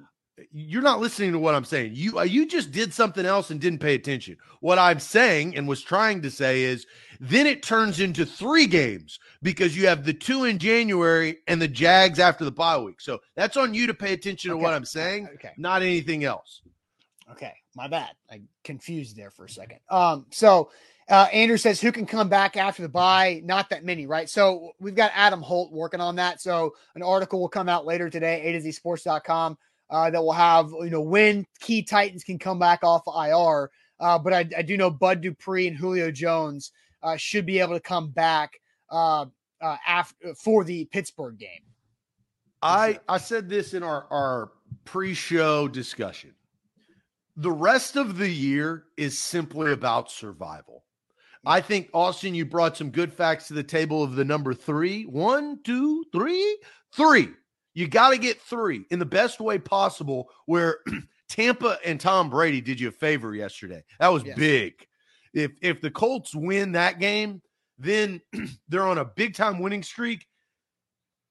you're 0.53 0.83
not 0.83 1.01
listening 1.01 1.33
to 1.33 1.39
what 1.39 1.55
I'm 1.55 1.65
saying. 1.65 1.93
You 1.95 2.19
uh, 2.19 2.23
you 2.23 2.47
just 2.47 2.71
did 2.71 2.93
something 2.93 3.27
else 3.27 3.51
and 3.51 3.61
didn't 3.61 3.81
pay 3.81 3.95
attention. 3.95 4.37
What 4.61 4.79
I'm 4.79 5.01
saying 5.01 5.57
and 5.57 5.69
was 5.69 5.83
trying 5.83 6.23
to 6.23 6.31
say 6.31 6.63
is 6.63 6.87
then 7.21 7.47
it 7.47 7.63
turns 7.63 8.01
into 8.01 8.25
three 8.25 8.67
games 8.67 9.19
because 9.43 9.77
you 9.77 9.87
have 9.87 10.05
the 10.05 10.15
two 10.15 10.45
in 10.45 10.59
January 10.59 11.39
and 11.47 11.61
the 11.61 11.69
Jags 11.69 12.19
after 12.19 12.45
the 12.45 12.53
bye 12.53 12.79
week. 12.79 13.01
So 13.01 13.21
that's 13.35 13.57
on 13.57 13.75
you 13.75 13.87
to 13.87 13.95
pay 13.95 14.13
attention 14.13 14.51
okay. 14.51 14.59
to 14.59 14.63
what 14.63 14.75
I'm 14.75 14.85
saying, 14.85 15.29
okay. 15.35 15.53
not 15.57 15.83
anything 15.83 16.25
else. 16.25 16.63
Okay, 17.31 17.53
my 17.77 17.87
bad. 17.87 18.11
I 18.31 18.41
confused 18.65 19.17
there 19.17 19.31
for 19.31 19.45
a 19.45 19.51
second. 19.51 19.79
Um, 19.89 20.27
so 20.31 20.71
uh, 21.11 21.29
Andrew 21.33 21.57
says 21.57 21.81
who 21.81 21.93
can 21.93 22.07
come 22.07 22.29
back 22.29 22.57
after 22.57 22.83
the 22.83 22.89
bye? 22.89 23.41
Not 23.45 23.69
that 23.71 23.85
many, 23.85 24.07
right? 24.07 24.29
So 24.29 24.73
we've 24.81 24.95
got 24.95 25.11
Adam 25.15 25.43
Holt 25.43 25.73
working 25.73 26.01
on 26.01 26.17
that. 26.17 26.41
So 26.41 26.75
an 26.95 27.03
article 27.03 27.41
will 27.41 27.49
come 27.49 27.69
out 27.69 27.85
later 27.85 28.09
today, 28.09 28.43
A 28.43 28.53
to 28.53 28.61
Z 28.61 28.73
Sports.com, 28.73 29.59
uh, 29.91 30.11
that 30.11 30.23
will 30.23 30.33
have 30.33 30.71
you 30.71 30.91
know 30.91 31.01
when 31.01 31.47
key 31.61 31.83
Titans 31.83 32.25
can 32.25 32.39
come 32.39 32.59
back 32.59 32.81
off 32.83 33.03
IR. 33.07 33.71
Uh, 33.99 34.19
but 34.19 34.33
I, 34.33 34.49
I, 34.57 34.63
do 34.63 34.79
know 34.79 34.89
Bud 34.91 35.21
Dupree 35.21 35.69
and 35.69 35.77
Julio 35.77 36.11
Jones 36.11 36.73
uh, 37.03 37.19
should 37.19 37.45
be 37.45 37.59
able 37.59 37.75
to 37.75 37.81
come 37.81 38.11
back 38.11 38.53
uh, 38.91 39.27
uh, 39.61 39.77
after 39.87 40.35
for 40.35 40.65
the 40.65 40.87
Pittsburgh 40.87 41.39
game. 41.39 41.65
I 42.63 42.99
I 43.09 43.19
said 43.19 43.49
this 43.49 43.75
in 43.75 43.83
our 43.83 44.07
our 44.11 44.53
pre-show 44.85 45.69
discussion 45.69 46.35
the 47.41 47.51
rest 47.51 47.97
of 47.97 48.19
the 48.19 48.29
year 48.29 48.85
is 48.99 49.19
simply 49.19 49.73
about 49.73 50.11
survival. 50.11 50.85
I 51.47 51.63
think, 51.63 51.89
Austin, 51.95 52.35
you 52.35 52.45
brought 52.45 52.77
some 52.77 52.91
good 52.91 53.15
facts 53.15 53.49
to 53.49 53.55
the 53.55 53.63
table 53.63 54.03
of 54.03 54.15
the 54.15 54.27
number 54.27 54.53
three. 54.53 55.05
One, 55.05 55.59
two, 55.65 56.05
three, 56.13 56.59
three. 56.95 57.31
You 57.75 57.89
got 57.89 58.11
to 58.11 58.19
get 58.19 58.41
three 58.41 58.85
in 58.91 58.99
the 58.99 59.07
best 59.07 59.41
way 59.41 59.59
possible. 59.59 60.31
Where 60.47 60.79
Tampa 61.29 61.79
and 61.85 62.01
Tom 62.01 62.31
Brady 62.31 62.61
did 62.61 62.81
you 62.81 62.89
a 62.89 62.93
favor 62.93 63.35
yesterday. 63.35 63.85
That 63.99 64.09
was 64.13 64.25
yes. 64.25 64.37
big. 64.37 64.87
If 65.33 65.53
if 65.63 65.81
the 65.81 65.91
Colts 65.91 66.35
win 66.35 66.73
that 66.73 66.99
game, 66.99 67.43
then 67.79 68.21
they're 68.69 68.87
on 68.87 68.99
a 68.99 69.05
big 69.05 69.35
time 69.35 69.61
winning 69.61 69.83
streak 69.83 70.27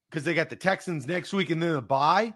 because 0.09 0.23
they 0.23 0.33
got 0.33 0.49
the 0.49 0.55
Texans 0.55 1.05
next 1.05 1.33
week 1.33 1.49
and 1.49 1.61
then 1.61 1.75
a 1.75 1.81
bye. 1.81 2.33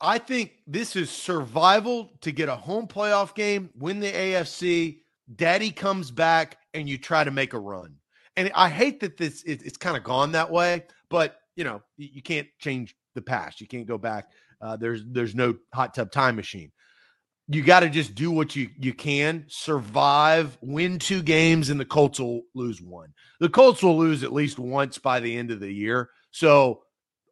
I 0.00 0.18
think 0.18 0.52
this 0.66 0.94
is 0.94 1.10
survival 1.10 2.12
to 2.20 2.30
get 2.30 2.50
a 2.50 2.56
home 2.56 2.86
playoff 2.86 3.34
game, 3.34 3.70
win 3.74 4.00
the 4.00 4.12
AFC. 4.12 4.98
Daddy 5.34 5.70
comes 5.70 6.10
back, 6.10 6.58
and 6.74 6.88
you 6.88 6.98
try 6.98 7.24
to 7.24 7.30
make 7.30 7.54
a 7.54 7.58
run. 7.58 7.96
And 8.36 8.52
I 8.54 8.68
hate 8.68 9.00
that 9.00 9.16
this 9.16 9.42
it, 9.44 9.62
it's 9.64 9.78
kind 9.78 9.96
of 9.96 10.04
gone 10.04 10.32
that 10.32 10.50
way, 10.50 10.84
but 11.08 11.38
you 11.56 11.64
know 11.64 11.82
you 11.96 12.22
can't 12.22 12.46
change 12.58 12.94
the 13.14 13.22
past. 13.22 13.60
You 13.60 13.66
can't 13.66 13.86
go 13.86 13.98
back. 13.98 14.30
Uh, 14.60 14.76
there's 14.76 15.02
there's 15.04 15.34
no 15.34 15.56
hot 15.74 15.94
tub 15.94 16.12
time 16.12 16.36
machine. 16.36 16.70
You 17.48 17.62
got 17.62 17.80
to 17.80 17.90
just 17.90 18.14
do 18.14 18.30
what 18.30 18.54
you 18.54 18.70
you 18.78 18.94
can, 18.94 19.46
survive, 19.48 20.56
win 20.60 20.98
two 20.98 21.22
games, 21.22 21.70
and 21.70 21.80
the 21.80 21.84
Colts 21.84 22.20
will 22.20 22.42
lose 22.54 22.80
one. 22.80 23.12
The 23.40 23.48
Colts 23.48 23.82
will 23.82 23.98
lose 23.98 24.22
at 24.22 24.32
least 24.32 24.58
once 24.58 24.98
by 24.98 25.20
the 25.20 25.36
end 25.36 25.50
of 25.50 25.60
the 25.60 25.72
year. 25.72 26.10
So 26.30 26.82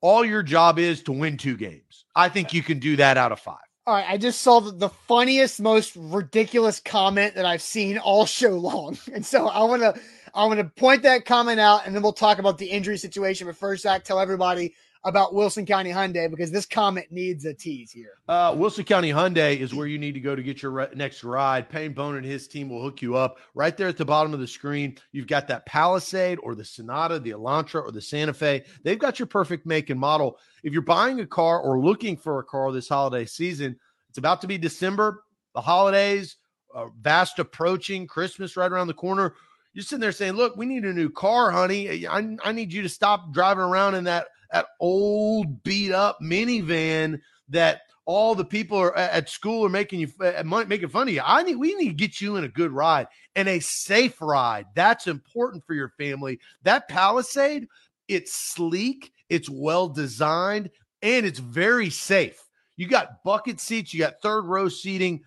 all 0.00 0.24
your 0.24 0.42
job 0.42 0.78
is 0.78 1.02
to 1.04 1.12
win 1.12 1.36
two 1.36 1.56
games. 1.56 2.04
I 2.14 2.28
think 2.28 2.52
you 2.52 2.62
can 2.62 2.78
do 2.78 2.96
that 2.96 3.16
out 3.16 3.32
of 3.32 3.40
five. 3.40 3.58
All 3.86 3.94
right, 3.94 4.06
I 4.08 4.16
just 4.16 4.40
saw 4.40 4.60
the, 4.60 4.70
the 4.70 4.88
funniest, 4.88 5.60
most 5.60 5.94
ridiculous 5.94 6.80
comment 6.80 7.34
that 7.34 7.44
I've 7.44 7.60
seen 7.60 7.98
all 7.98 8.24
show 8.24 8.50
long, 8.50 8.96
and 9.12 9.26
so 9.26 9.46
I 9.46 9.64
want 9.64 9.82
to 9.82 10.00
I 10.34 10.46
want 10.46 10.58
to 10.58 10.64
point 10.64 11.02
that 11.04 11.24
comment 11.24 11.60
out, 11.60 11.86
and 11.86 11.94
then 11.94 12.02
we'll 12.02 12.12
talk 12.12 12.38
about 12.38 12.58
the 12.58 12.66
injury 12.66 12.98
situation. 12.98 13.46
But 13.46 13.56
first, 13.56 13.84
Zach, 13.84 14.02
tell 14.02 14.18
everybody 14.18 14.74
about 15.04 15.34
Wilson 15.34 15.66
County 15.66 15.90
Hyundai 15.90 16.30
because 16.30 16.50
this 16.50 16.64
comment 16.66 17.06
needs 17.10 17.44
a 17.44 17.52
tease 17.52 17.92
here. 17.92 18.14
Uh, 18.26 18.54
Wilson 18.56 18.84
County 18.84 19.10
Hyundai 19.10 19.58
is 19.58 19.74
where 19.74 19.86
you 19.86 19.98
need 19.98 20.14
to 20.14 20.20
go 20.20 20.34
to 20.34 20.42
get 20.42 20.62
your 20.62 20.72
re- 20.72 20.88
next 20.94 21.22
ride. 21.22 21.68
Payne 21.68 21.92
Bone 21.92 22.16
and 22.16 22.24
his 22.24 22.48
team 22.48 22.70
will 22.70 22.82
hook 22.82 23.02
you 23.02 23.14
up 23.14 23.38
right 23.54 23.76
there 23.76 23.86
at 23.86 23.98
the 23.98 24.04
bottom 24.04 24.32
of 24.32 24.40
the 24.40 24.46
screen. 24.46 24.96
You've 25.12 25.26
got 25.26 25.46
that 25.48 25.66
Palisade 25.66 26.38
or 26.42 26.54
the 26.54 26.64
Sonata, 26.64 27.18
the 27.18 27.30
Elantra 27.32 27.84
or 27.84 27.92
the 27.92 28.00
Santa 28.00 28.32
Fe. 28.32 28.64
They've 28.82 28.98
got 28.98 29.18
your 29.18 29.26
perfect 29.26 29.66
make 29.66 29.90
and 29.90 30.00
model. 30.00 30.38
If 30.62 30.72
you're 30.72 30.82
buying 30.82 31.20
a 31.20 31.26
car 31.26 31.60
or 31.60 31.78
looking 31.78 32.16
for 32.16 32.38
a 32.38 32.44
car 32.44 32.72
this 32.72 32.88
holiday 32.88 33.26
season, 33.26 33.78
it's 34.08 34.18
about 34.18 34.40
to 34.40 34.46
be 34.46 34.56
December, 34.56 35.22
the 35.54 35.60
holidays, 35.60 36.36
uh, 36.74 36.86
vast 37.00 37.38
approaching, 37.38 38.06
Christmas 38.06 38.56
right 38.56 38.72
around 38.72 38.86
the 38.86 38.94
corner. 38.94 39.34
You're 39.74 39.82
sitting 39.82 40.00
there 40.00 40.12
saying, 40.12 40.34
"Look, 40.34 40.56
we 40.56 40.66
need 40.66 40.84
a 40.84 40.92
new 40.92 41.10
car, 41.10 41.50
honey. 41.50 42.06
I, 42.06 42.36
I 42.42 42.52
need 42.52 42.72
you 42.72 42.82
to 42.82 42.88
stop 42.88 43.32
driving 43.32 43.64
around 43.64 43.96
in 43.96 44.04
that 44.04 44.28
that 44.52 44.68
old 44.80 45.62
beat 45.64 45.92
up 45.92 46.18
minivan 46.22 47.20
that 47.48 47.82
all 48.06 48.34
the 48.34 48.44
people 48.44 48.78
are 48.78 48.94
at 48.96 49.28
school 49.28 49.64
are 49.64 49.70
making 49.70 50.00
you 50.00 50.08
uh, 50.20 50.42
making 50.44 50.88
fun 50.88 51.08
of 51.08 51.14
you. 51.14 51.22
I 51.24 51.42
need 51.42 51.56
we 51.56 51.74
need 51.74 51.88
to 51.88 51.94
get 51.94 52.20
you 52.20 52.36
in 52.36 52.44
a 52.44 52.48
good 52.48 52.70
ride 52.70 53.08
and 53.34 53.48
a 53.48 53.60
safe 53.60 54.20
ride. 54.20 54.66
That's 54.74 55.06
important 55.06 55.64
for 55.66 55.74
your 55.74 55.88
family. 55.98 56.38
That 56.62 56.88
Palisade, 56.88 57.66
it's 58.08 58.32
sleek, 58.32 59.12
it's 59.28 59.48
well 59.50 59.88
designed, 59.88 60.70
and 61.02 61.26
it's 61.26 61.38
very 61.38 61.90
safe. 61.90 62.40
You 62.76 62.88
got 62.88 63.24
bucket 63.24 63.60
seats, 63.60 63.94
you 63.94 64.00
got 64.00 64.20
third 64.22 64.44
row 64.44 64.68
seating. 64.68 65.22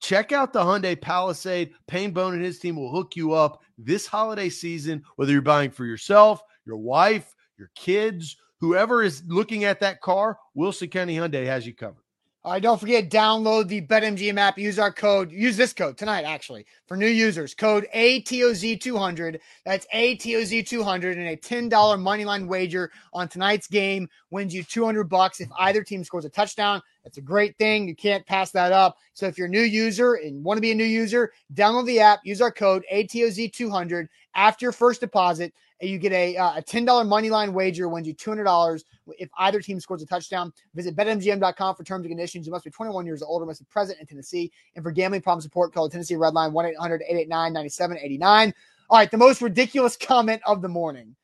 Check 0.00 0.32
out 0.32 0.52
the 0.52 0.60
Hyundai 0.60 1.00
Palisade. 1.00 1.72
Payne 1.86 2.12
Bone 2.12 2.34
and 2.34 2.44
his 2.44 2.58
team 2.58 2.76
will 2.76 2.90
hook 2.90 3.16
you 3.16 3.32
up 3.32 3.62
this 3.76 4.06
holiday 4.06 4.48
season, 4.48 5.02
whether 5.16 5.32
you're 5.32 5.42
buying 5.42 5.70
for 5.70 5.84
yourself, 5.84 6.42
your 6.64 6.76
wife, 6.76 7.34
your 7.58 7.70
kids, 7.74 8.36
whoever 8.60 9.02
is 9.02 9.22
looking 9.26 9.64
at 9.64 9.80
that 9.80 10.00
car, 10.00 10.38
Wilson 10.54 10.88
County 10.88 11.16
Hyundai 11.16 11.46
has 11.46 11.66
you 11.66 11.74
covered. 11.74 12.04
All 12.48 12.54
right, 12.54 12.62
don't 12.62 12.80
forget, 12.80 13.10
download 13.10 13.68
the 13.68 13.82
BetMGM 13.82 14.38
app. 14.38 14.56
Use 14.56 14.78
our 14.78 14.90
code. 14.90 15.30
Use 15.30 15.54
this 15.54 15.74
code 15.74 15.98
tonight, 15.98 16.22
actually, 16.22 16.64
for 16.86 16.96
new 16.96 17.06
users. 17.06 17.52
Code 17.52 17.86
ATOZ200. 17.94 19.38
That's 19.66 19.86
ATOZ200, 19.94 21.12
and 21.12 21.28
a 21.28 21.36
$10 21.36 21.68
moneyline 21.68 22.46
wager 22.46 22.90
on 23.12 23.28
tonight's 23.28 23.66
game 23.66 24.08
wins 24.30 24.54
you 24.54 24.64
200 24.64 25.10
bucks 25.10 25.42
if 25.42 25.50
either 25.58 25.84
team 25.84 26.02
scores 26.02 26.24
a 26.24 26.30
touchdown. 26.30 26.80
That's 27.04 27.18
a 27.18 27.20
great 27.20 27.54
thing. 27.58 27.86
You 27.86 27.94
can't 27.94 28.24
pass 28.24 28.50
that 28.52 28.72
up. 28.72 28.96
So 29.12 29.26
if 29.26 29.36
you're 29.36 29.46
a 29.46 29.50
new 29.50 29.60
user 29.60 30.14
and 30.14 30.42
want 30.42 30.56
to 30.56 30.62
be 30.62 30.72
a 30.72 30.74
new 30.74 30.84
user, 30.84 31.32
download 31.52 31.84
the 31.84 32.00
app. 32.00 32.20
Use 32.24 32.40
our 32.40 32.50
code 32.50 32.82
ATOZ200 32.90 34.08
after 34.34 34.64
your 34.64 34.72
first 34.72 35.02
deposit 35.02 35.52
you 35.80 35.98
get 35.98 36.12
a, 36.12 36.36
uh, 36.36 36.58
a 36.58 36.62
$10 36.62 37.06
money 37.06 37.30
line 37.30 37.52
wager 37.52 37.88
wins 37.88 38.06
you 38.06 38.14
$200 38.14 38.82
if 39.18 39.28
either 39.38 39.60
team 39.60 39.80
scores 39.80 40.02
a 40.02 40.06
touchdown. 40.06 40.52
Visit 40.74 40.96
betmgm.com 40.96 41.76
for 41.76 41.84
terms 41.84 42.04
and 42.04 42.10
conditions. 42.10 42.46
You 42.46 42.52
must 42.52 42.64
be 42.64 42.70
21 42.70 43.06
years 43.06 43.22
old 43.22 43.42
or 43.42 43.46
must 43.46 43.60
be 43.60 43.66
present 43.70 44.00
in 44.00 44.06
Tennessee. 44.06 44.50
And 44.74 44.82
for 44.82 44.90
gambling 44.90 45.22
problem 45.22 45.40
support, 45.40 45.72
call 45.72 45.84
the 45.88 45.92
Tennessee 45.92 46.16
Red 46.16 46.34
Line 46.34 46.52
1 46.52 46.66
800 46.66 47.02
889 47.02 47.52
9789. 47.52 48.54
All 48.90 48.98
right, 48.98 49.10
the 49.10 49.16
most 49.16 49.40
ridiculous 49.40 49.96
comment 50.00 50.42
of 50.46 50.62
the 50.62 50.68
morning. 50.68 51.14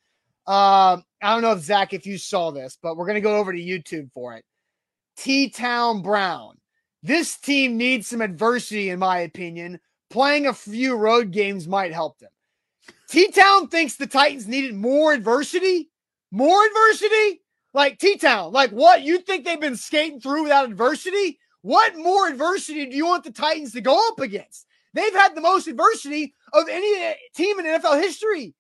Uh, 0.46 0.98
I 1.22 1.32
don't 1.32 1.42
know 1.42 1.52
if 1.52 1.61
Zach, 1.61 1.94
if 1.94 2.07
you 2.07 2.18
saw 2.18 2.50
this, 2.50 2.78
but 2.80 2.96
we're 2.96 3.07
going 3.07 3.14
to 3.14 3.20
go 3.20 3.36
over 3.36 3.52
to 3.52 3.59
YouTube 3.59 4.12
for 4.12 4.34
it. 4.34 4.44
T 5.16 5.48
Town 5.48 6.02
Brown. 6.02 6.59
This 7.02 7.36
team 7.36 7.76
needs 7.76 8.09
some 8.09 8.20
adversity, 8.20 8.90
in 8.90 8.98
my 8.98 9.20
opinion. 9.20 9.80
Playing 10.11 10.46
a 10.46 10.55
few 10.55 10.96
road 10.96 11.30
games 11.30 11.66
might 11.66 11.92
help 11.92 12.18
them. 12.18 12.30
T 13.09 13.30
Town 13.30 13.68
thinks 13.68 13.97
the 13.97 14.07
Titans 14.07 14.47
needed 14.47 14.74
more 14.74 15.12
adversity. 15.12 15.91
More 16.30 16.66
adversity? 16.66 17.43
Like 17.72 17.99
T 17.99 18.16
Town, 18.16 18.53
like 18.53 18.70
what? 18.70 19.03
You 19.03 19.18
think 19.18 19.45
they've 19.45 19.61
been 19.61 19.76
skating 19.76 20.20
through 20.20 20.45
without 20.45 20.70
adversity? 20.70 21.39
What 21.62 21.97
more 21.97 22.28
adversity 22.28 22.87
do 22.87 22.97
you 22.97 23.07
want 23.07 23.24
the 23.24 23.32
Titans 23.32 23.72
to 23.72 23.80
go 23.80 23.99
up 24.09 24.20
against? 24.20 24.66
They've 24.93 25.14
had 25.14 25.35
the 25.35 25.41
most 25.41 25.66
adversity 25.66 26.35
of 26.53 26.68
any 26.70 27.09
uh, 27.09 27.14
team 27.35 27.59
in 27.59 27.66
NFL 27.66 28.01
history. 28.01 28.55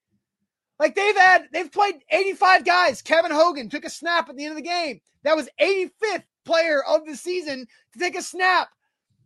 Like 0.78 0.94
they've 0.96 1.16
had, 1.16 1.44
they've 1.52 1.70
played 1.70 1.96
85 2.10 2.64
guys. 2.64 3.02
Kevin 3.02 3.30
Hogan 3.30 3.68
took 3.68 3.84
a 3.84 3.90
snap 3.90 4.28
at 4.28 4.36
the 4.36 4.44
end 4.44 4.52
of 4.52 4.56
the 4.56 4.62
game. 4.62 5.00
That 5.22 5.36
was 5.36 5.48
85th 5.60 6.24
player 6.44 6.82
of 6.82 7.06
the 7.06 7.16
season 7.16 7.66
to 7.92 7.98
take 7.98 8.16
a 8.16 8.22
snap. 8.22 8.68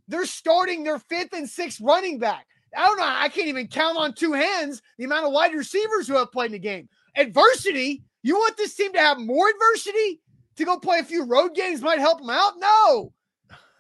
They're 0.07 0.27
starting 0.27 0.85
their 0.85 0.99
fifth 0.99 1.33
and 1.33 1.49
sixth 1.49 1.81
running 1.81 2.19
back. 2.19 2.47
I 2.77 2.85
don't 2.85 2.99
know. 2.99 3.05
I 3.07 3.29
can't 3.29 3.49
even 3.49 3.67
count 3.67 3.97
on 3.97 4.13
two 4.15 4.33
hands 4.33 4.83
the 4.99 5.05
amount 5.05 5.27
of 5.27 5.33
wide 5.33 5.55
receivers 5.55 6.07
who 6.07 6.15
have 6.15 6.33
played 6.33 6.47
in 6.47 6.53
the 6.53 6.59
game. 6.59 6.89
Adversity. 7.17 8.03
You 8.23 8.35
want 8.35 8.57
this 8.57 8.75
team 8.75 8.93
to 8.93 8.99
have 8.99 9.19
more 9.19 9.49
adversity 9.49 10.21
to 10.57 10.65
go 10.65 10.79
play 10.79 10.99
a 10.99 11.05
few 11.05 11.25
road 11.25 11.55
games 11.55 11.81
might 11.81 11.99
help 11.99 12.21
them 12.21 12.31
out? 12.31 12.55
No. 12.59 13.13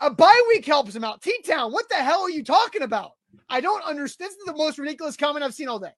A 0.01 0.11
bye 0.11 0.43
week 0.49 0.65
helps 0.65 0.95
them 0.95 1.05
out. 1.05 1.23
T 1.23 1.37
Town, 1.45 1.73
what 1.73 1.89
the 1.89 1.97
hell 1.97 2.23
are 2.23 2.31
you 2.31 2.45
talking 2.45 2.83
about? 2.83 3.13
I 3.51 3.61
don't 3.61 3.83
understand. 3.85 4.31
This 4.31 4.39
is 4.39 4.45
the 4.45 4.57
most 4.57 4.79
ridiculous 4.79 5.17
comment 5.17 5.45
I've 5.45 5.55
seen 5.55 5.69
all 5.69 5.81
day. 5.81 5.93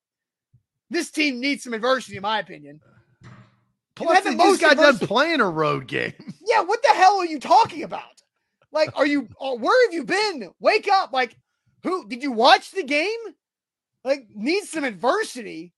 This 0.88 1.10
team 1.10 1.38
needs 1.38 1.64
some 1.64 1.74
adversity, 1.74 2.16
in 2.16 2.22
my 2.22 2.40
opinion. 2.40 2.80
Plus, 3.94 4.24
the 4.24 4.32
most 4.32 4.60
got 4.60 4.76
done 4.76 4.98
playing 4.98 5.40
a 5.40 5.48
road 5.48 5.86
game. 5.86 6.14
Yeah, 6.46 6.62
what 6.62 6.82
the 6.82 6.88
hell 6.88 7.18
are 7.18 7.26
you 7.26 7.38
talking 7.38 7.82
about? 7.82 8.22
Like, 8.72 8.90
are 8.96 9.06
you? 9.06 9.28
Uh, 9.40 9.54
where 9.56 9.86
have 9.86 9.94
you 9.94 10.04
been? 10.04 10.50
Wake 10.58 10.88
up! 10.88 11.12
Like, 11.12 11.36
who 11.82 12.08
did 12.08 12.22
you 12.22 12.32
watch 12.32 12.70
the 12.72 12.82
game? 12.82 13.18
Like, 14.04 14.28
needs 14.34 14.70
some 14.70 14.84
adversity. 14.84 15.72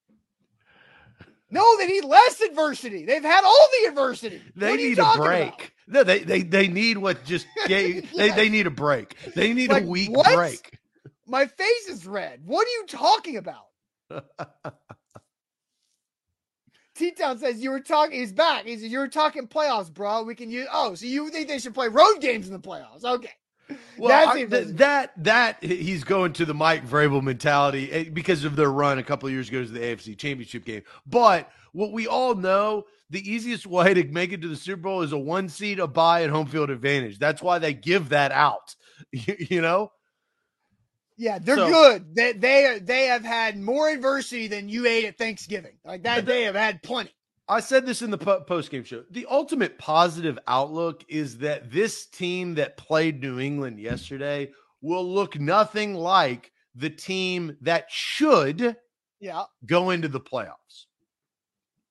No, 1.50 1.76
they 1.76 1.86
need 1.86 2.04
less 2.04 2.40
adversity. 2.40 3.04
They've 3.04 3.22
had 3.22 3.44
all 3.44 3.68
the 3.80 3.88
adversity. 3.88 4.40
They 4.56 4.76
need 4.76 4.98
a 4.98 5.12
break. 5.16 5.74
No, 5.86 6.02
they, 6.02 6.20
they 6.20 6.42
they 6.42 6.68
need 6.68 6.96
what 6.96 7.24
just 7.24 7.46
gave, 7.66 8.10
yes. 8.10 8.16
they, 8.16 8.30
they 8.30 8.48
need 8.48 8.66
a 8.66 8.70
break. 8.70 9.16
They 9.34 9.52
need 9.52 9.70
like, 9.70 9.82
a 9.82 9.86
week 9.86 10.10
what? 10.10 10.34
break. 10.34 10.78
My 11.26 11.44
face 11.46 11.88
is 11.88 12.06
red. 12.06 12.40
What 12.46 12.66
are 12.66 12.70
you 12.70 12.86
talking 12.88 13.36
about? 13.36 13.66
T 16.94 17.10
Town 17.12 17.38
says 17.38 17.62
you 17.62 17.70
were 17.70 17.80
talking. 17.80 18.18
He's 18.18 18.32
back. 18.32 18.64
He 18.64 18.76
says 18.76 18.90
you 18.90 19.00
were 19.00 19.08
talking 19.08 19.46
playoffs, 19.46 19.92
bro. 19.92 20.22
We 20.22 20.34
can 20.34 20.50
use. 20.50 20.66
Oh, 20.72 20.94
so 20.94 21.04
you 21.04 21.28
think 21.30 21.48
they 21.48 21.58
should 21.58 21.74
play 21.74 21.88
road 21.88 22.20
games 22.20 22.46
in 22.46 22.54
the 22.54 22.60
playoffs? 22.60 23.04
Okay. 23.04 23.32
Well, 23.98 24.30
I, 24.30 24.44
th- 24.44 24.68
that 24.76 25.12
that 25.24 25.62
he's 25.62 26.04
going 26.04 26.32
to 26.34 26.44
the 26.44 26.54
Mike 26.54 26.86
Vrabel 26.86 27.22
mentality 27.22 27.90
eh, 27.92 28.04
because 28.12 28.44
of 28.44 28.56
their 28.56 28.70
run 28.70 28.98
a 28.98 29.02
couple 29.02 29.28
years 29.30 29.48
ago 29.48 29.64
to 29.64 29.70
the 29.70 29.80
AFC 29.80 30.16
Championship 30.16 30.64
game. 30.64 30.82
But 31.06 31.50
what 31.72 31.92
we 31.92 32.06
all 32.06 32.34
know, 32.34 32.84
the 33.10 33.28
easiest 33.30 33.66
way 33.66 33.94
to 33.94 34.04
make 34.04 34.32
it 34.32 34.42
to 34.42 34.48
the 34.48 34.56
Super 34.56 34.82
Bowl 34.82 35.02
is 35.02 35.12
a 35.12 35.18
one 35.18 35.48
seed, 35.48 35.78
a 35.78 35.86
bye, 35.86 36.20
and 36.20 36.32
home 36.32 36.46
field 36.46 36.70
advantage. 36.70 37.18
That's 37.18 37.42
why 37.42 37.58
they 37.58 37.74
give 37.74 38.10
that 38.10 38.32
out. 38.32 38.74
you 39.12 39.60
know. 39.60 39.92
Yeah, 41.18 41.38
they're 41.38 41.56
so, 41.56 41.70
good. 41.70 42.14
They 42.14 42.32
they 42.32 42.80
they 42.82 43.04
have 43.06 43.24
had 43.24 43.58
more 43.58 43.88
adversity 43.88 44.48
than 44.48 44.68
you 44.68 44.86
ate 44.86 45.04
at 45.04 45.18
Thanksgiving. 45.18 45.78
Like 45.84 46.02
that, 46.04 46.26
they 46.26 46.42
have 46.44 46.54
had 46.54 46.82
plenty. 46.82 47.12
I 47.48 47.60
said 47.60 47.84
this 47.84 48.02
in 48.02 48.10
the 48.10 48.18
po- 48.18 48.40
post 48.40 48.70
game 48.70 48.84
show. 48.84 49.04
The 49.10 49.26
ultimate 49.30 49.78
positive 49.78 50.38
outlook 50.46 51.04
is 51.08 51.38
that 51.38 51.70
this 51.70 52.06
team 52.06 52.54
that 52.54 52.76
played 52.76 53.20
New 53.20 53.40
England 53.40 53.78
yesterday 53.78 54.50
will 54.80 55.04
look 55.04 55.38
nothing 55.38 55.94
like 55.94 56.52
the 56.74 56.90
team 56.90 57.56
that 57.60 57.86
should 57.90 58.76
yeah 59.20 59.44
go 59.66 59.90
into 59.90 60.08
the 60.08 60.20
playoffs. 60.20 60.86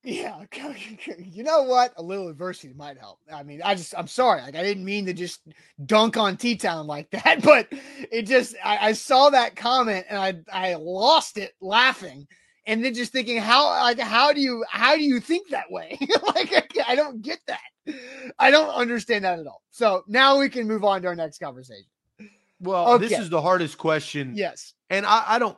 Yeah, 0.04 0.44
you 1.20 1.44
know 1.44 1.64
what? 1.64 1.94
A 1.98 2.02
little 2.02 2.30
adversity 2.30 2.74
might 2.74 2.98
help. 2.98 3.20
I 3.32 3.44
mean, 3.44 3.62
I 3.64 3.76
just, 3.76 3.94
I'm 3.96 4.08
sorry. 4.08 4.42
Like, 4.42 4.56
I 4.56 4.64
didn't 4.64 4.84
mean 4.84 5.06
to 5.06 5.14
just 5.14 5.42
dunk 5.86 6.18
on 6.18 6.38
T 6.38 6.56
Town 6.56 6.88
like 6.88 7.10
that, 7.12 7.44
but 7.44 7.68
it 8.12 8.24
just, 8.24 8.56
I, 8.64 8.90
I, 8.90 8.92
saw 8.94 9.30
that 9.30 9.56
comment 9.56 10.08
and 10.10 10.18
I, 10.52 10.72
I 10.72 10.74
lost 10.76 11.38
it 11.38 11.54
laughing 11.62 12.28
and 12.66 12.84
then 12.84 12.94
just 12.94 13.12
thinking 13.12 13.38
how 13.38 13.70
like 13.70 14.00
how 14.00 14.34
do 14.34 14.42
you 14.42 14.64
how 14.70 14.96
do 14.96 15.04
you 15.04 15.20
think 15.20 15.50
that 15.50 15.72
way? 15.72 15.98
Like 16.36 16.78
I 16.88 16.96
don't 16.96 17.22
get 17.22 17.40
that. 17.48 17.96
I 18.40 18.52
don't 18.52 18.70
understand 18.70 19.26
that 19.26 19.40
at 19.40 19.48
all. 19.48 19.62
So 19.72 20.04
now 20.08 20.40
we 20.40 20.50
can 20.50 20.68
move 20.68 20.84
on 20.84 21.02
to 21.02 21.08
our 21.08 21.16
next 21.16 21.40
conversation. 21.40 21.90
Well 22.60 22.94
okay. 22.94 23.08
this 23.08 23.20
is 23.20 23.30
the 23.30 23.42
hardest 23.42 23.78
question. 23.78 24.34
Yes. 24.36 24.74
And 24.90 25.06
i, 25.06 25.24
I 25.28 25.40
don't 25.40 25.58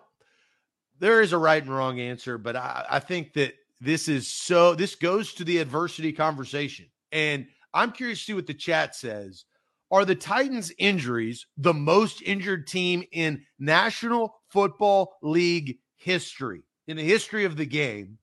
there 0.99 1.21
is 1.21 1.33
a 1.33 1.37
right 1.37 1.61
and 1.61 1.73
wrong 1.73 1.99
answer 1.99 2.37
but 2.37 2.55
I, 2.55 2.85
I 2.89 2.99
think 2.99 3.33
that 3.33 3.53
this 3.81 4.07
is 4.07 4.27
so 4.27 4.73
this 4.73 4.95
goes 4.95 5.33
to 5.35 5.43
the 5.43 5.59
adversity 5.59 6.13
conversation. 6.13 6.85
And 7.11 7.47
i'm 7.73 7.91
curious 7.91 8.19
to 8.19 8.25
see 8.25 8.33
what 8.33 8.47
the 8.47 8.53
chat 8.53 8.95
says. 8.95 9.45
Are 9.91 10.05
the 10.05 10.15
titans 10.15 10.71
injuries 10.79 11.45
the 11.57 11.73
most 11.73 12.21
injured 12.23 12.67
team 12.67 13.03
in 13.11 13.43
national 13.59 14.35
football 14.49 15.17
league 15.21 15.77
history 15.97 16.63
in 16.87 16.97
the 16.97 17.03
history 17.03 17.45
of 17.45 17.57
the 17.57 17.65
game. 17.65 18.17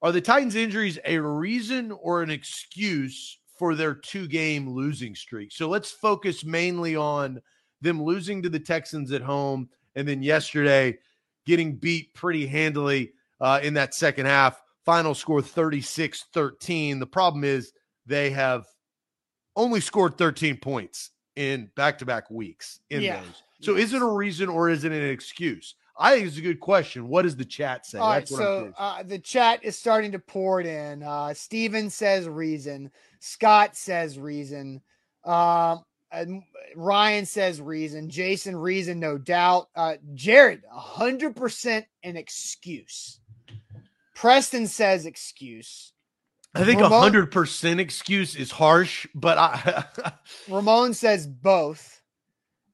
Are 0.00 0.12
the 0.12 0.20
Titans' 0.20 0.56
injuries 0.56 0.98
a 1.04 1.18
reason 1.18 1.92
or 1.92 2.22
an 2.22 2.30
excuse 2.30 3.38
for 3.58 3.74
their 3.74 3.94
two 3.94 4.26
game 4.26 4.68
losing 4.68 5.14
streak? 5.14 5.52
So 5.52 5.68
let's 5.68 5.90
focus 5.90 6.44
mainly 6.44 6.96
on 6.96 7.40
them 7.80 8.02
losing 8.02 8.42
to 8.42 8.48
the 8.48 8.58
Texans 8.58 9.12
at 9.12 9.22
home 9.22 9.68
and 9.94 10.06
then 10.06 10.22
yesterday 10.22 10.98
getting 11.46 11.76
beat 11.76 12.14
pretty 12.14 12.46
handily 12.46 13.12
uh, 13.40 13.60
in 13.62 13.74
that 13.74 13.94
second 13.94 14.26
half. 14.26 14.60
Final 14.84 15.14
score 15.14 15.42
36 15.42 16.26
13. 16.32 16.98
The 16.98 17.06
problem 17.06 17.44
is 17.44 17.72
they 18.06 18.30
have 18.30 18.66
only 19.54 19.80
scored 19.80 20.18
13 20.18 20.56
points 20.56 21.10
in 21.36 21.70
back 21.76 21.98
to 21.98 22.06
back 22.06 22.30
weeks 22.30 22.80
in 22.90 23.02
yeah. 23.02 23.20
those. 23.20 23.42
So 23.60 23.76
is 23.76 23.92
it 23.92 24.02
a 24.02 24.06
reason 24.06 24.48
or 24.48 24.68
is 24.68 24.82
it 24.82 24.90
an 24.90 25.08
excuse? 25.08 25.76
I 25.96 26.14
think 26.14 26.26
it's 26.26 26.38
a 26.38 26.42
good 26.42 26.60
question. 26.60 27.08
What 27.08 27.22
does 27.22 27.36
the 27.36 27.44
chat 27.44 27.86
say? 27.86 27.98
All 27.98 28.08
right, 28.08 28.26
so 28.26 28.72
uh, 28.78 29.02
the 29.02 29.18
chat 29.18 29.62
is 29.62 29.78
starting 29.78 30.12
to 30.12 30.18
pour 30.18 30.60
it 30.60 30.66
in. 30.66 31.02
Uh, 31.02 31.34
Steven 31.34 31.90
says 31.90 32.28
reason. 32.28 32.90
Scott 33.20 33.76
says 33.76 34.18
reason. 34.18 34.80
Um, 35.24 35.84
Ryan 36.74 37.26
says 37.26 37.60
reason. 37.60 38.08
Jason 38.08 38.56
reason, 38.56 39.00
no 39.00 39.18
doubt. 39.18 39.68
Uh, 39.74 39.94
Jared, 40.14 40.62
hundred 40.70 41.36
percent 41.36 41.86
an 42.02 42.16
excuse. 42.16 43.20
Preston 44.14 44.66
says 44.66 45.06
excuse. 45.06 45.92
I 46.54 46.64
think 46.64 46.80
a 46.80 46.88
hundred 46.88 47.30
percent 47.32 47.80
excuse 47.80 48.36
is 48.36 48.50
harsh, 48.50 49.06
but 49.14 49.38
I 49.38 49.84
Ramon 50.48 50.94
says 50.94 51.26
both. 51.26 52.01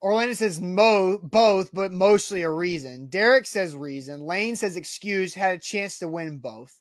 Orlando 0.01 0.35
says 0.35 0.61
mo 0.61 1.19
both, 1.23 1.71
but 1.73 1.93
mostly 1.93 2.43
a 2.43 2.51
reason. 2.51 3.07
Derek 3.07 3.47
says 3.47 3.75
reason. 3.75 4.21
Lane 4.21 4.55
says 4.55 4.77
excuse. 4.77 5.35
Had 5.35 5.57
a 5.57 5.61
chance 5.61 5.99
to 5.99 6.09
win 6.09 6.39
both. 6.39 6.79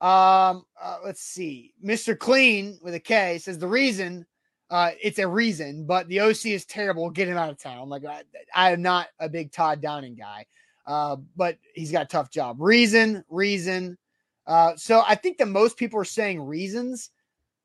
Um, 0.00 0.64
uh, 0.80 0.98
let's 1.04 1.22
see. 1.22 1.72
Mr. 1.84 2.18
Clean 2.18 2.78
with 2.82 2.94
a 2.94 3.00
K 3.00 3.38
says 3.38 3.58
the 3.58 3.66
reason. 3.66 4.26
Uh, 4.70 4.92
it's 5.02 5.18
a 5.18 5.26
reason, 5.26 5.84
but 5.84 6.06
the 6.08 6.20
OC 6.20 6.46
is 6.46 6.64
terrible. 6.64 7.10
Get 7.10 7.26
him 7.26 7.36
out 7.36 7.50
of 7.50 7.58
town. 7.58 7.88
Like 7.88 8.04
I, 8.04 8.22
I 8.54 8.70
am 8.70 8.82
not 8.82 9.08
a 9.18 9.28
big 9.28 9.50
Todd 9.50 9.80
Downing 9.80 10.14
guy, 10.14 10.46
uh, 10.86 11.16
but 11.36 11.58
he's 11.74 11.90
got 11.90 12.04
a 12.04 12.08
tough 12.08 12.30
job. 12.30 12.58
Reason, 12.60 13.24
reason. 13.28 13.98
Uh, 14.46 14.76
so 14.76 15.02
I 15.06 15.16
think 15.16 15.38
that 15.38 15.48
most 15.48 15.76
people 15.76 15.98
are 15.98 16.04
saying 16.04 16.40
reasons 16.40 17.10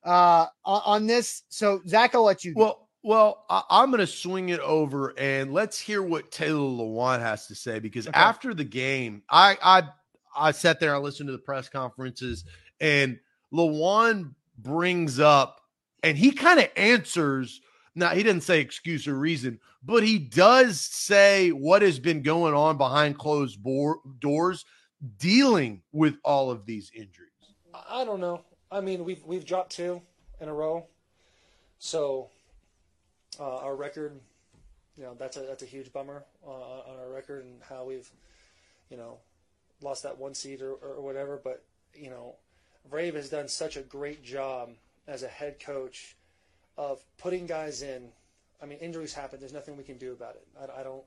uh, 0.03 0.47
on, 0.63 0.81
on 0.85 1.07
this. 1.07 1.43
So 1.49 1.81
Zach, 1.87 2.15
I'll 2.15 2.23
let 2.23 2.43
you. 2.43 2.53
Well, 2.55 2.84
Well, 3.05 3.45
I, 3.51 3.83
am 3.83 3.91
going 3.91 3.99
to 3.99 4.07
swing 4.07 4.49
it 4.49 4.59
over 4.61 5.13
and 5.19 5.53
let's 5.53 5.79
hear 5.79 6.01
what 6.01 6.31
Taylor 6.31 6.57
Lewan 6.57 7.19
has 7.19 7.45
to 7.45 7.53
say 7.53 7.77
because 7.77 8.07
okay. 8.07 8.19
after 8.19 8.51
the 8.55 8.63
game, 8.63 9.21
I 9.29 9.59
I 9.61 9.83
I 10.35 10.49
sat 10.49 10.79
there, 10.79 10.95
I 10.95 10.97
listened 10.97 11.27
to 11.27 11.31
the 11.31 11.37
press 11.37 11.69
conferences, 11.69 12.45
and 12.81 13.19
Lewan 13.53 14.33
brings 14.57 15.19
up 15.19 15.61
and 16.01 16.17
he 16.17 16.31
kind 16.31 16.59
of 16.59 16.67
answers. 16.75 17.61
Now 17.93 18.09
he 18.09 18.23
didn't 18.23 18.41
say 18.41 18.59
excuse 18.59 19.07
or 19.07 19.13
reason, 19.13 19.59
but 19.83 20.01
he 20.01 20.17
does 20.17 20.81
say 20.81 21.51
what 21.51 21.83
has 21.83 21.99
been 21.99 22.23
going 22.23 22.55
on 22.55 22.75
behind 22.75 23.19
closed 23.19 23.61
board, 23.61 23.99
doors, 24.17 24.65
dealing 25.19 25.83
with 25.91 26.15
all 26.23 26.49
of 26.49 26.65
these 26.65 26.89
injuries. 26.91 27.29
I 27.87 28.03
don't 28.03 28.19
know. 28.19 28.41
I 28.71 28.81
mean, 28.81 29.05
we've 29.05 29.23
we've 29.23 29.45
dropped 29.45 29.73
two 29.73 30.01
in 30.41 30.49
a 30.49 30.53
row, 30.55 30.87
so 31.77 32.31
uh, 33.39 33.57
our 33.57 33.75
record, 33.75 34.19
you 34.97 35.03
know, 35.03 35.15
that's 35.17 35.37
a 35.37 35.41
that's 35.41 35.63
a 35.63 35.67
huge 35.67 35.91
bummer 35.91 36.23
uh, 36.45 36.49
on 36.49 36.99
our 36.99 37.09
record 37.09 37.45
and 37.45 37.61
how 37.67 37.85
we've, 37.85 38.09
you 38.89 38.97
know, 38.97 39.17
lost 39.81 40.03
that 40.03 40.17
one 40.17 40.33
seed 40.33 40.61
or, 40.61 40.73
or 40.73 41.01
whatever. 41.01 41.39
But 41.41 41.63
you 41.93 42.09
know, 42.09 42.35
Vrave 42.91 43.15
has 43.15 43.29
done 43.29 43.47
such 43.47 43.77
a 43.77 43.81
great 43.81 44.23
job 44.23 44.71
as 45.07 45.23
a 45.23 45.27
head 45.27 45.59
coach 45.59 46.15
of 46.77 47.03
putting 47.17 47.45
guys 47.45 47.81
in. 47.81 48.09
I 48.61 48.65
mean, 48.65 48.79
injuries 48.79 49.13
happen. 49.13 49.39
There's 49.39 49.53
nothing 49.53 49.77
we 49.77 49.83
can 49.83 49.97
do 49.97 50.13
about 50.13 50.35
it. 50.35 50.47
I, 50.59 50.81
I 50.81 50.83
don't, 50.83 51.03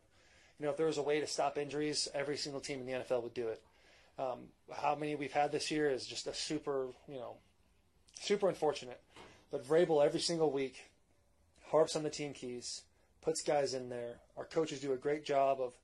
you 0.58 0.66
know, 0.66 0.70
if 0.70 0.76
there 0.76 0.86
was 0.86 0.98
a 0.98 1.02
way 1.02 1.20
to 1.20 1.26
stop 1.26 1.58
injuries, 1.58 2.08
every 2.14 2.36
single 2.36 2.60
team 2.60 2.80
in 2.80 2.86
the 2.86 2.92
NFL 2.92 3.22
would 3.22 3.34
do 3.34 3.48
it. 3.48 3.62
Um, 4.18 4.48
how 4.72 4.94
many 4.96 5.14
we've 5.14 5.32
had 5.32 5.52
this 5.52 5.70
year 5.70 5.88
is 5.88 6.04
just 6.04 6.26
a 6.26 6.34
super, 6.34 6.88
you 7.08 7.16
know, 7.16 7.36
super 8.20 8.48
unfortunate. 8.48 9.00
But 9.50 9.66
Vrabel 9.66 10.04
every 10.04 10.20
single 10.20 10.50
week 10.50 10.87
harps 11.70 11.96
on 11.96 12.02
the 12.02 12.10
team 12.10 12.32
keys, 12.32 12.82
puts 13.22 13.42
guys 13.42 13.74
in 13.74 13.88
there. 13.88 14.16
Our 14.36 14.44
coaches 14.44 14.80
do 14.80 14.92
a 14.92 14.96
great 14.96 15.24
job 15.24 15.60
of, 15.60 15.74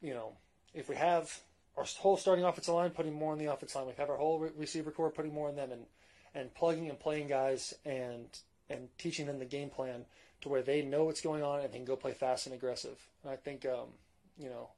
you 0.00 0.14
know, 0.14 0.32
if 0.74 0.88
we 0.88 0.96
have 0.96 1.40
our 1.76 1.84
whole 1.98 2.16
starting 2.16 2.44
offensive 2.44 2.74
line, 2.74 2.90
putting 2.90 3.12
more 3.12 3.32
on 3.32 3.38
the 3.38 3.46
offensive 3.46 3.76
line. 3.76 3.86
We 3.86 3.94
have 3.98 4.10
our 4.10 4.16
whole 4.16 4.38
re- 4.38 4.50
receiver 4.56 4.90
core, 4.90 5.10
putting 5.10 5.34
more 5.34 5.48
on 5.48 5.56
them, 5.56 5.72
and 5.72 5.86
and 6.34 6.52
plugging 6.54 6.88
and 6.88 6.98
playing 6.98 7.28
guys 7.28 7.74
and 7.84 8.26
and 8.68 8.88
teaching 8.98 9.26
them 9.26 9.38
the 9.38 9.44
game 9.44 9.70
plan 9.70 10.04
to 10.40 10.48
where 10.48 10.62
they 10.62 10.82
know 10.82 11.04
what's 11.04 11.20
going 11.20 11.42
on 11.42 11.60
and 11.60 11.72
they 11.72 11.76
can 11.76 11.84
go 11.84 11.96
play 11.96 12.12
fast 12.12 12.46
and 12.46 12.54
aggressive. 12.54 12.98
And 13.22 13.32
I 13.32 13.36
think, 13.36 13.66
um, 13.66 13.88
you 14.38 14.48
know, 14.48 14.70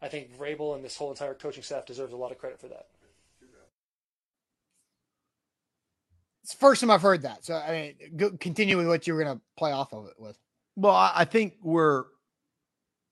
I 0.00 0.08
think 0.08 0.36
Vrabel 0.36 0.74
and 0.74 0.84
this 0.84 0.96
whole 0.96 1.10
entire 1.10 1.34
coaching 1.34 1.62
staff 1.62 1.86
deserves 1.86 2.12
a 2.12 2.16
lot 2.16 2.32
of 2.32 2.38
credit 2.38 2.60
for 2.60 2.68
that. 2.68 2.86
It's 6.44 6.52
first 6.52 6.82
time 6.82 6.90
I've 6.90 7.00
heard 7.00 7.22
that. 7.22 7.42
So 7.42 7.54
I 7.54 7.70
mean, 7.72 8.16
go, 8.18 8.30
continue 8.38 8.76
with 8.76 8.86
what 8.86 9.06
you 9.06 9.14
were 9.14 9.24
going 9.24 9.36
to 9.36 9.42
play 9.56 9.72
off 9.72 9.94
of 9.94 10.06
it 10.08 10.14
with. 10.18 10.38
Well, 10.76 10.94
I 10.94 11.24
think 11.24 11.54
where 11.62 12.04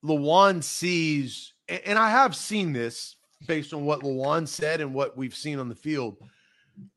Lewan 0.05 0.63
sees, 0.63 1.55
and 1.67 1.99
I 1.99 2.11
have 2.11 2.37
seen 2.37 2.75
this 2.75 3.17
based 3.47 3.73
on 3.73 3.87
what 3.87 4.03
Lewan 4.03 4.47
said 4.47 4.83
and 4.83 4.93
what 4.93 5.17
we've 5.17 5.35
seen 5.35 5.59
on 5.59 5.71
the 5.71 5.75
field. 5.75 6.19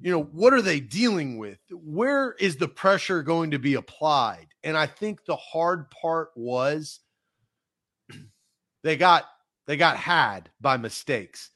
You 0.02 0.12
know, 0.12 0.24
what 0.24 0.52
are 0.52 0.62
they 0.62 0.82
dealing 0.82 1.38
with? 1.38 1.60
Where 1.72 2.34
is 2.34 2.58
the 2.58 2.68
pressure 2.68 3.24
going 3.24 3.52
to 3.52 3.60
be 3.60 3.76
applied? 3.76 4.48
And 4.62 4.76
I 4.76 4.88
think 4.88 5.24
the 5.24 5.38
hard 5.38 5.90
part 5.90 6.32
was 6.36 7.00
they 8.84 8.98
got 8.98 9.24
they 9.68 9.78
got 9.78 9.96
had 9.96 10.50
by 10.60 10.76
mistakes. 10.76 11.52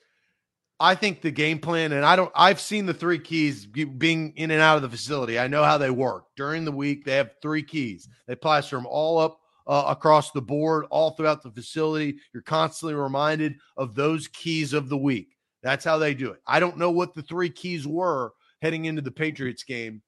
I 0.79 0.95
think 0.95 1.21
the 1.21 1.31
game 1.31 1.59
plan, 1.59 1.91
and 1.91 2.05
I 2.05 2.15
don't, 2.15 2.31
I've 2.33 2.59
seen 2.59 2.85
the 2.85 2.93
three 2.93 3.19
keys 3.19 3.65
being 3.65 4.33
in 4.37 4.51
and 4.51 4.61
out 4.61 4.77
of 4.77 4.81
the 4.81 4.89
facility. 4.89 5.37
I 5.37 5.47
know 5.47 5.63
how 5.63 5.77
they 5.77 5.89
work. 5.89 6.25
During 6.37 6.63
the 6.63 6.71
week, 6.71 7.03
they 7.03 7.15
have 7.15 7.31
three 7.41 7.63
keys. 7.63 8.07
They 8.27 8.35
plaster 8.35 8.77
them 8.77 8.85
all 8.85 9.19
up 9.19 9.39
uh, 9.67 9.85
across 9.87 10.31
the 10.31 10.41
board, 10.41 10.85
all 10.89 11.11
throughout 11.11 11.43
the 11.43 11.51
facility. 11.51 12.17
You're 12.33 12.43
constantly 12.43 12.95
reminded 12.95 13.55
of 13.75 13.93
those 13.93 14.29
keys 14.29 14.73
of 14.73 14.87
the 14.87 14.97
week. 14.97 15.35
That's 15.61 15.83
how 15.83 15.97
they 15.97 16.13
do 16.13 16.31
it. 16.31 16.41
I 16.47 16.61
don't 16.61 16.77
know 16.77 16.91
what 16.91 17.13
the 17.13 17.23
three 17.23 17.49
keys 17.49 17.85
were 17.85 18.31
heading 18.61 18.85
into 18.85 19.01
the 19.01 19.11
Patriots 19.11 19.63
game, 19.63 20.01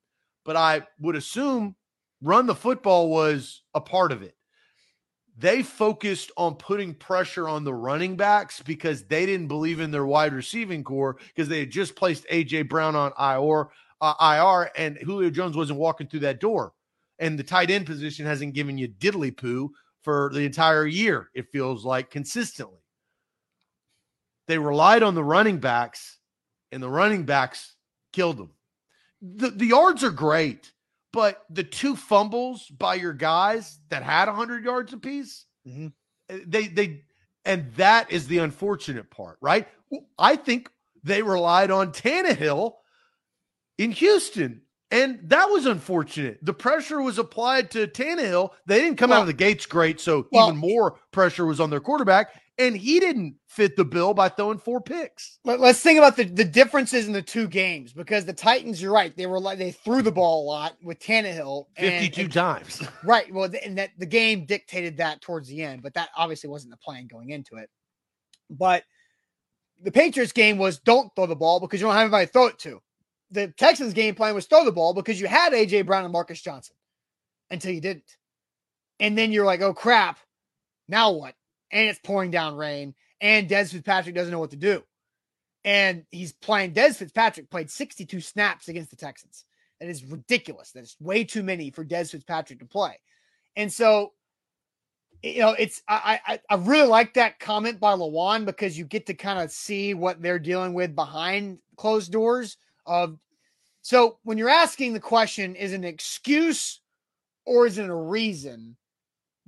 but 0.45 0.55
I 0.55 0.83
would 0.99 1.17
assume 1.17 1.75
run 2.21 2.45
the 2.45 2.55
football 2.55 3.09
was 3.09 3.63
a 3.73 3.81
part 3.81 4.13
of 4.13 4.21
it 4.21 4.35
they 5.41 5.63
focused 5.63 6.31
on 6.37 6.55
putting 6.55 6.93
pressure 6.93 7.49
on 7.49 7.63
the 7.63 7.73
running 7.73 8.15
backs 8.15 8.61
because 8.61 9.03
they 9.03 9.25
didn't 9.25 9.47
believe 9.47 9.79
in 9.79 9.89
their 9.89 10.05
wide 10.05 10.33
receiving 10.33 10.83
core 10.83 11.17
because 11.27 11.49
they 11.49 11.59
had 11.59 11.71
just 11.71 11.95
placed 11.95 12.27
AJ 12.27 12.69
Brown 12.69 12.95
on 12.95 13.11
IR, 13.19 13.69
uh, 14.01 14.13
IR, 14.21 14.71
and 14.77 14.97
Julio 14.99 15.31
Jones 15.31 15.57
wasn't 15.57 15.79
walking 15.79 16.07
through 16.07 16.19
that 16.21 16.39
door. 16.39 16.73
And 17.17 17.37
the 17.37 17.43
tight 17.43 17.71
end 17.71 17.87
position 17.87 18.25
hasn't 18.25 18.53
given 18.53 18.77
you 18.77 18.87
diddly 18.87 19.35
poo 19.35 19.71
for 20.03 20.31
the 20.33 20.41
entire 20.41 20.85
year, 20.85 21.29
it 21.33 21.51
feels 21.51 21.85
like 21.85 22.09
consistently. 22.09 22.79
They 24.47 24.57
relied 24.57 25.03
on 25.03 25.15
the 25.15 25.23
running 25.23 25.59
backs, 25.59 26.19
and 26.71 26.81
the 26.81 26.89
running 26.89 27.23
backs 27.23 27.75
killed 28.11 28.37
them. 28.37 28.51
The, 29.21 29.51
the 29.51 29.67
yards 29.67 30.03
are 30.03 30.11
great. 30.11 30.71
But 31.13 31.43
the 31.49 31.63
two 31.63 31.95
fumbles 31.95 32.67
by 32.67 32.95
your 32.95 33.13
guys 33.13 33.79
that 33.89 34.03
had 34.03 34.27
100 34.27 34.63
yards 34.63 34.93
apiece, 34.93 35.45
mm-hmm. 35.67 35.87
Eh, 36.29 36.39
they 36.47 36.67
they 36.67 37.01
and 37.45 37.71
that 37.73 38.11
is 38.11 38.27
the 38.27 38.37
unfortunate 38.39 39.09
part, 39.09 39.37
right? 39.41 39.67
I 40.17 40.35
think 40.35 40.69
they 41.03 41.21
relied 41.21 41.71
on 41.71 41.91
Tannehill 41.91 42.73
in 43.77 43.91
Houston, 43.91 44.61
and 44.91 45.19
that 45.23 45.49
was 45.49 45.65
unfortunate. 45.65 46.39
The 46.43 46.53
pressure 46.53 47.01
was 47.01 47.17
applied 47.17 47.71
to 47.71 47.87
Tannehill. 47.87 48.51
They 48.67 48.79
didn't 48.79 48.97
come 48.97 49.09
well, 49.09 49.19
out 49.19 49.23
of 49.23 49.27
the 49.27 49.33
gates 49.33 49.65
great, 49.65 49.99
so 49.99 50.27
well, 50.31 50.47
even 50.47 50.57
more 50.57 50.99
pressure 51.11 51.45
was 51.45 51.59
on 51.59 51.69
their 51.69 51.79
quarterback 51.79 52.29
and 52.61 52.77
he 52.77 52.99
didn't 52.99 53.35
fit 53.47 53.75
the 53.75 53.83
bill 53.83 54.13
by 54.13 54.29
throwing 54.29 54.59
four 54.59 54.79
picks. 54.79 55.39
Let, 55.43 55.59
us 55.59 55.81
think 55.81 55.97
about 55.97 56.15
the, 56.15 56.25
the 56.25 56.45
differences 56.45 57.07
in 57.07 57.13
the 57.13 57.21
two 57.21 57.47
games 57.47 57.91
because 57.91 58.23
the 58.23 58.33
Titans, 58.33 58.81
you're 58.81 58.93
right, 58.93 59.15
they 59.17 59.25
were 59.25 59.39
like 59.39 59.57
they 59.57 59.71
threw 59.71 60.01
the 60.01 60.11
ball 60.11 60.43
a 60.43 60.45
lot 60.45 60.77
with 60.83 60.99
Tannehill, 60.99 61.65
fifty-two 61.75 62.21
and, 62.23 62.33
times. 62.33 62.83
Right. 63.03 63.33
Well, 63.33 63.49
and 63.63 63.77
that 63.77 63.91
the 63.97 64.05
game 64.05 64.45
dictated 64.45 64.97
that 64.97 65.21
towards 65.21 65.47
the 65.47 65.63
end, 65.63 65.81
but 65.81 65.93
that 65.95 66.09
obviously 66.15 66.49
wasn't 66.49 66.71
the 66.71 66.77
plan 66.77 67.07
going 67.07 67.31
into 67.31 67.55
it. 67.55 67.69
But 68.49 68.83
the 69.81 69.91
Patriots 69.91 70.31
game 70.31 70.57
was 70.57 70.79
don't 70.79 71.13
throw 71.15 71.25
the 71.25 71.35
ball 71.35 71.59
because 71.59 71.81
you 71.81 71.87
don't 71.87 71.95
have 71.95 72.03
anybody 72.03 72.27
to 72.27 72.31
throw 72.31 72.47
it 72.47 72.59
to. 72.59 72.79
The 73.31 73.47
Texans 73.57 73.93
game 73.93 74.13
plan 74.13 74.35
was 74.35 74.45
throw 74.45 74.63
the 74.63 74.71
ball 74.71 74.93
because 74.93 75.19
you 75.19 75.27
had 75.27 75.53
AJ 75.53 75.87
Brown 75.87 76.03
and 76.03 76.13
Marcus 76.13 76.41
Johnson 76.41 76.75
until 77.49 77.71
you 77.71 77.81
didn't. 77.81 78.17
And 78.99 79.17
then 79.17 79.31
you're 79.31 79.45
like, 79.45 79.61
oh 79.61 79.73
crap, 79.73 80.19
now 80.87 81.11
what? 81.11 81.33
And 81.71 81.89
it's 81.89 81.99
pouring 81.99 82.31
down 82.31 82.55
rain, 82.55 82.93
and 83.19 83.49
Dez 83.49 83.71
Fitzpatrick 83.71 84.15
doesn't 84.15 84.31
know 84.31 84.39
what 84.39 84.51
to 84.51 84.57
do. 84.57 84.83
And 85.63 86.05
he's 86.09 86.33
playing. 86.33 86.73
Dez 86.73 86.95
Fitzpatrick 86.95 87.49
played 87.49 87.69
62 87.69 88.19
snaps 88.19 88.67
against 88.67 88.89
the 88.89 88.95
Texans. 88.95 89.45
That 89.79 89.89
is 89.89 90.03
ridiculous. 90.03 90.71
That 90.71 90.83
is 90.83 90.95
way 90.99 91.23
too 91.23 91.43
many 91.43 91.69
for 91.69 91.85
Dez 91.85 92.11
Fitzpatrick 92.11 92.59
to 92.59 92.65
play. 92.65 92.99
And 93.55 93.71
so, 93.71 94.13
you 95.21 95.39
know, 95.39 95.51
it's 95.51 95.81
I 95.87 96.19
I, 96.25 96.39
I 96.49 96.55
really 96.55 96.87
like 96.87 97.13
that 97.13 97.39
comment 97.39 97.79
by 97.79 97.93
Lewan 97.93 98.45
because 98.45 98.77
you 98.77 98.85
get 98.85 99.05
to 99.07 99.13
kind 99.13 99.39
of 99.39 99.51
see 99.51 99.93
what 99.93 100.21
they're 100.21 100.39
dealing 100.39 100.73
with 100.73 100.95
behind 100.95 101.59
closed 101.77 102.11
doors. 102.11 102.57
Of 102.85 103.17
so 103.83 104.17
when 104.23 104.37
you're 104.37 104.49
asking 104.49 104.93
the 104.93 104.99
question, 104.99 105.55
is 105.55 105.73
it 105.73 105.75
an 105.75 105.83
excuse 105.83 106.79
or 107.45 107.67
is 107.67 107.77
it 107.77 107.89
a 107.89 107.95
reason? 107.95 108.77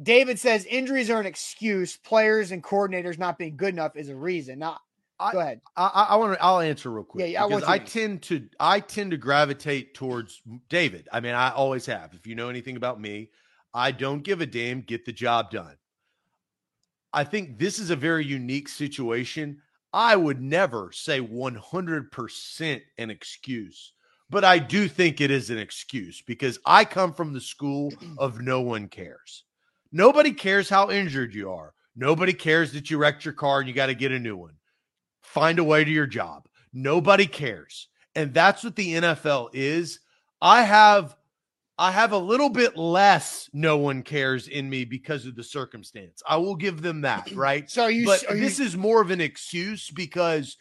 David 0.03 0.39
says 0.39 0.65
injuries 0.65 1.09
are 1.09 1.19
an 1.19 1.25
excuse. 1.25 1.97
Players 1.97 2.51
and 2.51 2.63
coordinators 2.63 3.17
not 3.17 3.37
being 3.37 3.55
good 3.55 3.73
enough 3.73 3.95
is 3.95 4.09
a 4.09 4.15
reason. 4.15 4.59
Now, 4.59 4.79
I, 5.19 5.31
go 5.31 5.39
ahead. 5.39 5.61
I, 5.77 6.07
I 6.09 6.15
want 6.17 6.33
to. 6.33 6.43
I'll 6.43 6.59
answer 6.59 6.91
real 6.91 7.03
quick. 7.03 7.29
Yeah, 7.29 7.47
yeah. 7.47 7.57
I, 7.65 7.73
I 7.73 7.77
tend 7.79 8.21
to. 8.23 8.47
I 8.59 8.79
tend 8.79 9.11
to 9.11 9.17
gravitate 9.17 9.93
towards 9.93 10.41
David. 10.69 11.07
I 11.11 11.19
mean, 11.19 11.33
I 11.33 11.51
always 11.51 11.85
have. 11.85 12.13
If 12.13 12.27
you 12.27 12.35
know 12.35 12.49
anything 12.49 12.75
about 12.75 12.99
me, 12.99 13.29
I 13.73 13.91
don't 13.91 14.23
give 14.23 14.41
a 14.41 14.45
damn. 14.45 14.81
Get 14.81 15.05
the 15.05 15.13
job 15.13 15.51
done. 15.51 15.75
I 17.13 17.23
think 17.23 17.59
this 17.59 17.77
is 17.79 17.91
a 17.91 17.95
very 17.95 18.25
unique 18.25 18.67
situation. 18.67 19.61
I 19.93 20.15
would 20.15 20.41
never 20.41 20.91
say 20.91 21.21
100% 21.21 22.81
an 22.97 23.09
excuse, 23.11 23.93
but 24.31 24.43
I 24.43 24.57
do 24.57 24.87
think 24.87 25.21
it 25.21 25.29
is 25.29 25.51
an 25.51 25.59
excuse 25.59 26.23
because 26.25 26.57
I 26.65 26.83
come 26.83 27.13
from 27.13 27.31
the 27.31 27.39
school 27.39 27.93
of 28.17 28.41
no 28.41 28.61
one 28.61 28.87
cares. 28.87 29.43
Nobody 29.93 30.31
cares 30.31 30.67
how 30.67 30.89
injured 30.89 31.35
you 31.35 31.51
are. 31.51 31.73
Nobody 31.95 32.33
cares 32.33 32.73
that 32.73 32.89
you 32.89 32.97
wrecked 32.97 33.23
your 33.23 33.35
car 33.35 33.59
and 33.59 33.69
you 33.69 33.75
got 33.75 33.85
to 33.85 33.93
get 33.93 34.11
a 34.11 34.19
new 34.19 34.35
one. 34.35 34.55
Find 35.21 35.59
a 35.59 35.63
way 35.63 35.83
to 35.83 35.91
your 35.91 36.07
job. 36.07 36.47
Nobody 36.73 37.27
cares. 37.27 37.87
And 38.15 38.33
that's 38.33 38.63
what 38.63 38.75
the 38.75 38.95
NFL 38.95 39.49
is. 39.53 39.99
I 40.41 40.63
have 40.63 41.15
I 41.77 41.91
have 41.91 42.11
a 42.11 42.17
little 42.17 42.49
bit 42.49 42.77
less 42.77 43.49
no 43.53 43.77
one 43.77 44.03
cares 44.03 44.47
in 44.47 44.69
me 44.69 44.85
because 44.85 45.25
of 45.25 45.35
the 45.35 45.43
circumstance. 45.43 46.21
I 46.27 46.37
will 46.37 46.55
give 46.55 46.81
them 46.81 47.01
that, 47.01 47.31
right? 47.35 47.69
So 47.69 47.87
you 47.87 48.05
But 48.05 48.23
you, 48.23 48.39
this 48.39 48.59
is 48.59 48.75
more 48.75 49.01
of 49.01 49.11
an 49.11 49.21
excuse 49.21 49.89
because 49.89 50.57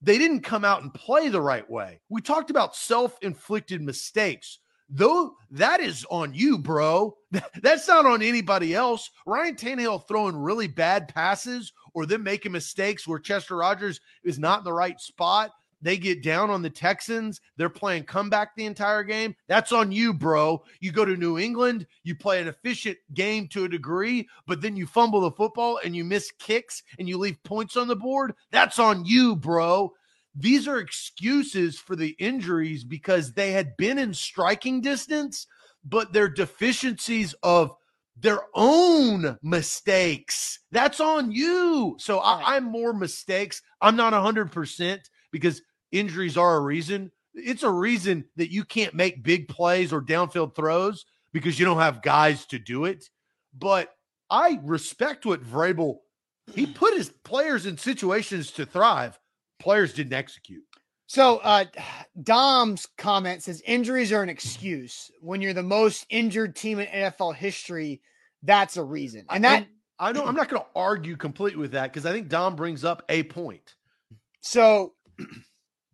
they 0.00 0.18
didn't 0.18 0.40
come 0.40 0.64
out 0.64 0.82
and 0.82 0.92
play 0.92 1.28
the 1.28 1.40
right 1.40 1.68
way. 1.68 2.00
We 2.08 2.20
talked 2.20 2.50
about 2.50 2.74
self-inflicted 2.74 3.80
mistakes 3.80 4.58
though 4.92 5.34
that 5.50 5.80
is 5.80 6.06
on 6.10 6.34
you, 6.34 6.58
bro. 6.58 7.16
That's 7.62 7.88
not 7.88 8.06
on 8.06 8.22
anybody 8.22 8.74
else. 8.74 9.10
Ryan 9.26 9.56
Tannehill 9.56 10.06
throwing 10.06 10.36
really 10.36 10.68
bad 10.68 11.08
passes 11.08 11.72
or 11.94 12.06
them 12.06 12.22
making 12.22 12.52
mistakes 12.52 13.06
where 13.06 13.18
Chester 13.18 13.56
Rogers 13.56 14.00
is 14.22 14.38
not 14.38 14.60
in 14.60 14.64
the 14.64 14.72
right 14.72 15.00
spot. 15.00 15.50
They 15.82 15.96
get 15.96 16.22
down 16.22 16.48
on 16.48 16.62
the 16.62 16.70
Texans. 16.70 17.40
They're 17.56 17.68
playing 17.68 18.04
comeback 18.04 18.54
the 18.54 18.66
entire 18.66 19.02
game. 19.02 19.34
That's 19.48 19.72
on 19.72 19.90
you, 19.90 20.14
bro. 20.14 20.62
You 20.80 20.92
go 20.92 21.04
to 21.04 21.16
New 21.16 21.38
England, 21.38 21.86
you 22.04 22.14
play 22.14 22.40
an 22.40 22.46
efficient 22.46 22.96
game 23.14 23.48
to 23.48 23.64
a 23.64 23.68
degree, 23.68 24.28
but 24.46 24.60
then 24.60 24.76
you 24.76 24.86
fumble 24.86 25.22
the 25.22 25.32
football 25.32 25.80
and 25.84 25.96
you 25.96 26.04
miss 26.04 26.30
kicks 26.38 26.84
and 27.00 27.08
you 27.08 27.18
leave 27.18 27.42
points 27.42 27.76
on 27.76 27.88
the 27.88 27.96
board. 27.96 28.34
That's 28.52 28.78
on 28.78 29.04
you, 29.04 29.34
bro. 29.34 29.92
These 30.34 30.66
are 30.66 30.78
excuses 30.78 31.78
for 31.78 31.96
the 31.96 32.16
injuries 32.18 32.84
because 32.84 33.32
they 33.32 33.52
had 33.52 33.76
been 33.76 33.98
in 33.98 34.14
striking 34.14 34.80
distance, 34.80 35.46
but 35.84 36.12
their 36.12 36.28
deficiencies 36.28 37.34
of 37.42 37.72
their 38.16 38.40
own 38.54 39.36
mistakes. 39.42 40.60
That's 40.70 41.00
on 41.00 41.32
you. 41.32 41.96
So 41.98 42.18
I, 42.20 42.56
am 42.56 42.64
more 42.64 42.92
mistakes. 42.92 43.62
I'm 43.80 43.96
not 43.96 44.12
100% 44.12 45.00
because 45.32 45.62
injuries 45.90 46.36
are 46.36 46.56
a 46.56 46.60
reason. 46.60 47.10
It's 47.34 47.62
a 47.62 47.70
reason 47.70 48.24
that 48.36 48.52
you 48.52 48.64
can't 48.64 48.94
make 48.94 49.22
big 49.22 49.48
plays 49.48 49.92
or 49.92 50.02
downfield 50.02 50.54
throws 50.54 51.04
because 51.32 51.58
you 51.58 51.64
don't 51.64 51.78
have 51.78 52.02
guys 52.02 52.46
to 52.46 52.58
do 52.58 52.84
it. 52.84 53.08
But 53.58 53.90
I 54.30 54.60
respect 54.62 55.26
what 55.26 55.44
Vrabel 55.44 55.96
he 56.54 56.66
put 56.66 56.94
his 56.94 57.10
players 57.24 57.66
in 57.66 57.78
situations 57.78 58.50
to 58.52 58.66
thrive. 58.66 59.18
Players 59.62 59.92
didn't 59.94 60.12
execute. 60.12 60.64
So 61.06 61.38
uh 61.38 61.64
Dom's 62.22 62.88
comment 62.98 63.42
says 63.42 63.62
injuries 63.66 64.12
are 64.12 64.22
an 64.22 64.28
excuse. 64.28 65.10
When 65.20 65.40
you're 65.40 65.52
the 65.54 65.62
most 65.62 66.06
injured 66.10 66.56
team 66.56 66.78
in 66.78 66.86
NFL 66.86 67.34
history, 67.34 68.02
that's 68.42 68.76
a 68.76 68.82
reason. 68.82 69.24
And 69.30 69.44
that 69.44 69.66
I 69.98 70.12
don't 70.12 70.26
I'm 70.26 70.34
not 70.34 70.48
going 70.48 70.62
to 70.62 70.68
argue 70.74 71.16
completely 71.16 71.60
with 71.60 71.72
that 71.72 71.92
because 71.92 72.06
I 72.06 72.12
think 72.12 72.28
Dom 72.28 72.56
brings 72.56 72.84
up 72.84 73.04
a 73.08 73.22
point. 73.24 73.74
So 74.40 74.94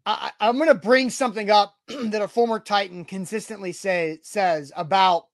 I, 0.06 0.32
am 0.40 0.56
going 0.56 0.68
to 0.68 0.74
bring 0.74 1.10
something 1.10 1.50
up 1.50 1.76
that 1.88 2.22
a 2.22 2.28
former 2.28 2.58
Titan 2.58 3.04
consistently 3.04 3.72
say 3.72 4.18
says 4.22 4.72
about 4.74 5.26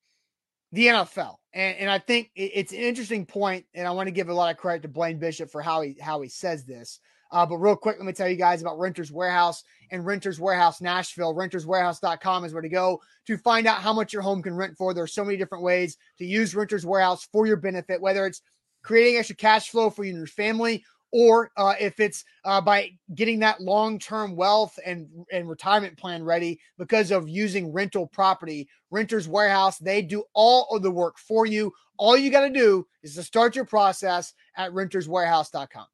the 0.72 0.88
NFL, 0.88 1.36
and, 1.52 1.76
and 1.76 1.90
I 1.90 2.00
think 2.00 2.30
it's 2.34 2.72
an 2.72 2.80
interesting 2.80 3.26
point, 3.26 3.66
and 3.74 3.86
I 3.86 3.92
want 3.92 4.08
to 4.08 4.12
give 4.12 4.28
a 4.28 4.34
lot 4.34 4.50
of 4.50 4.56
credit 4.56 4.82
to 4.82 4.88
Blaine 4.88 5.20
Bishop 5.20 5.50
for 5.50 5.62
how 5.62 5.82
he 5.82 5.96
how 6.00 6.20
he 6.20 6.28
says 6.28 6.64
this. 6.64 6.98
Uh, 7.34 7.44
but 7.44 7.56
real 7.56 7.74
quick, 7.74 7.96
let 7.98 8.06
me 8.06 8.12
tell 8.12 8.28
you 8.28 8.36
guys 8.36 8.62
about 8.62 8.78
Renters 8.78 9.10
Warehouse 9.10 9.64
and 9.90 10.06
Renters 10.06 10.38
Warehouse 10.38 10.80
Nashville. 10.80 11.34
RentersWarehouse.com 11.34 12.44
is 12.44 12.52
where 12.52 12.62
to 12.62 12.68
go 12.68 13.02
to 13.26 13.36
find 13.36 13.66
out 13.66 13.82
how 13.82 13.92
much 13.92 14.12
your 14.12 14.22
home 14.22 14.40
can 14.40 14.54
rent 14.54 14.76
for. 14.78 14.94
There 14.94 15.02
are 15.02 15.08
so 15.08 15.24
many 15.24 15.36
different 15.36 15.64
ways 15.64 15.96
to 16.18 16.24
use 16.24 16.54
Renters 16.54 16.86
Warehouse 16.86 17.26
for 17.32 17.44
your 17.48 17.56
benefit, 17.56 18.00
whether 18.00 18.24
it's 18.24 18.40
creating 18.84 19.16
extra 19.16 19.34
cash 19.34 19.70
flow 19.70 19.90
for 19.90 20.04
you 20.04 20.10
and 20.10 20.18
your 20.18 20.28
family, 20.28 20.84
or 21.10 21.50
uh, 21.56 21.74
if 21.80 21.98
it's 21.98 22.24
uh, 22.44 22.60
by 22.60 22.92
getting 23.16 23.40
that 23.40 23.60
long-term 23.60 24.36
wealth 24.36 24.78
and 24.86 25.08
and 25.32 25.48
retirement 25.48 25.96
plan 25.98 26.22
ready 26.22 26.60
because 26.78 27.10
of 27.10 27.28
using 27.28 27.72
rental 27.72 28.06
property 28.06 28.68
renters 28.90 29.28
warehouse 29.28 29.78
they 29.78 30.02
do 30.02 30.24
all 30.34 30.66
of 30.74 30.82
the 30.82 30.90
work 30.90 31.16
for 31.16 31.46
you 31.46 31.72
all 31.98 32.16
you 32.16 32.32
got 32.32 32.40
to 32.40 32.50
do 32.50 32.84
is 33.04 33.14
to 33.14 33.22
start 33.22 33.54
your 33.54 33.64
process 33.64 34.34
at 34.56 34.72
renterswarehouse.com 34.72 35.86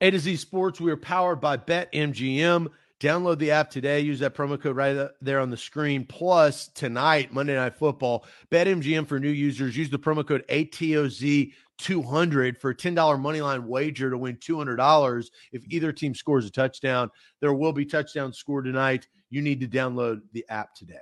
a 0.00 0.10
to 0.10 0.18
z 0.18 0.36
sports 0.36 0.80
we 0.80 0.90
are 0.90 0.96
powered 0.96 1.40
by 1.40 1.56
betmgm 1.56 2.66
download 3.00 3.38
the 3.38 3.50
app 3.50 3.70
today 3.70 4.00
use 4.00 4.18
that 4.18 4.34
promo 4.34 4.60
code 4.60 4.76
right 4.76 5.08
there 5.20 5.40
on 5.40 5.50
the 5.50 5.56
screen 5.56 6.04
plus 6.04 6.68
tonight 6.68 7.32
monday 7.32 7.54
night 7.54 7.76
football 7.76 8.24
betmgm 8.50 9.06
for 9.06 9.18
new 9.18 9.28
users 9.28 9.76
use 9.76 9.90
the 9.90 9.98
promo 9.98 10.26
code 10.26 10.44
atoz 10.48 11.52
200 11.78 12.60
for 12.60 12.70
a 12.70 12.74
$10 12.74 13.20
money 13.20 13.40
line 13.40 13.66
wager 13.66 14.10
to 14.10 14.18
win 14.18 14.36
$200 14.36 15.30
if 15.52 15.62
either 15.68 15.92
team 15.92 16.14
scores 16.14 16.44
a 16.44 16.50
touchdown. 16.50 17.08
There 17.40 17.54
will 17.54 17.72
be 17.72 17.84
touchdowns 17.84 18.36
scored 18.36 18.64
tonight. 18.64 19.06
You 19.30 19.42
need 19.42 19.60
to 19.60 19.68
download 19.68 20.22
the 20.32 20.44
app 20.48 20.74
today. 20.74 20.98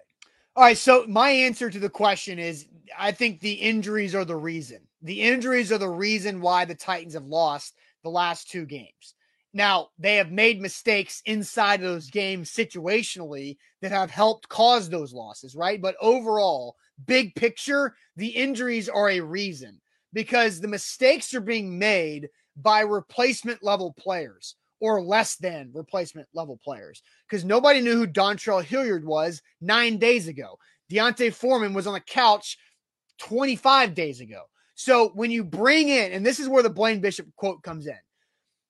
All 0.54 0.64
right. 0.64 0.78
So, 0.78 1.06
my 1.08 1.30
answer 1.30 1.70
to 1.70 1.78
the 1.78 1.88
question 1.88 2.38
is 2.38 2.66
I 2.98 3.12
think 3.12 3.40
the 3.40 3.52
injuries 3.52 4.14
are 4.14 4.24
the 4.24 4.36
reason. 4.36 4.80
The 5.02 5.22
injuries 5.22 5.70
are 5.70 5.78
the 5.78 5.88
reason 5.88 6.40
why 6.40 6.64
the 6.64 6.74
Titans 6.74 7.14
have 7.14 7.26
lost 7.26 7.74
the 8.06 8.10
last 8.10 8.48
two 8.48 8.64
games. 8.64 9.14
Now, 9.52 9.88
they 9.98 10.14
have 10.14 10.30
made 10.30 10.60
mistakes 10.60 11.22
inside 11.26 11.82
of 11.82 11.90
those 11.90 12.08
games 12.08 12.52
situationally 12.52 13.56
that 13.82 13.90
have 13.90 14.10
helped 14.12 14.48
cause 14.48 14.88
those 14.88 15.12
losses, 15.12 15.56
right? 15.56 15.82
But 15.82 15.96
overall, 16.00 16.76
big 17.04 17.34
picture, 17.34 17.96
the 18.14 18.28
injuries 18.28 18.88
are 18.88 19.10
a 19.10 19.20
reason 19.20 19.80
because 20.12 20.60
the 20.60 20.68
mistakes 20.68 21.34
are 21.34 21.40
being 21.40 21.78
made 21.78 22.28
by 22.56 22.80
replacement 22.80 23.60
level 23.60 23.92
players 23.98 24.54
or 24.78 25.02
less 25.02 25.34
than 25.34 25.72
replacement 25.74 26.28
level 26.32 26.60
players 26.62 27.02
because 27.28 27.44
nobody 27.44 27.80
knew 27.80 27.96
who 27.96 28.06
Dontrell 28.06 28.62
Hilliard 28.62 29.04
was 29.04 29.42
nine 29.60 29.98
days 29.98 30.28
ago. 30.28 30.58
D'Onta 30.90 31.32
Foreman 31.32 31.74
was 31.74 31.88
on 31.88 31.94
the 31.94 32.00
couch 32.00 32.56
25 33.18 33.94
days 33.94 34.20
ago. 34.20 34.42
So 34.76 35.08
when 35.14 35.30
you 35.30 35.42
bring 35.42 35.88
in, 35.88 36.12
and 36.12 36.24
this 36.24 36.38
is 36.38 36.48
where 36.48 36.62
the 36.62 36.70
Blaine 36.70 37.00
Bishop 37.00 37.26
quote 37.36 37.62
comes 37.62 37.86
in, 37.86 37.98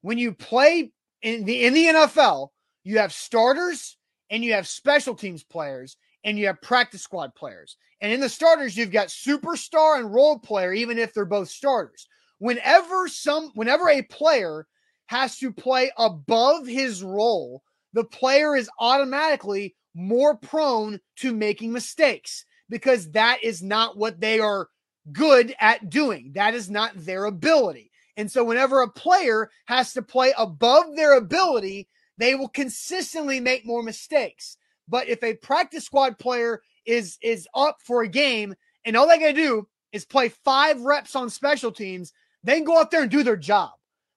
when 0.03 0.19
you 0.19 0.33
play 0.33 0.93
in 1.21 1.45
the 1.45 1.65
in 1.65 1.75
the 1.75 1.87
NFL, 1.87 2.49
you 2.85 2.99
have 2.99 3.13
starters 3.13 3.97
and 4.31 4.45
you 4.45 4.53
have 4.53 4.69
special 4.69 5.15
teams 5.15 5.43
players 5.43 5.97
and 6.25 6.39
you 6.39 6.47
have 6.47 6.63
practice 6.63 7.03
squad 7.03 7.35
players. 7.35 7.77
And 8.01 8.13
in 8.13 8.21
the 8.21 8.29
starters, 8.29 8.77
you've 8.77 8.93
got 8.93 9.09
superstar 9.09 9.99
and 9.99 10.13
role 10.13 10.39
player, 10.39 10.73
even 10.73 10.97
if 10.97 11.13
they're 11.13 11.25
both 11.25 11.49
starters. 11.49 12.07
Whenever 12.39 13.09
some 13.09 13.51
whenever 13.55 13.89
a 13.89 14.03
player 14.03 14.67
has 15.07 15.37
to 15.39 15.53
play 15.53 15.91
above 15.99 16.69
his 16.69 17.03
role, 17.03 17.63
the 17.95 18.05
player 18.05 18.55
is 18.55 18.71
automatically 18.79 19.75
more 19.95 20.37
prone 20.37 21.01
to 21.17 21.35
making 21.35 21.73
mistakes 21.73 22.45
because 22.69 23.11
that 23.11 23.43
is 23.43 23.61
not 23.61 23.97
what 23.97 24.21
they 24.21 24.39
are 24.39 24.69
good 25.13 25.55
at 25.61 25.91
doing. 25.91 26.33
That 26.35 26.55
is 26.55 26.71
not 26.71 26.93
their 26.95 27.25
ability. 27.25 27.91
And 28.17 28.31
so 28.31 28.45
whenever 28.45 28.81
a 28.81 28.91
player 28.91 29.51
has 29.67 29.93
to 29.93 30.03
play 30.03 30.33
above 30.39 30.97
their 30.97 31.17
ability, 31.17 31.89
they 32.19 32.35
will 32.35 32.49
consistently 32.49 33.41
make 33.41 33.67
more 33.67 33.83
mistakes. 33.83 34.57
But 34.89 35.09
if 35.09 35.23
a 35.23 35.35
practice 35.35 35.85
squad 35.85 36.19
player 36.19 36.63
is 36.87 37.19
is 37.21 37.49
up 37.55 37.79
for 37.85 38.03
a 38.03 38.09
game 38.09 38.55
and 38.85 38.97
all 38.97 39.09
they 39.09 39.19
got 39.19 39.27
to 39.27 39.33
do 39.33 39.69
is 39.93 40.05
play 40.05 40.29
five 40.29 40.81
reps 40.81 41.17
on 41.17 41.29
special 41.29 41.73
teams, 41.73 42.13
they 42.43 42.55
can 42.55 42.65
go 42.65 42.79
out 42.79 42.91
there 42.91 43.03
and 43.03 43.11
do 43.11 43.23
their 43.23 43.37
job. 43.37 43.73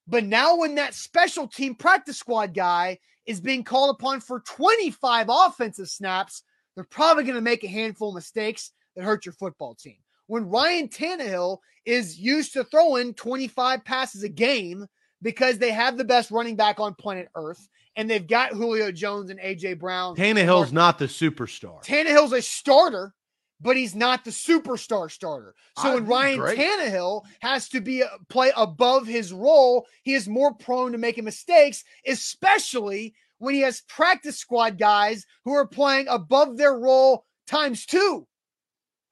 But 0.07 0.23
now 0.23 0.57
when 0.57 0.75
that 0.75 0.93
special 0.93 1.47
team 1.47 1.75
practice 1.75 2.17
squad 2.17 2.53
guy 2.53 2.99
is 3.25 3.41
being 3.41 3.63
called 3.63 3.95
upon 3.95 4.21
for 4.21 4.39
25 4.41 5.27
offensive 5.29 5.89
snaps, 5.89 6.43
they're 6.75 6.83
probably 6.83 7.23
going 7.23 7.35
to 7.35 7.41
make 7.41 7.63
a 7.63 7.67
handful 7.67 8.09
of 8.09 8.15
mistakes 8.15 8.71
that 8.95 9.03
hurt 9.03 9.25
your 9.25 9.33
football 9.33 9.75
team. 9.75 9.97
When 10.29 10.47
Ryan 10.47 10.87
Tannehill 10.87 11.57
is 11.85 12.19
used 12.19 12.53
to 12.53 12.63
throwing 12.63 13.15
25 13.15 13.83
passes 13.83 14.21
a 14.21 14.29
game 14.29 14.85
because 15.23 15.57
they 15.57 15.71
have 15.71 15.97
the 15.97 16.03
best 16.03 16.29
running 16.29 16.55
back 16.55 16.79
on 16.79 16.93
planet 16.93 17.29
Earth 17.33 17.67
and 17.95 18.07
they've 18.07 18.27
got 18.27 18.51
Julio 18.51 18.91
Jones 18.91 19.31
and 19.31 19.39
AJ 19.39 19.79
Brown. 19.79 20.15
Tannehill's 20.15 20.71
not 20.71 20.99
the 20.99 21.05
superstar. 21.07 21.83
Tannehill's 21.83 22.31
a 22.31 22.43
starter, 22.43 23.15
but 23.59 23.75
he's 23.75 23.95
not 23.95 24.23
the 24.23 24.29
superstar 24.29 25.09
starter. 25.09 25.55
So 25.79 25.95
when 25.95 26.05
Ryan 26.05 26.37
great. 26.37 26.59
Tannehill 26.59 27.23
has 27.41 27.67
to 27.69 27.81
be 27.81 28.01
a, 28.01 28.05
uh, 28.05 28.17
play 28.29 28.51
above 28.55 29.07
his 29.07 29.33
role, 29.33 29.87
he 30.03 30.13
is 30.13 30.29
more 30.29 30.53
prone 30.53 30.91
to 30.91 30.99
making 30.99 31.25
mistakes, 31.25 31.83
especially 32.05 33.15
when 33.39 33.55
he 33.55 33.61
has 33.61 33.81
practice 33.87 34.37
squad 34.37 34.77
guys 34.77 35.25
who 35.43 35.53
are 35.53 35.67
playing 35.67 36.07
above 36.07 36.55
their 36.55 36.77
role 36.77 37.25
times 37.47 37.87
two. 37.87 38.27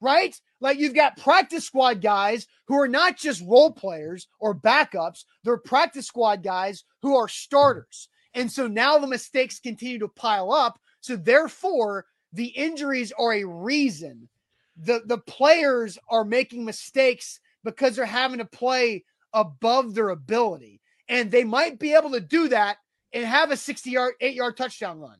Right? 0.00 0.40
Like 0.60 0.78
you've 0.78 0.94
got 0.94 1.16
practice 1.16 1.64
squad 1.64 2.00
guys 2.00 2.46
who 2.66 2.78
are 2.80 2.88
not 2.88 3.16
just 3.16 3.44
role 3.46 3.70
players 3.70 4.28
or 4.40 4.54
backups, 4.54 5.24
they're 5.44 5.56
practice 5.56 6.06
squad 6.06 6.42
guys 6.42 6.84
who 7.02 7.16
are 7.16 7.28
starters. 7.28 8.08
And 8.34 8.50
so 8.50 8.66
now 8.66 8.98
the 8.98 9.06
mistakes 9.06 9.60
continue 9.60 9.98
to 10.00 10.08
pile 10.08 10.52
up. 10.52 10.78
So 11.00 11.16
therefore, 11.16 12.06
the 12.32 12.46
injuries 12.46 13.12
are 13.18 13.34
a 13.34 13.44
reason. 13.44 14.28
The 14.76 15.02
the 15.06 15.18
players 15.18 15.98
are 16.10 16.24
making 16.24 16.64
mistakes 16.64 17.40
because 17.64 17.96
they're 17.96 18.06
having 18.06 18.38
to 18.38 18.44
play 18.44 19.04
above 19.32 19.94
their 19.94 20.10
ability. 20.10 20.80
And 21.08 21.30
they 21.30 21.44
might 21.44 21.78
be 21.78 21.94
able 21.94 22.10
to 22.12 22.20
do 22.20 22.48
that 22.48 22.78
and 23.12 23.24
have 23.24 23.50
a 23.50 23.56
60 23.56 23.90
yard, 23.90 24.14
eight 24.20 24.34
yard 24.34 24.56
touchdown 24.56 24.98
run, 24.98 25.16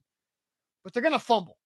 but 0.85 0.93
they're 0.93 1.03
going 1.03 1.13
to 1.13 1.19
fumble. 1.19 1.57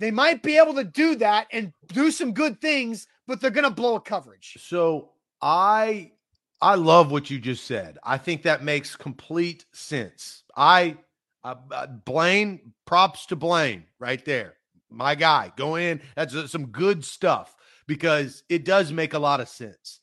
They 0.00 0.10
might 0.10 0.42
be 0.42 0.56
able 0.58 0.74
to 0.74 0.84
do 0.84 1.16
that 1.16 1.48
and 1.50 1.72
do 1.88 2.10
some 2.10 2.32
good 2.32 2.60
things, 2.60 3.06
but 3.26 3.40
they're 3.40 3.50
going 3.50 3.64
to 3.64 3.70
blow 3.70 3.96
a 3.96 4.00
coverage. 4.00 4.56
So 4.60 5.10
I 5.42 6.12
I 6.60 6.74
love 6.74 7.10
what 7.10 7.30
you 7.30 7.38
just 7.38 7.64
said. 7.64 7.98
I 8.02 8.18
think 8.18 8.42
that 8.42 8.64
makes 8.64 8.96
complete 8.96 9.64
sense. 9.72 10.42
I 10.56 10.96
uh, 11.44 11.54
uh, 11.70 11.86
Blaine 11.86 12.72
props 12.84 13.26
to 13.26 13.36
Blaine 13.36 13.84
right 13.98 14.24
there. 14.24 14.54
my 14.90 15.14
guy. 15.14 15.52
Go 15.56 15.76
in. 15.76 16.00
That's 16.16 16.50
some 16.50 16.66
good 16.66 17.04
stuff 17.04 17.54
because 17.86 18.42
it 18.48 18.64
does 18.64 18.92
make 18.92 19.14
a 19.14 19.18
lot 19.18 19.40
of 19.40 19.48
sense. 19.48 20.00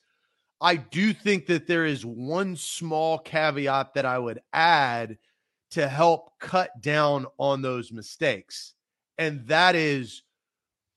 I 0.61 0.77
do 0.77 1.13
think 1.13 1.47
that 1.47 1.67
there 1.67 1.85
is 1.85 2.05
one 2.05 2.55
small 2.55 3.19
caveat 3.19 3.93
that 3.93 4.05
I 4.05 4.17
would 4.17 4.39
add 4.53 5.17
to 5.71 5.87
help 5.87 6.39
cut 6.39 6.81
down 6.81 7.25
on 7.37 7.61
those 7.61 7.91
mistakes. 7.91 8.73
And 9.18 9.47
that 9.47 9.76
is 9.76 10.24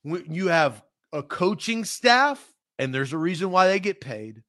when 0.02 0.32
you 0.32 0.48
have 0.48 0.82
a 1.12 1.22
coaching 1.22 1.84
staff, 1.84 2.52
and 2.78 2.94
there's 2.94 3.12
a 3.12 3.18
reason 3.18 3.50
why 3.50 3.68
they 3.68 3.80
get 3.80 4.00
paid. 4.00 4.42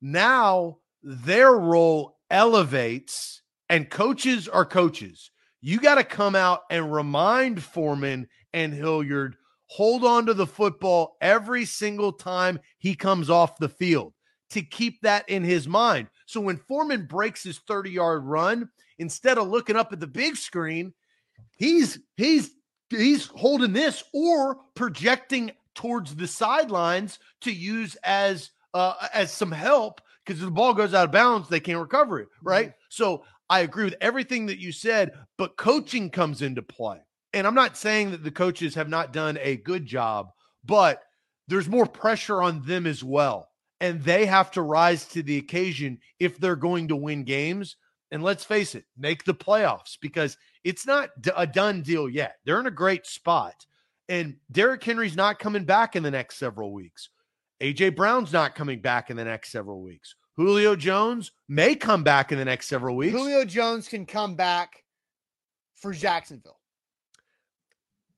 Now 0.00 0.78
their 1.02 1.52
role 1.52 2.18
elevates, 2.30 3.42
and 3.68 3.90
coaches 3.90 4.48
are 4.48 4.64
coaches. 4.64 5.30
You 5.60 5.78
got 5.80 5.96
to 5.96 6.04
come 6.04 6.34
out 6.34 6.62
and 6.70 6.92
remind 6.92 7.62
Foreman 7.62 8.28
and 8.52 8.72
Hilliard 8.72 9.36
hold 9.66 10.04
on 10.04 10.26
to 10.26 10.34
the 10.34 10.46
football 10.46 11.16
every 11.20 11.64
single 11.64 12.12
time 12.12 12.58
he 12.78 12.94
comes 12.94 13.30
off 13.30 13.58
the 13.58 13.68
field 13.68 14.12
to 14.50 14.62
keep 14.62 15.00
that 15.02 15.28
in 15.28 15.44
his 15.44 15.68
mind. 15.68 16.08
So 16.26 16.40
when 16.40 16.56
Foreman 16.56 17.06
breaks 17.06 17.44
his 17.44 17.58
30 17.60 17.90
yard 17.90 18.24
run, 18.24 18.68
instead 18.98 19.38
of 19.38 19.48
looking 19.48 19.76
up 19.76 19.92
at 19.92 20.00
the 20.00 20.06
big 20.06 20.36
screen, 20.36 20.92
he's 21.56 22.00
he's 22.16 22.50
he's 22.90 23.26
holding 23.26 23.72
this 23.72 24.04
or 24.12 24.58
projecting 24.74 25.52
towards 25.74 26.14
the 26.16 26.26
sidelines 26.26 27.18
to 27.42 27.52
use 27.52 27.96
as 28.04 28.50
uh, 28.74 28.94
as 29.14 29.32
some 29.32 29.52
help 29.52 30.00
because 30.24 30.40
if 30.40 30.46
the 30.46 30.52
ball 30.52 30.74
goes 30.74 30.94
out 30.94 31.06
of 31.06 31.12
bounds, 31.12 31.48
they 31.48 31.60
can't 31.60 31.80
recover 31.80 32.20
it, 32.20 32.28
right? 32.42 32.68
Mm-hmm. 32.68 32.86
So 32.88 33.24
I 33.48 33.60
agree 33.60 33.84
with 33.84 33.96
everything 34.00 34.46
that 34.46 34.60
you 34.60 34.70
said, 34.70 35.12
but 35.38 35.56
coaching 35.56 36.08
comes 36.08 36.42
into 36.42 36.62
play. 36.62 36.98
And 37.32 37.46
I'm 37.46 37.54
not 37.54 37.76
saying 37.76 38.12
that 38.12 38.22
the 38.22 38.30
coaches 38.30 38.74
have 38.74 38.88
not 38.88 39.12
done 39.12 39.38
a 39.40 39.56
good 39.56 39.86
job, 39.86 40.30
but 40.64 41.02
there's 41.48 41.68
more 41.68 41.86
pressure 41.86 42.42
on 42.42 42.62
them 42.62 42.86
as 42.86 43.02
well. 43.02 43.48
And 43.80 44.02
they 44.02 44.26
have 44.26 44.50
to 44.52 44.62
rise 44.62 45.04
to 45.06 45.22
the 45.22 45.38
occasion 45.38 45.98
if 46.18 46.38
they're 46.38 46.54
going 46.54 46.88
to 46.88 46.96
win 46.96 47.24
games. 47.24 47.76
And 48.10 48.22
let's 48.22 48.44
face 48.44 48.74
it, 48.74 48.84
make 48.96 49.24
the 49.24 49.34
playoffs 49.34 49.96
because 50.00 50.36
it's 50.64 50.86
not 50.86 51.10
a 51.36 51.46
done 51.46 51.82
deal 51.82 52.08
yet. 52.08 52.36
They're 52.44 52.60
in 52.60 52.66
a 52.66 52.72
great 52.72 53.06
spot. 53.06 53.66
And 54.08 54.36
Derrick 54.50 54.82
Henry's 54.82 55.16
not 55.16 55.38
coming 55.38 55.64
back 55.64 55.94
in 55.94 56.02
the 56.02 56.10
next 56.10 56.36
several 56.36 56.72
weeks. 56.72 57.10
AJ 57.60 57.94
Brown's 57.94 58.32
not 58.32 58.54
coming 58.54 58.80
back 58.80 59.10
in 59.10 59.16
the 59.16 59.24
next 59.24 59.52
several 59.52 59.80
weeks. 59.82 60.16
Julio 60.36 60.74
Jones 60.74 61.32
may 61.48 61.74
come 61.74 62.02
back 62.02 62.32
in 62.32 62.38
the 62.38 62.44
next 62.44 62.66
several 62.66 62.96
weeks. 62.96 63.12
Julio 63.12 63.44
Jones 63.44 63.88
can 63.88 64.06
come 64.06 64.34
back 64.34 64.84
for 65.76 65.92
Jacksonville. 65.92 66.58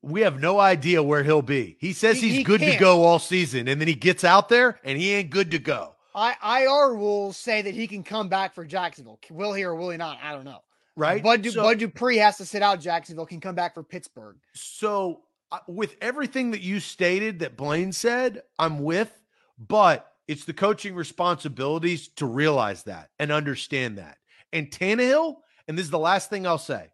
We 0.02 0.22
have 0.22 0.40
no 0.40 0.58
idea 0.58 1.02
where 1.02 1.22
he'll 1.22 1.42
be. 1.42 1.76
He 1.80 1.92
says 1.92 2.20
he, 2.20 2.28
he's 2.28 2.38
he 2.38 2.44
good 2.44 2.60
can't. 2.60 2.72
to 2.72 2.78
go 2.78 3.04
all 3.04 3.18
season, 3.18 3.68
and 3.68 3.80
then 3.80 3.88
he 3.88 3.94
gets 3.94 4.24
out 4.24 4.48
there 4.48 4.78
and 4.84 4.98
he 4.98 5.12
ain't 5.12 5.30
good 5.30 5.50
to 5.52 5.58
go. 5.58 5.91
I, 6.14 6.62
IR 6.62 6.94
rules 6.94 7.36
say 7.36 7.62
that 7.62 7.74
he 7.74 7.86
can 7.86 8.02
come 8.02 8.28
back 8.28 8.54
for 8.54 8.64
Jacksonville. 8.64 9.18
Will 9.30 9.52
he 9.52 9.64
or 9.64 9.74
will 9.74 9.90
he 9.90 9.96
not? 9.96 10.18
I 10.22 10.32
don't 10.32 10.44
know. 10.44 10.62
Right. 10.94 11.22
Bud, 11.22 11.44
so, 11.46 11.62
Bud 11.62 11.78
Dupree 11.78 12.18
has 12.18 12.36
to 12.36 12.44
sit 12.44 12.62
out 12.62 12.80
Jacksonville, 12.80 13.26
can 13.26 13.40
come 13.40 13.54
back 13.54 13.74
for 13.74 13.82
Pittsburgh. 13.82 14.36
So, 14.54 15.22
uh, 15.50 15.58
with 15.66 15.96
everything 16.00 16.50
that 16.50 16.60
you 16.60 16.80
stated 16.80 17.38
that 17.40 17.56
Blaine 17.56 17.92
said, 17.92 18.42
I'm 18.58 18.80
with, 18.80 19.10
but 19.58 20.12
it's 20.28 20.44
the 20.44 20.52
coaching 20.52 20.94
responsibilities 20.94 22.08
to 22.16 22.26
realize 22.26 22.84
that 22.84 23.10
and 23.18 23.32
understand 23.32 23.98
that. 23.98 24.18
And 24.52 24.70
Tannehill, 24.70 25.36
and 25.66 25.78
this 25.78 25.84
is 25.84 25.90
the 25.90 25.98
last 25.98 26.28
thing 26.28 26.46
I'll 26.46 26.58
say 26.58 26.90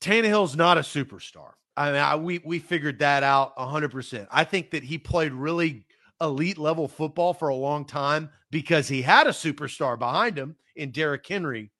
Tannehill's 0.00 0.56
not 0.56 0.78
a 0.78 0.82
superstar. 0.82 1.52
I 1.76 1.86
mean, 1.86 2.00
I, 2.00 2.16
we 2.16 2.40
we 2.44 2.58
figured 2.58 2.98
that 2.98 3.22
out 3.22 3.56
100%. 3.56 4.26
I 4.30 4.44
think 4.44 4.72
that 4.72 4.82
he 4.82 4.98
played 4.98 5.32
really 5.32 5.84
elite 6.22 6.58
level 6.58 6.88
football 6.88 7.34
for 7.34 7.48
a 7.48 7.54
long 7.54 7.84
time 7.84 8.30
because 8.50 8.88
he 8.88 9.02
had 9.02 9.26
a 9.26 9.30
superstar 9.30 9.98
behind 9.98 10.38
him 10.38 10.56
in 10.76 10.90
Derrick 10.90 11.26
Henry. 11.26 11.70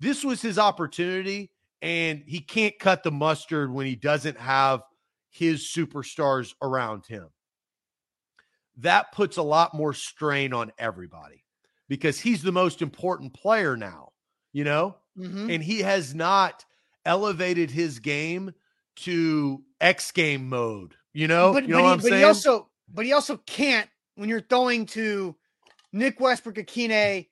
This 0.00 0.24
was 0.24 0.42
his 0.42 0.58
opportunity, 0.58 1.50
and 1.80 2.22
he 2.26 2.40
can't 2.40 2.78
cut 2.78 3.02
the 3.02 3.12
mustard 3.12 3.72
when 3.72 3.86
he 3.86 3.94
doesn't 3.94 4.38
have 4.38 4.82
his 5.30 5.62
superstars 5.62 6.52
around 6.60 7.06
him 7.06 7.28
that 8.78 9.12
puts 9.12 9.36
a 9.36 9.42
lot 9.42 9.74
more 9.74 9.92
strain 9.92 10.52
on 10.52 10.72
everybody 10.78 11.44
because 11.88 12.18
he's 12.18 12.42
the 12.42 12.52
most 12.52 12.82
important 12.82 13.32
player 13.32 13.76
now, 13.76 14.10
you 14.52 14.64
know? 14.64 14.96
Mm-hmm. 15.18 15.50
And 15.50 15.62
he 15.62 15.80
has 15.80 16.14
not 16.14 16.64
elevated 17.04 17.70
his 17.70 17.98
game 17.98 18.52
to 18.96 19.62
X 19.80 20.10
game 20.10 20.48
mode, 20.48 20.94
you 21.12 21.28
know? 21.28 21.52
But, 21.52 21.68
you 21.68 21.70
know 21.70 21.82
but, 21.82 21.90
he, 21.90 21.96
but 21.96 22.02
saying? 22.02 22.18
he, 22.18 22.24
also 22.24 22.68
but 22.92 23.04
he 23.04 23.12
also 23.12 23.36
can't 23.38 23.88
when 24.16 24.28
you're 24.28 24.40
throwing 24.40 24.86
to 24.86 25.34
Nick 25.92 26.20
Westbrook-Ikhine, 26.20 27.26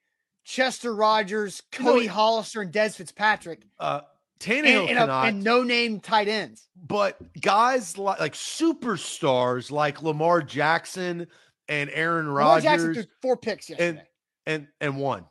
Chester 0.45 0.95
Rogers, 0.95 1.63
Cody 1.73 2.07
Hollister, 2.07 2.63
and 2.63 2.73
Dez 2.73 2.97
Fitzpatrick. 2.97 3.63
Uh, 3.79 4.01
Tannehill 4.43 4.81
and, 4.81 4.91
and, 4.91 4.99
cannot, 4.99 5.29
and 5.29 5.45
no 5.45 5.63
name 5.63 6.01
tight 6.01 6.27
ends. 6.27 6.69
But 6.77 7.17
guys 7.41 7.97
like, 7.97 8.19
like 8.19 8.35
superstars 8.35 9.71
like 9.71 10.03
Lamar 10.03 10.43
Jackson 10.43 11.29
and 11.69 11.91
Aaron 11.91 12.27
Rodgers. 12.27 12.65
Lamar 12.65 12.77
Jackson 12.77 12.95
threw 12.95 13.05
four 13.21 13.37
picks 13.37 13.71
yesterday. 13.71 13.89
And 13.89 14.03
and 14.45 14.69
and 14.81 14.97
one. 15.01 15.27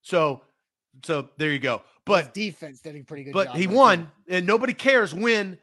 So 0.00 0.40
so 1.04 1.28
there 1.36 1.52
you 1.52 1.58
go. 1.58 1.82
But 2.06 2.34
His 2.34 2.50
defense 2.50 2.80
did 2.80 2.96
a 2.96 3.02
pretty 3.02 3.24
good 3.24 3.34
but 3.34 3.54
he 3.54 3.66
won, 3.66 4.10
and 4.28 4.46
nobody 4.46 4.72
cares 4.72 5.12
when 5.12 5.58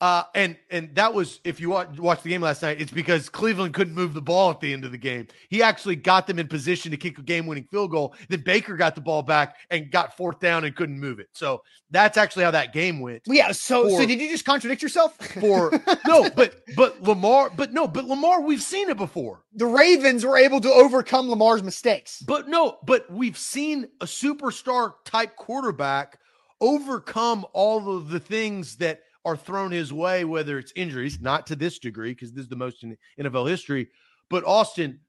uh, 0.00 0.22
and 0.34 0.56
and 0.70 0.94
that 0.94 1.12
was 1.12 1.40
if 1.42 1.60
you 1.60 1.70
watch, 1.70 1.98
watch 1.98 2.22
the 2.22 2.28
game 2.28 2.40
last 2.40 2.62
night, 2.62 2.80
it's 2.80 2.92
because 2.92 3.28
Cleveland 3.28 3.74
couldn't 3.74 3.94
move 3.94 4.14
the 4.14 4.22
ball 4.22 4.50
at 4.50 4.60
the 4.60 4.72
end 4.72 4.84
of 4.84 4.92
the 4.92 4.98
game. 4.98 5.26
He 5.48 5.60
actually 5.60 5.96
got 5.96 6.28
them 6.28 6.38
in 6.38 6.46
position 6.46 6.92
to 6.92 6.96
kick 6.96 7.18
a 7.18 7.22
game-winning 7.22 7.64
field 7.64 7.90
goal. 7.90 8.14
Then 8.28 8.42
Baker 8.42 8.76
got 8.76 8.94
the 8.94 9.00
ball 9.00 9.22
back 9.22 9.56
and 9.70 9.90
got 9.90 10.16
fourth 10.16 10.38
down 10.38 10.64
and 10.64 10.76
couldn't 10.76 11.00
move 11.00 11.18
it. 11.18 11.28
So 11.32 11.62
that's 11.90 12.16
actually 12.16 12.44
how 12.44 12.52
that 12.52 12.72
game 12.72 13.00
went. 13.00 13.22
Yeah. 13.26 13.50
So 13.50 13.88
for, 13.88 14.02
so 14.02 14.06
did 14.06 14.20
you 14.20 14.28
just 14.28 14.44
contradict 14.44 14.82
yourself? 14.82 15.16
For 15.16 15.72
no, 16.06 16.30
but 16.36 16.62
but 16.76 17.02
Lamar, 17.02 17.50
but 17.50 17.72
no, 17.72 17.88
but 17.88 18.04
Lamar, 18.04 18.40
we've 18.40 18.62
seen 18.62 18.90
it 18.90 18.96
before. 18.96 19.42
The 19.54 19.66
Ravens 19.66 20.24
were 20.24 20.38
able 20.38 20.60
to 20.60 20.70
overcome 20.70 21.28
Lamar's 21.28 21.64
mistakes. 21.64 22.22
But 22.22 22.48
no, 22.48 22.78
but 22.84 23.10
we've 23.10 23.38
seen 23.38 23.88
a 24.00 24.06
superstar 24.06 24.92
type 25.04 25.34
quarterback 25.34 26.20
overcome 26.60 27.46
all 27.52 27.96
of 27.96 28.10
the 28.10 28.20
things 28.20 28.76
that 28.76 29.02
are 29.28 29.36
thrown 29.36 29.70
his 29.70 29.92
way, 29.92 30.24
whether 30.24 30.58
it's 30.58 30.72
injuries, 30.74 31.20
not 31.20 31.46
to 31.46 31.56
this 31.56 31.78
degree, 31.78 32.12
because 32.12 32.32
this 32.32 32.44
is 32.44 32.48
the 32.48 32.56
most 32.56 32.82
in 32.82 32.96
NFL 33.20 33.48
history. 33.48 33.88
But 34.30 34.42
Austin, 34.44 35.00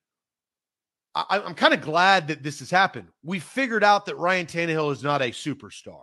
I, 1.16 1.40
am 1.40 1.56
kind 1.56 1.74
of 1.74 1.80
glad 1.80 2.28
that 2.28 2.44
this 2.44 2.60
has 2.60 2.70
happened. 2.70 3.08
We 3.24 3.40
figured 3.40 3.84
out 3.84 4.06
that 4.06 4.18
Ryan 4.18 4.46
Tannehill 4.46 4.92
is 4.92 5.04
not 5.04 5.22
a 5.22 5.32
superstar. 5.32 6.02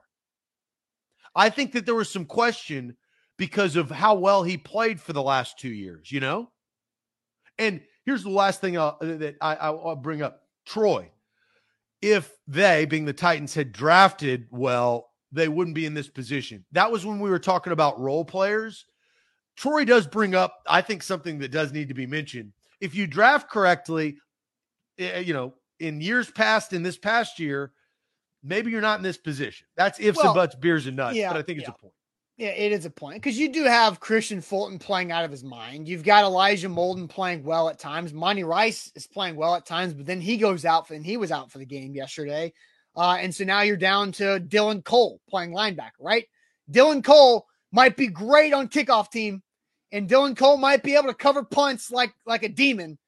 I 1.34 1.50
think 1.50 1.72
that 1.72 1.84
there 1.84 1.94
was 1.94 2.10
some 2.10 2.24
question 2.24 2.96
because 3.36 3.76
of 3.76 3.90
how 3.90 4.14
well 4.14 4.42
he 4.42 4.56
played 4.56 4.98
for 4.98 5.12
the 5.12 5.22
last 5.22 5.58
two 5.58 5.68
years, 5.68 6.10
you 6.10 6.20
know? 6.20 6.50
And 7.58 7.82
here's 8.06 8.22
the 8.22 8.30
last 8.30 8.62
thing 8.62 8.78
I'll, 8.78 8.96
uh, 9.02 9.16
that 9.16 9.36
I, 9.42 9.56
I'll 9.56 9.96
bring 9.96 10.22
up 10.22 10.40
Troy. 10.64 11.10
If 12.00 12.34
they, 12.48 12.86
being 12.86 13.04
the 13.04 13.12
Titans, 13.12 13.54
had 13.54 13.72
drafted 13.72 14.46
well 14.50 15.10
they 15.36 15.48
wouldn't 15.48 15.74
be 15.74 15.86
in 15.86 15.94
this 15.94 16.08
position. 16.08 16.64
That 16.72 16.90
was 16.90 17.04
when 17.04 17.20
we 17.20 17.30
were 17.30 17.38
talking 17.38 17.72
about 17.72 18.00
role 18.00 18.24
players. 18.24 18.86
Troy 19.56 19.84
does 19.84 20.06
bring 20.06 20.34
up, 20.34 20.62
I 20.66 20.82
think, 20.82 21.02
something 21.02 21.38
that 21.38 21.50
does 21.50 21.72
need 21.72 21.88
to 21.88 21.94
be 21.94 22.06
mentioned. 22.06 22.52
If 22.80 22.94
you 22.94 23.06
draft 23.06 23.50
correctly, 23.50 24.16
eh, 24.98 25.20
you 25.20 25.32
know, 25.32 25.54
in 25.80 26.00
years 26.00 26.30
past, 26.30 26.72
in 26.72 26.82
this 26.82 26.98
past 26.98 27.38
year, 27.38 27.72
maybe 28.42 28.70
you're 28.70 28.80
not 28.80 28.98
in 28.98 29.02
this 29.02 29.16
position. 29.16 29.66
That's 29.76 30.00
ifs 30.00 30.18
well, 30.18 30.28
and 30.28 30.34
buts, 30.34 30.54
beers 30.54 30.86
and 30.86 30.96
nuts. 30.96 31.16
Yeah, 31.16 31.32
but 31.32 31.38
I 31.38 31.42
think 31.42 31.58
it's 31.58 31.68
yeah. 31.68 31.74
a 31.74 31.78
point. 31.78 31.92
Yeah, 32.38 32.48
it 32.48 32.70
is 32.70 32.84
a 32.84 32.90
point 32.90 33.16
because 33.16 33.38
you 33.38 33.50
do 33.50 33.64
have 33.64 33.98
Kristian 33.98 34.44
Fulton 34.44 34.78
playing 34.78 35.10
out 35.10 35.24
of 35.24 35.30
his 35.30 35.42
mind. 35.42 35.88
You've 35.88 36.04
got 36.04 36.22
Elijah 36.22 36.68
Molden 36.68 37.08
playing 37.08 37.44
well 37.44 37.70
at 37.70 37.78
times. 37.78 38.12
Monty 38.12 38.44
Rice 38.44 38.92
is 38.94 39.06
playing 39.06 39.36
well 39.36 39.54
at 39.54 39.64
times, 39.64 39.94
but 39.94 40.04
then 40.04 40.20
he 40.20 40.36
goes 40.36 40.66
out 40.66 40.86
for, 40.86 40.92
and 40.92 41.04
he 41.04 41.16
was 41.16 41.32
out 41.32 41.50
for 41.50 41.56
the 41.56 41.64
game 41.64 41.94
yesterday. 41.94 42.52
Uh, 42.96 43.18
and 43.20 43.34
so 43.34 43.44
now 43.44 43.60
you're 43.60 43.76
down 43.76 44.10
to 44.10 44.40
Dylan 44.40 44.82
Cole 44.82 45.20
playing 45.28 45.52
linebacker, 45.52 46.00
right? 46.00 46.26
Dylan 46.70 47.04
Cole 47.04 47.46
might 47.72 47.96
be 47.96 48.06
great 48.06 48.54
on 48.54 48.68
kickoff 48.68 49.10
team, 49.10 49.42
and 49.92 50.08
Dylan 50.08 50.36
Cole 50.36 50.56
might 50.56 50.82
be 50.82 50.94
able 50.94 51.08
to 51.08 51.14
cover 51.14 51.44
punts 51.44 51.90
like 51.90 52.14
like 52.24 52.42
a 52.42 52.48
demon. 52.48 52.98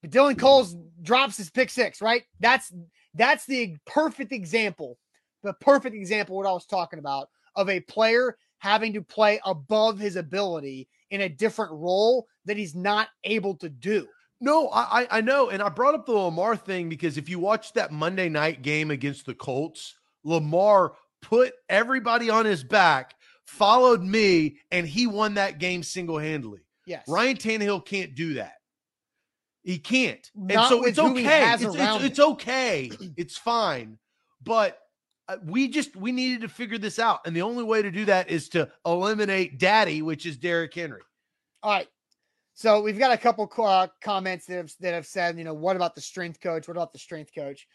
But 0.00 0.10
Dylan 0.10 0.38
Cole 0.38 0.66
drops 1.02 1.36
his 1.36 1.50
pick 1.50 1.70
six, 1.70 2.00
right? 2.00 2.22
That's 2.40 2.72
that's 3.14 3.44
the 3.46 3.76
perfect 3.86 4.32
example, 4.32 4.98
the 5.42 5.54
perfect 5.54 5.94
example 5.94 6.36
what 6.36 6.46
I 6.46 6.52
was 6.52 6.66
talking 6.66 6.98
about 6.98 7.28
of 7.56 7.68
a 7.68 7.80
player 7.80 8.36
having 8.58 8.92
to 8.92 9.02
play 9.02 9.40
above 9.44 9.98
his 9.98 10.16
ability 10.16 10.88
in 11.10 11.22
a 11.22 11.28
different 11.28 11.72
role 11.72 12.26
that 12.44 12.56
he's 12.56 12.74
not 12.74 13.08
able 13.24 13.56
to 13.56 13.68
do. 13.68 14.06
No, 14.42 14.68
I 14.70 15.06
I 15.10 15.20
know, 15.20 15.48
and 15.48 15.62
I 15.62 15.68
brought 15.68 15.94
up 15.94 16.04
the 16.04 16.12
Lamar 16.12 16.56
thing 16.56 16.88
because 16.88 17.16
if 17.16 17.28
you 17.28 17.38
watch 17.38 17.72
that 17.74 17.92
Monday 17.92 18.28
night 18.28 18.62
game 18.62 18.90
against 18.90 19.24
the 19.24 19.34
Colts, 19.34 19.94
Lamar 20.24 20.94
put 21.22 21.54
everybody 21.68 22.28
on 22.28 22.44
his 22.44 22.64
back 22.64 23.14
followed 23.44 24.02
me, 24.02 24.58
and 24.70 24.86
he 24.86 25.06
won 25.06 25.34
that 25.34 25.58
game 25.58 25.82
single 25.82 26.18
handedly. 26.18 26.60
Yes. 26.86 27.04
Ryan 27.08 27.36
Tannehill 27.36 27.84
can't 27.84 28.14
do 28.14 28.34
that. 28.34 28.54
He 29.62 29.78
can't. 29.78 30.28
Not 30.34 30.56
and 30.56 30.68
so 30.68 30.84
it's 30.84 30.98
okay. 30.98 31.52
It's, 31.52 31.62
it's, 31.62 32.04
it's, 32.04 32.18
okay. 32.18 32.90
It's 33.16 33.36
fine. 33.36 33.98
But 34.42 34.78
uh, 35.28 35.36
we 35.44 35.68
just 35.68 35.94
we 35.94 36.10
needed 36.10 36.40
to 36.40 36.48
figure 36.48 36.78
this 36.78 36.98
out. 36.98 37.20
And 37.26 37.36
the 37.36 37.42
only 37.42 37.62
way 37.62 37.82
to 37.82 37.90
do 37.92 38.04
that 38.06 38.28
is 38.28 38.48
to 38.50 38.68
eliminate 38.84 39.60
daddy, 39.60 40.02
which 40.02 40.26
is 40.26 40.36
Derrick 40.36 40.74
Henry. 40.74 41.02
All 41.62 41.70
right. 41.70 41.88
So 42.54 42.82
we've 42.82 42.98
got 42.98 43.12
a 43.12 43.18
couple 43.18 43.50
uh, 43.58 43.88
comments 44.00 44.46
that 44.46 44.56
have, 44.56 44.72
that 44.80 44.94
have 44.94 45.06
said, 45.06 45.38
you 45.38 45.44
know, 45.44 45.54
what 45.54 45.76
about 45.76 45.94
the 45.94 46.00
strength 46.00 46.40
coach? 46.40 46.68
What 46.68 46.76
about 46.76 46.92
the 46.92 46.98
strength 46.98 47.34
coach? 47.34 47.66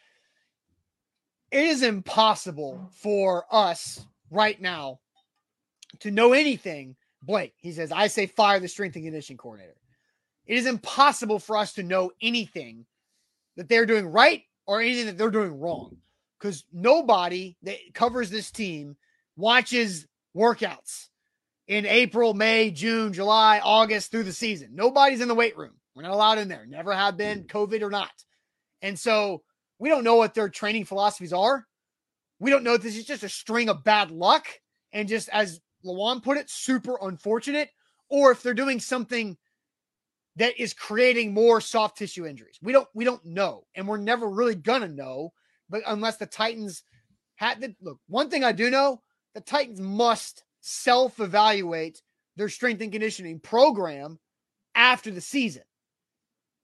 It 1.51 1.65
is 1.65 1.81
impossible 1.81 2.89
for 2.93 3.45
us 3.51 4.05
right 4.29 4.59
now 4.61 4.99
to 5.99 6.11
know 6.11 6.33
anything. 6.33 6.95
Blake, 7.23 7.53
he 7.57 7.71
says, 7.71 7.91
I 7.91 8.07
say 8.07 8.27
fire 8.27 8.59
the 8.59 8.67
strength 8.67 8.95
and 8.95 9.05
conditioning 9.05 9.37
coordinator. 9.37 9.75
It 10.45 10.57
is 10.57 10.65
impossible 10.65 11.39
for 11.39 11.57
us 11.57 11.73
to 11.73 11.83
know 11.83 12.11
anything 12.21 12.85
that 13.55 13.67
they're 13.67 13.85
doing 13.85 14.07
right 14.07 14.43
or 14.67 14.81
anything 14.81 15.07
that 15.07 15.17
they're 15.17 15.31
doing 15.31 15.59
wrong 15.59 15.97
because 16.39 16.63
nobody 16.71 17.55
that 17.63 17.77
covers 17.93 18.29
this 18.29 18.51
team 18.51 18.95
watches 19.35 20.07
workouts 20.35 21.07
in 21.67 21.85
April, 21.85 22.33
May, 22.33 22.71
June, 22.71 23.13
July, 23.13 23.59
August 23.63 24.11
through 24.11 24.23
the 24.23 24.33
season. 24.33 24.69
Nobody's 24.73 25.21
in 25.21 25.27
the 25.27 25.35
weight 25.35 25.57
room. 25.57 25.73
We're 25.95 26.03
not 26.03 26.11
allowed 26.11 26.37
in 26.37 26.47
there. 26.47 26.65
Never 26.65 26.93
have 26.93 27.17
been, 27.17 27.43
mm. 27.43 27.47
COVID 27.47 27.81
or 27.81 27.89
not. 27.89 28.11
And 28.81 28.97
so 28.97 29.43
we 29.79 29.89
don't 29.89 30.03
know 30.03 30.15
what 30.15 30.33
their 30.33 30.49
training 30.49 30.85
philosophies 30.85 31.33
are. 31.33 31.65
We 32.39 32.51
don't 32.51 32.63
know 32.63 32.75
if 32.75 32.83
this 32.83 32.95
is 32.95 33.05
just 33.05 33.23
a 33.23 33.29
string 33.29 33.67
of 33.67 33.83
bad 33.83 34.11
luck 34.11 34.47
and 34.93 35.07
just, 35.07 35.27
as 35.29 35.59
Lewan 35.83 36.23
put 36.23 36.37
it, 36.37 36.49
super 36.49 36.97
unfortunate, 37.01 37.69
or 38.09 38.31
if 38.31 38.43
they're 38.43 38.53
doing 38.53 38.79
something 38.79 39.37
that 40.37 40.59
is 40.59 40.73
creating 40.73 41.33
more 41.33 41.59
soft 41.59 41.97
tissue 41.97 42.25
injuries. 42.25 42.59
We 42.61 42.71
don't 42.71 42.87
we 42.93 43.03
don't 43.05 43.25
know, 43.25 43.65
and 43.75 43.87
we're 43.87 43.97
never 43.97 44.29
really 44.29 44.55
gonna 44.55 44.87
know, 44.87 45.33
but 45.67 45.81
unless 45.87 46.17
the 46.17 46.27
Titans 46.27 46.83
had 47.35 47.59
the 47.59 47.75
look. 47.81 47.99
One 48.07 48.29
thing 48.29 48.43
I 48.43 48.51
do 48.51 48.69
know, 48.69 49.01
the 49.33 49.41
Titans 49.41 49.81
must 49.81 50.43
self 50.67 51.19
evaluate 51.21 52.01
their 52.35 52.49
strength 52.49 52.81
and 52.81 52.91
conditioning 52.91 53.39
program 53.39 54.19
after 54.75 55.11
the 55.11 55.21
season. 55.21 55.63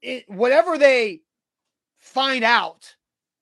It, 0.01 0.25
whatever 0.27 0.77
they 0.77 1.21
find 1.99 2.43
out 2.43 2.95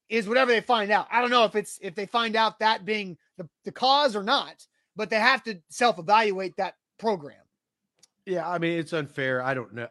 is 0.08 0.28
whatever 0.28 0.52
they 0.52 0.62
find 0.62 0.92
out. 0.92 1.08
I 1.12 1.20
don't 1.22 1.32
know 1.32 1.46
if 1.46 1.56
it's 1.56 1.80
if 1.82 1.96
they 1.96 2.06
find 2.06 2.36
out 2.36 2.60
that 2.60 2.86
being 2.86 3.18
the, 3.38 3.50
the 3.66 3.72
cause 3.72 4.16
or 4.16 4.24
not, 4.24 4.66
but 4.96 5.10
they 5.10 5.20
have 5.20 5.44
to 5.44 5.60
self 5.70 5.98
evaluate 5.98 6.56
that 6.58 6.76
program. 7.00 7.42
Yeah, 8.28 8.48
I 8.48 8.60
mean 8.60 8.78
it's 8.78 8.94
unfair. 8.94 9.42
I 9.42 9.56
don't 9.56 9.74
know. 9.74 9.88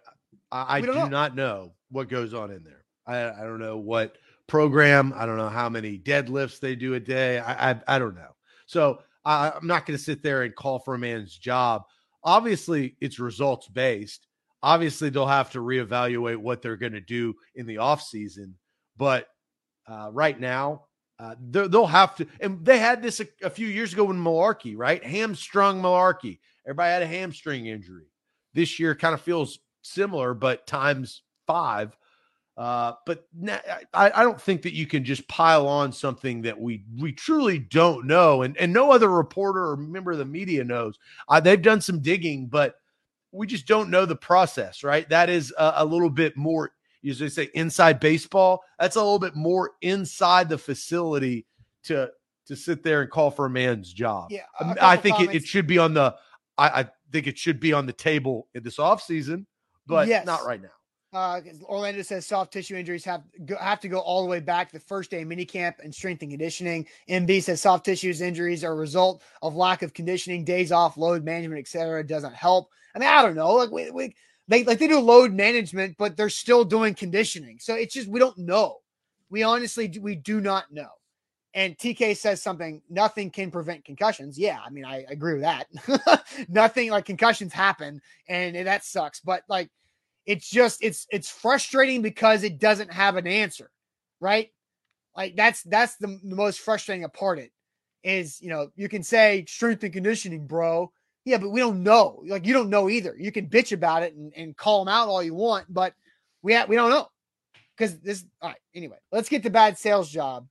I, 0.53 0.77
I 0.77 0.81
do 0.83 0.87
know. 0.87 1.09
not 1.09 1.35
know 1.35 1.73
what 1.91 2.09
goes 2.09 2.33
on 2.33 2.53
in 2.53 2.62
there. 2.62 2.85
I, 3.07 3.43
I 3.43 3.45
don't 3.45 3.59
know 3.59 3.79
what 3.79 4.18
program. 4.47 5.12
I 5.16 5.27
don't 5.27 5.37
know 5.37 5.49
how 5.49 5.68
many 5.68 5.99
deadlifts 5.99 6.61
they 6.61 6.77
do 6.77 6.95
a 6.95 7.01
day. 7.01 7.41
I 7.41 7.73
I, 7.73 7.81
I 7.89 7.99
don't 7.99 8.14
know. 8.14 8.37
So 8.66 9.01
I'm 9.25 9.66
not 9.66 9.87
going 9.87 9.99
to 9.99 10.03
sit 10.03 10.23
there 10.23 10.43
and 10.43 10.55
call 10.55 10.79
for 10.79 10.95
a 10.95 10.99
man's 10.99 11.37
job. 11.37 11.83
Obviously, 12.25 12.97
it's 13.01 13.18
results 13.18 13.68
based. 13.68 14.27
Obviously, 14.62 15.11
they'll 15.11 15.27
have 15.27 15.51
to 15.53 15.61
reevaluate 15.61 16.37
what 16.37 16.62
they're 16.62 16.77
going 16.77 16.93
to 16.93 17.01
do 17.01 17.35
in 17.55 17.66
the 17.66 17.79
off 17.79 18.03
season. 18.03 18.55
But 18.97 19.27
uh, 19.87 20.11
right 20.12 20.39
now, 20.39 20.85
uh, 21.18 21.35
they'll 21.41 21.87
have 21.87 22.14
to. 22.16 22.27
And 22.41 22.64
they 22.64 22.79
had 22.79 23.03
this 23.03 23.21
a, 23.21 23.27
a 23.43 23.51
few 23.51 23.66
years 23.66 23.93
ago 23.93 24.11
in 24.11 24.23
Mularkey, 24.23 24.75
right? 24.77 25.05
Hamstrung 25.05 25.81
Mularkey. 25.83 26.39
Everybody 26.66 26.93
had 26.93 27.03
a 27.03 27.07
hamstring 27.07 27.66
injury. 27.66 28.07
This 28.55 28.79
year 28.79 28.95
kind 28.95 29.14
of 29.14 29.21
feels 29.21 29.59
similar, 29.83 30.35
but 30.35 30.66
times 30.66 31.23
five. 31.47 31.97
Uh, 32.61 32.92
but 33.06 33.26
I, 33.94 34.12
I, 34.14 34.22
don't 34.22 34.38
think 34.38 34.61
that 34.62 34.74
you 34.74 34.86
can 34.86 35.02
just 35.02 35.26
pile 35.28 35.66
on 35.66 35.92
something 35.92 36.42
that 36.42 36.61
we 36.61 36.84
we 36.98 37.11
truly 37.11 37.58
don't 37.58 38.06
know, 38.06 38.42
and 38.42 38.54
and 38.58 38.70
no 38.70 38.92
other 38.92 39.08
reporter 39.08 39.70
or 39.70 39.78
member 39.78 40.12
of 40.12 40.18
the 40.18 40.26
media 40.26 40.62
knows. 40.62 40.98
Uh, 41.26 41.40
they've 41.40 41.62
done 41.62 41.80
some 41.80 42.00
digging, 42.00 42.48
but 42.48 42.74
we 43.32 43.46
just 43.46 43.66
don't 43.66 43.88
know 43.88 44.04
the 44.04 44.14
process. 44.14 44.84
Right? 44.84 45.08
That 45.08 45.30
is 45.30 45.54
a, 45.56 45.72
a 45.76 45.84
little 45.86 46.11
bit 46.11 46.36
more. 46.36 46.72
Usually 47.00 47.30
say 47.30 47.48
inside 47.54 47.98
baseball. 47.98 48.62
That's 48.78 48.96
a 48.96 49.02
little 49.02 49.18
bit 49.18 49.34
more 49.34 49.70
inside 49.80 50.50
the 50.50 50.58
facility 50.58 51.46
to 51.84 52.11
to 52.44 52.56
sit 52.56 52.82
there 52.82 53.00
and 53.00 53.11
call 53.11 53.30
for 53.30 53.46
a 53.46 53.50
man's 53.50 53.90
job. 53.90 54.30
Yeah, 54.30 54.42
I 54.82 54.98
think 54.98 55.18
it, 55.20 55.34
it, 55.34 55.46
should 55.46 55.66
be 55.66 55.78
on 55.78 55.94
the. 55.94 56.14
I, 56.58 56.80
I 56.80 56.90
think 57.11 57.26
it 57.26 57.38
should 57.38 57.58
be 57.58 57.72
on 57.72 57.86
the 57.86 57.94
table 57.94 58.48
in 58.54 58.62
this 58.62 58.76
offseason, 58.76 59.46
but 59.86 60.08
yes. 60.08 60.26
not 60.26 60.44
right 60.44 60.61
now. 60.61 60.68
Uh, 61.12 61.40
Orlando 61.64 62.02
says 62.02 62.24
soft 62.24 62.52
tissue 62.52 62.76
injuries 62.76 63.04
have 63.04 63.24
go, 63.44 63.56
have 63.56 63.80
to 63.80 63.88
go 63.88 63.98
all 63.98 64.22
the 64.22 64.28
way 64.28 64.38
back 64.38 64.68
to 64.68 64.78
the 64.78 64.84
first 64.84 65.11
day 65.11 65.22
of 65.22 65.28
minicamp 65.28 65.74
and 65.82 65.92
strength 65.92 66.22
and 66.22 66.30
conditioning. 66.30 66.86
MB 67.08 67.42
says 67.42 67.61
soft 67.61 67.84
tissues 67.84 68.20
injuries 68.20 68.62
are 68.62 68.72
a 68.72 68.76
result 68.76 69.22
of 69.42 69.56
lack 69.56 69.82
of 69.82 69.92
conditioning, 69.92 70.44
days 70.44 70.70
off, 70.70 70.96
load 70.96 71.24
management, 71.24 71.58
etc. 71.58 72.06
Doesn't 72.06 72.34
help. 72.34 72.70
I 72.94 73.00
mean, 73.00 73.08
I 73.08 73.22
don't 73.22 73.34
know. 73.34 73.54
Like 73.54 73.72
we, 73.72 73.90
we 73.90 74.14
they 74.46 74.62
like 74.62 74.78
they 74.78 74.86
do 74.86 75.00
load 75.00 75.32
management, 75.32 75.96
but 75.98 76.16
they're 76.16 76.30
still 76.30 76.64
doing 76.64 76.94
conditioning. 76.94 77.58
So 77.58 77.74
it's 77.74 77.94
just 77.94 78.08
we 78.08 78.20
don't 78.20 78.38
know. 78.38 78.76
We 79.30 79.42
honestly 79.42 79.92
we 80.00 80.14
do 80.14 80.40
not 80.40 80.70
know. 80.70 80.90
And 81.54 81.76
TK 81.76 82.16
says 82.16 82.40
something, 82.40 82.80
nothing 82.88 83.30
can 83.30 83.50
prevent 83.50 83.84
concussions. 83.84 84.38
Yeah, 84.38 84.61
I 84.64 84.70
mean, 84.70 84.84
I 84.84 85.04
agree 85.08 85.32
with 85.32 85.42
that. 85.42 86.24
nothing 86.48 86.90
like 86.90 87.04
concussions 87.04 87.52
happen 87.52 88.00
and, 88.28 88.56
and 88.56 88.68
that 88.68 88.84
sucks. 88.84 89.18
But 89.18 89.42
like 89.48 89.68
it's 90.27 90.49
just 90.49 90.83
it's 90.83 91.07
it's 91.11 91.31
frustrating 91.31 92.03
because 92.03 92.43
it 92.43 92.59
doesn't 92.59 92.93
have 92.93 93.16
an 93.16 93.27
answer, 93.27 93.71
right? 94.21 94.51
Like 95.16 95.37
that's 95.37 95.62
that's 95.64 95.97
the, 95.97 96.18
the 96.23 96.37
most 96.37 96.61
frustrating 96.61 97.09
part. 97.11 97.39
It 97.39 97.53
is 98.03 98.41
you 98.41 98.49
know 98.49 98.71
you 98.77 98.89
can 98.89 99.03
say 99.03 99.45
strength 99.49 99.83
and 99.83 99.93
conditioning, 99.93 100.47
bro. 100.47 100.93
Yeah, 101.25 101.39
but 101.39 101.51
we 101.51 101.61
don't 101.61 101.83
know. 101.83 102.23
Like 102.27 102.47
you 102.47 102.53
don't 102.53 102.71
know 102.71 102.89
either. 102.89 103.14
You 103.18 103.33
can 103.33 103.49
bitch 103.49 103.73
about 103.73 104.03
it 104.03 104.14
and, 104.14 104.33
and 104.37 104.57
call 104.57 104.85
them 104.85 104.93
out 104.93 105.09
all 105.09 105.23
you 105.23 105.35
want, 105.35 105.66
but 105.68 105.95
we 106.43 106.55
ha- 106.55 106.66
we 106.68 106.77
don't 106.77 106.91
know 106.91 107.09
because 107.77 107.99
this. 107.99 108.25
All 108.41 108.51
right. 108.51 108.59
Anyway, 108.75 108.99
let's 109.12 109.29
get 109.29 109.43
to 109.43 109.51
bad 109.51 109.79
sales 109.79 110.11
job 110.11 110.47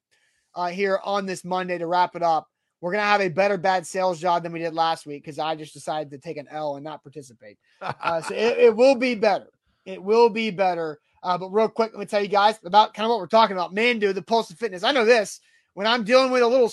uh, 0.56 0.68
here 0.68 1.00
on 1.04 1.26
this 1.26 1.44
Monday 1.44 1.78
to 1.78 1.88
wrap 1.88 2.16
it 2.16 2.24
up. 2.24 2.48
We're 2.82 2.92
gonna 2.92 3.04
have 3.04 3.22
a 3.22 3.30
better 3.30 3.58
bad 3.58 3.86
sales 3.86 4.20
job 4.20 4.44
than 4.44 4.52
we 4.52 4.60
did 4.60 4.74
last 4.74 5.06
week 5.06 5.24
because 5.24 5.40
I 5.40 5.56
just 5.56 5.74
decided 5.74 6.12
to 6.12 6.18
take 6.18 6.38
an 6.38 6.48
L 6.50 6.76
and 6.76 6.84
not 6.84 7.04
participate. 7.04 7.58
Uh, 7.82 8.22
so 8.22 8.34
it, 8.34 8.58
it 8.58 8.76
will 8.76 8.96
be 8.96 9.16
better. 9.16 9.48
It 9.86 10.02
will 10.02 10.30
be 10.30 10.52
better. 10.52 11.00
Uh, 11.22 11.38
but 11.38 11.50
real 11.50 11.68
quick, 11.68 11.92
let 11.92 12.00
me 12.00 12.06
tell 12.06 12.22
you 12.22 12.28
guys 12.28 12.60
about 12.64 12.94
kind 12.94 13.06
of 13.06 13.10
what 13.10 13.20
we're 13.20 13.28
talking 13.28 13.56
about. 13.56 13.76
Manduu, 13.76 14.14
the 14.14 14.22
pulse 14.22 14.50
of 14.50 14.58
fitness. 14.58 14.84
I 14.84 14.92
know 14.92 15.06
this 15.06 15.42
when 15.74 15.88
I'm 15.88 16.04
dealing 16.04 16.32
with 16.32 16.44
a 16.44 16.48
little 16.48 16.72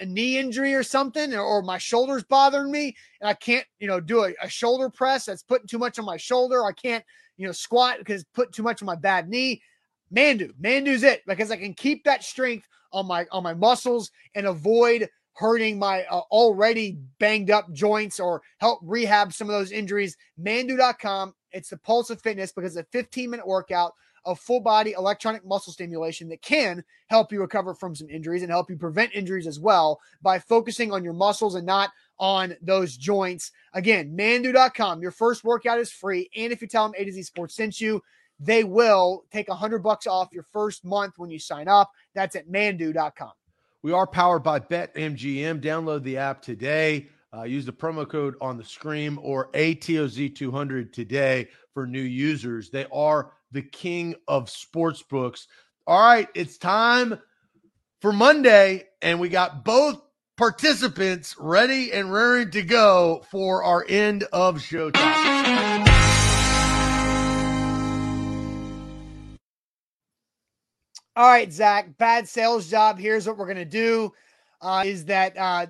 a 0.00 0.06
knee 0.06 0.38
injury 0.38 0.74
or 0.74 0.82
something, 0.82 1.34
or, 1.34 1.40
or, 1.40 1.62
my 1.62 1.78
shoulders 1.78 2.24
bothering 2.24 2.70
me, 2.70 2.96
and 3.20 3.28
I 3.28 3.34
can't, 3.34 3.66
you 3.78 3.86
know, 3.86 4.00
do 4.00 4.24
a, 4.24 4.34
a, 4.42 4.48
shoulder 4.48 4.88
press 4.88 5.26
that's 5.26 5.42
putting 5.42 5.66
too 5.66 5.78
much 5.78 5.98
on 5.98 6.04
my 6.04 6.16
shoulder. 6.16 6.64
I 6.64 6.72
can't, 6.72 7.04
you 7.36 7.46
know, 7.46 7.52
squat 7.52 7.98
because 7.98 8.24
putting 8.34 8.52
too 8.52 8.62
much 8.62 8.82
on 8.82 8.86
my 8.86 8.96
bad 8.96 9.28
knee. 9.28 9.62
Manduu, 10.12 10.52
Manduu's 10.60 11.04
it 11.04 11.22
because 11.26 11.50
I 11.50 11.56
can 11.56 11.74
keep 11.74 12.02
that 12.04 12.24
strength 12.24 12.66
on 12.92 13.06
my 13.06 13.26
on 13.30 13.44
my 13.44 13.54
muscles 13.54 14.10
and 14.34 14.46
avoid 14.46 15.08
hurting 15.34 15.78
my 15.78 16.02
uh, 16.04 16.22
already 16.30 16.98
banged 17.18 17.50
up 17.50 17.72
joints 17.72 18.18
or 18.18 18.42
help 18.58 18.80
rehab 18.82 19.32
some 19.32 19.48
of 19.48 19.52
those 19.52 19.70
injuries. 19.70 20.16
Manduu.com 20.42 21.34
it's 21.52 21.70
the 21.70 21.76
pulse 21.76 22.10
of 22.10 22.20
fitness 22.20 22.52
because 22.52 22.76
a 22.76 22.84
15 22.84 23.30
minute 23.30 23.46
workout 23.46 23.92
of 24.24 24.38
full 24.38 24.60
body 24.60 24.92
electronic 24.92 25.44
muscle 25.46 25.72
stimulation 25.72 26.28
that 26.28 26.42
can 26.42 26.84
help 27.08 27.32
you 27.32 27.40
recover 27.40 27.74
from 27.74 27.94
some 27.94 28.08
injuries 28.10 28.42
and 28.42 28.50
help 28.50 28.70
you 28.70 28.76
prevent 28.76 29.14
injuries 29.14 29.46
as 29.46 29.58
well 29.58 29.98
by 30.22 30.38
focusing 30.38 30.92
on 30.92 31.02
your 31.02 31.12
muscles 31.12 31.54
and 31.54 31.66
not 31.66 31.90
on 32.18 32.54
those 32.60 32.96
joints. 32.96 33.50
Again, 33.72 34.14
manduu.com. 34.16 35.00
Your 35.00 35.10
first 35.10 35.42
workout 35.42 35.78
is 35.78 35.90
free. 35.90 36.28
And 36.36 36.52
if 36.52 36.60
you 36.60 36.68
tell 36.68 36.84
them 36.84 36.94
A 36.98 37.04
to 37.04 37.12
Z 37.12 37.22
Sports 37.22 37.54
sent 37.54 37.80
you, 37.80 38.02
they 38.38 38.64
will 38.64 39.24
take 39.30 39.48
a 39.48 39.54
hundred 39.54 39.82
bucks 39.82 40.06
off 40.06 40.28
your 40.32 40.42
first 40.42 40.84
month 40.84 41.14
when 41.16 41.30
you 41.30 41.38
sign 41.38 41.68
up. 41.68 41.90
That's 42.14 42.36
at 42.36 42.48
manduu.com. 42.48 43.32
We 43.82 43.92
are 43.92 44.06
powered 44.06 44.42
by 44.42 44.60
BetMGM. 44.60 45.62
Download 45.62 46.02
the 46.02 46.18
app 46.18 46.42
today. 46.42 47.08
Uh, 47.32 47.44
use 47.44 47.64
the 47.64 47.72
promo 47.72 48.08
code 48.08 48.34
on 48.40 48.56
the 48.56 48.64
screen 48.64 49.16
or 49.22 49.52
ATOZ200 49.52 50.92
today 50.92 51.46
for 51.72 51.86
new 51.86 52.00
users. 52.00 52.70
They 52.70 52.86
are 52.92 53.30
the 53.52 53.62
king 53.62 54.16
of 54.26 54.50
sports 54.50 55.02
books. 55.02 55.46
All 55.86 56.00
right, 56.00 56.28
it's 56.34 56.58
time 56.58 57.20
for 58.00 58.12
Monday, 58.12 58.84
and 59.00 59.20
we 59.20 59.28
got 59.28 59.64
both 59.64 60.02
participants 60.36 61.36
ready 61.38 61.92
and 61.92 62.12
raring 62.12 62.50
to 62.50 62.62
go 62.62 63.24
for 63.30 63.62
our 63.62 63.86
end 63.88 64.24
of 64.32 64.60
show 64.60 64.90
time. 64.90 65.86
All 71.14 71.28
right, 71.28 71.52
Zach, 71.52 71.96
bad 71.96 72.28
sales 72.28 72.68
job. 72.68 72.98
Here's 72.98 73.24
what 73.24 73.38
we're 73.38 73.46
going 73.46 73.56
to 73.58 73.64
do 73.64 74.12
uh, 74.60 74.82
is 74.84 75.04
that 75.04 75.36
uh, 75.36 75.66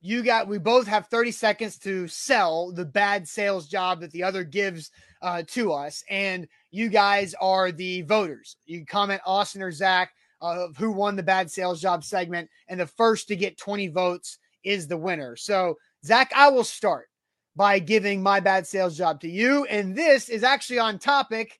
you 0.00 0.22
got 0.22 0.48
we 0.48 0.58
both 0.58 0.86
have 0.86 1.06
30 1.08 1.30
seconds 1.30 1.78
to 1.78 2.08
sell 2.08 2.72
the 2.72 2.84
bad 2.84 3.28
sales 3.28 3.68
job 3.68 4.00
that 4.00 4.10
the 4.12 4.22
other 4.22 4.44
gives 4.44 4.90
uh, 5.22 5.42
to 5.46 5.72
us 5.72 6.02
and 6.08 6.48
you 6.70 6.88
guys 6.88 7.34
are 7.40 7.70
the 7.70 8.02
voters. 8.02 8.56
You 8.64 8.86
comment 8.86 9.20
austin 9.26 9.62
or 9.62 9.72
zach 9.72 10.12
of 10.40 10.76
who 10.76 10.90
won 10.90 11.16
the 11.16 11.22
bad 11.22 11.50
sales 11.50 11.80
job 11.80 12.02
segment 12.02 12.48
and 12.68 12.80
the 12.80 12.86
first 12.86 13.28
to 13.28 13.36
get 13.36 13.58
20 13.58 13.88
votes 13.88 14.38
is 14.64 14.86
the 14.86 14.96
winner. 14.96 15.36
So 15.36 15.76
zach 16.04 16.32
i 16.34 16.48
will 16.48 16.64
start 16.64 17.08
by 17.54 17.78
giving 17.78 18.22
my 18.22 18.40
bad 18.40 18.66
sales 18.66 18.96
job 18.96 19.20
to 19.20 19.28
you 19.28 19.64
and 19.66 19.94
this 19.94 20.28
is 20.28 20.42
actually 20.42 20.78
on 20.78 20.98
topic. 20.98 21.58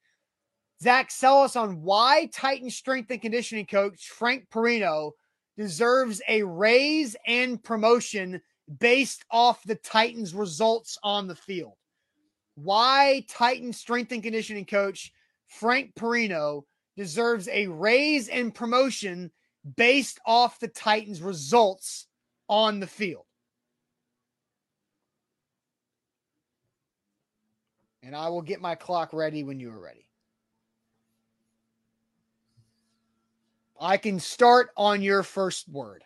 Zach 0.83 1.11
sell 1.11 1.43
us 1.43 1.57
on 1.57 1.83
why 1.83 2.31
titan 2.33 2.71
strength 2.71 3.11
and 3.11 3.21
conditioning 3.21 3.67
coach 3.67 4.09
frank 4.09 4.49
piraino 4.51 5.11
deserves 5.61 6.23
a 6.27 6.43
raise 6.43 7.15
and 7.27 7.63
promotion 7.63 8.41
based 8.79 9.27
off 9.31 9.63
the 9.65 9.75
Titans' 9.75 10.33
results 10.33 10.97
on 11.03 11.29
the 11.29 11.35
field. 11.35 11.75
Why 12.55 13.27
Titan 13.29 13.75
strength 13.75 14.11
and 14.13 14.23
conditioning 14.23 14.65
coach 14.65 15.13
Frank 15.49 15.95
Piraino 15.95 16.63
deserves 16.97 17.47
a 17.49 17.67
raise 17.67 18.29
and 18.29 18.55
promotion 18.55 19.31
based 19.77 20.19
off 20.25 20.59
the 20.61 20.69
Titans' 20.69 21.21
results 21.21 22.07
on 22.49 22.81
the 22.81 22.87
field. 22.87 23.27
And 28.03 28.17
I 28.17 28.31
will 28.31 28.41
get 28.41 28.63
my 28.63 28.77
clock 28.77 29.13
ready 29.13 29.45
when 29.45 29.61
you 29.61 29.71
are 29.71 29.79
ready. 29.79 30.10
I 33.81 33.97
can 33.97 34.21
start 34.21 34.71
on 34.77 35.03
your 35.03 35.23
first 35.23 35.69
word. 35.69 36.05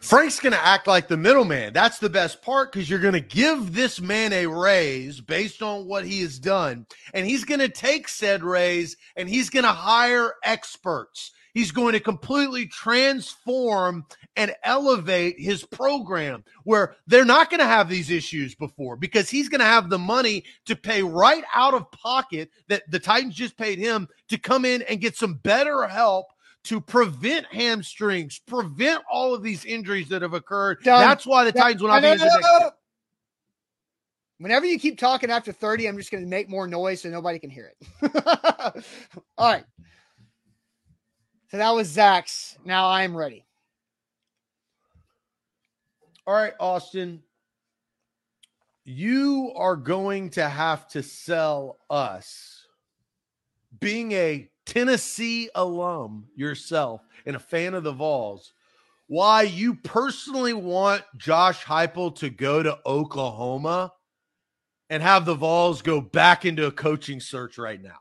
Frank's 0.00 0.40
going 0.40 0.54
to 0.54 0.66
act 0.66 0.86
like 0.86 1.08
the 1.08 1.16
middleman. 1.16 1.74
That's 1.74 1.98
the 1.98 2.08
best 2.08 2.40
part 2.40 2.72
because 2.72 2.88
you're 2.88 2.98
going 2.98 3.12
to 3.12 3.20
give 3.20 3.74
this 3.74 4.00
man 4.00 4.32
a 4.32 4.46
raise 4.46 5.20
based 5.20 5.62
on 5.62 5.86
what 5.86 6.06
he 6.06 6.22
has 6.22 6.38
done. 6.38 6.86
And 7.12 7.26
he's 7.26 7.44
going 7.44 7.60
to 7.60 7.68
take 7.68 8.08
said 8.08 8.42
raise 8.42 8.96
and 9.16 9.28
he's 9.28 9.50
going 9.50 9.64
to 9.64 9.70
hire 9.70 10.34
experts. 10.42 11.32
He's 11.52 11.72
going 11.72 11.92
to 11.92 12.00
completely 12.00 12.66
transform 12.66 14.06
and 14.36 14.54
elevate 14.64 15.38
his 15.38 15.64
program 15.64 16.44
where 16.64 16.94
they're 17.06 17.24
not 17.24 17.50
going 17.50 17.60
to 17.60 17.66
have 17.66 17.88
these 17.88 18.10
issues 18.10 18.54
before 18.54 18.96
because 18.96 19.28
he's 19.28 19.48
going 19.48 19.60
to 19.60 19.66
have 19.66 19.90
the 19.90 19.98
money 19.98 20.44
to 20.66 20.76
pay 20.76 21.02
right 21.02 21.44
out 21.52 21.74
of 21.74 21.90
pocket 21.90 22.50
that 22.68 22.88
the 22.90 23.00
Titans 23.00 23.34
just 23.34 23.58
paid 23.58 23.78
him 23.78 24.08
to 24.28 24.38
come 24.38 24.64
in 24.64 24.82
and 24.82 25.00
get 25.00 25.16
some 25.16 25.34
better 25.34 25.86
help 25.86 26.26
to 26.64 26.80
prevent 26.80 27.46
hamstrings, 27.46 28.38
prevent 28.46 29.02
all 29.10 29.34
of 29.34 29.42
these 29.42 29.64
injuries 29.64 30.08
that 30.08 30.22
have 30.22 30.34
occurred. 30.34 30.82
Done. 30.82 31.00
That's 31.00 31.26
why 31.26 31.44
the 31.44 31.52
Titans 31.52 31.82
will 31.82 31.88
not 31.88 32.02
be. 32.02 32.08
Whenever 34.38 34.64
you 34.64 34.78
keep 34.78 34.98
talking 34.98 35.30
after 35.30 35.52
30, 35.52 35.86
I'm 35.86 35.98
just 35.98 36.10
going 36.10 36.24
to 36.24 36.28
make 36.28 36.48
more 36.48 36.66
noise 36.66 37.02
so 37.02 37.10
nobody 37.10 37.38
can 37.38 37.50
hear 37.50 37.72
it. 37.78 38.24
all 39.38 39.52
right. 39.52 39.64
So 41.50 41.58
that 41.58 41.70
was 41.70 41.88
Zach's. 41.88 42.56
Now 42.64 42.88
I'm 42.88 43.16
ready. 43.16 43.44
All 46.26 46.34
right, 46.34 46.54
Austin. 46.58 47.22
You 48.84 49.52
are 49.56 49.76
going 49.76 50.30
to 50.30 50.48
have 50.48 50.88
to 50.88 51.02
sell 51.02 51.78
us 51.90 52.66
being 53.78 54.12
a 54.12 54.49
Tennessee 54.66 55.50
alum 55.54 56.26
yourself 56.34 57.02
and 57.26 57.36
a 57.36 57.40
fan 57.40 57.74
of 57.74 57.82
the 57.82 57.92
Vols, 57.92 58.52
why 59.06 59.42
you 59.42 59.74
personally 59.74 60.52
want 60.52 61.02
Josh 61.16 61.64
Heupel 61.64 62.14
to 62.16 62.30
go 62.30 62.62
to 62.62 62.78
Oklahoma 62.86 63.92
and 64.88 65.02
have 65.02 65.24
the 65.24 65.34
Vols 65.34 65.82
go 65.82 66.00
back 66.00 66.44
into 66.44 66.66
a 66.66 66.72
coaching 66.72 67.20
search 67.20 67.58
right 67.58 67.80
now. 67.82 67.98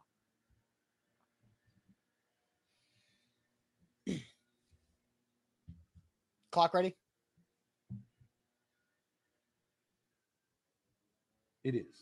Clock 6.51 6.73
ready? 6.73 6.95
It 11.63 11.75
is. 11.75 11.98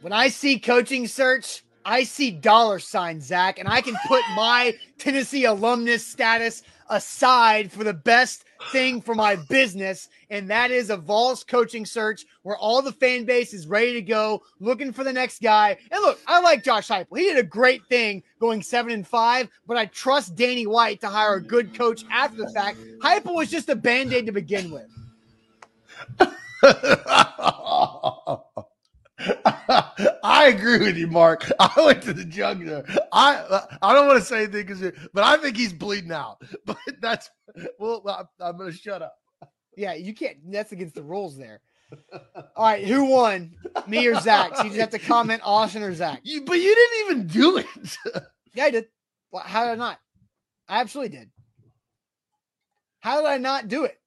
When 0.00 0.12
I 0.14 0.28
see 0.28 0.58
coaching 0.58 1.06
search, 1.06 1.62
I 1.84 2.04
see 2.04 2.30
dollar 2.30 2.78
signs, 2.78 3.26
Zach, 3.26 3.58
and 3.58 3.68
I 3.68 3.82
can 3.82 3.96
put 4.08 4.22
my 4.34 4.74
Tennessee 4.98 5.44
alumnus 5.44 6.06
status 6.06 6.62
aside 6.88 7.70
for 7.70 7.84
the 7.84 7.92
best 7.92 8.44
thing 8.72 9.02
for 9.02 9.14
my 9.14 9.36
business, 9.36 10.08
and 10.30 10.48
that 10.48 10.70
is 10.70 10.88
a 10.88 10.96
Vols 10.96 11.44
coaching 11.44 11.84
search 11.84 12.24
where 12.42 12.56
all 12.56 12.80
the 12.80 12.92
fan 12.92 13.24
base 13.24 13.52
is 13.52 13.66
ready 13.66 13.92
to 13.92 14.00
go, 14.00 14.42
looking 14.58 14.90
for 14.90 15.04
the 15.04 15.12
next 15.12 15.42
guy. 15.42 15.76
And 15.90 16.00
look, 16.00 16.18
I 16.26 16.40
like 16.40 16.64
Josh 16.64 16.88
Heupel; 16.88 17.18
he 17.18 17.24
did 17.24 17.36
a 17.36 17.42
great 17.42 17.84
thing 17.86 18.22
going 18.40 18.62
seven 18.62 18.92
and 18.92 19.06
five. 19.06 19.48
But 19.66 19.76
I 19.76 19.84
trust 19.86 20.34
Danny 20.34 20.66
White 20.66 21.02
to 21.02 21.08
hire 21.08 21.34
a 21.34 21.42
good 21.42 21.74
coach 21.74 22.04
after 22.10 22.38
the 22.38 22.50
fact. 22.50 22.78
Heupel 23.02 23.34
was 23.34 23.50
just 23.50 23.68
a 23.68 23.76
band 23.76 24.14
aid 24.14 24.26
to 24.26 24.32
begin 24.32 24.70
with. 24.70 24.86
I 30.24 30.48
agree 30.48 30.78
with 30.78 30.96
you, 30.96 31.06
Mark. 31.06 31.50
I 31.60 31.72
went 31.76 32.02
to 32.02 32.12
the 32.12 32.24
jugular. 32.24 32.84
I 33.12 33.62
I 33.80 33.94
don't 33.94 34.08
want 34.08 34.18
to 34.18 34.24
say 34.24 34.44
anything 34.44 34.66
because, 34.66 34.80
but 35.12 35.22
I 35.22 35.36
think 35.36 35.56
he's 35.56 35.72
bleeding 35.72 36.12
out. 36.12 36.42
But 36.66 36.78
that's 37.00 37.30
well, 37.78 38.28
I'm 38.40 38.56
going 38.56 38.70
to 38.70 38.76
shut 38.76 39.02
up. 39.02 39.14
Yeah, 39.76 39.94
you 39.94 40.14
can't. 40.14 40.38
That's 40.50 40.72
against 40.72 40.94
the 40.94 41.02
rules 41.02 41.36
there. 41.36 41.60
All 42.56 42.64
right, 42.64 42.84
who 42.84 43.06
won? 43.06 43.56
Me 43.86 44.06
or 44.06 44.14
Zach? 44.20 44.56
So 44.56 44.62
you 44.64 44.70
just 44.70 44.80
have 44.80 44.90
to 44.90 44.98
comment 44.98 45.42
Austin 45.44 45.82
or 45.82 45.92
Zach. 45.92 46.20
You, 46.22 46.44
but 46.44 46.58
you 46.58 46.74
didn't 46.74 47.06
even 47.06 47.26
do 47.26 47.56
it. 47.56 47.66
yeah, 48.54 48.64
I 48.64 48.70
did. 48.70 48.86
Well, 49.32 49.42
how 49.44 49.64
did 49.64 49.72
I 49.72 49.74
not? 49.76 49.98
I 50.68 50.80
absolutely 50.80 51.16
did. 51.18 51.30
How 53.00 53.20
did 53.20 53.28
I 53.28 53.38
not 53.38 53.68
do 53.68 53.84
it? 53.84 53.99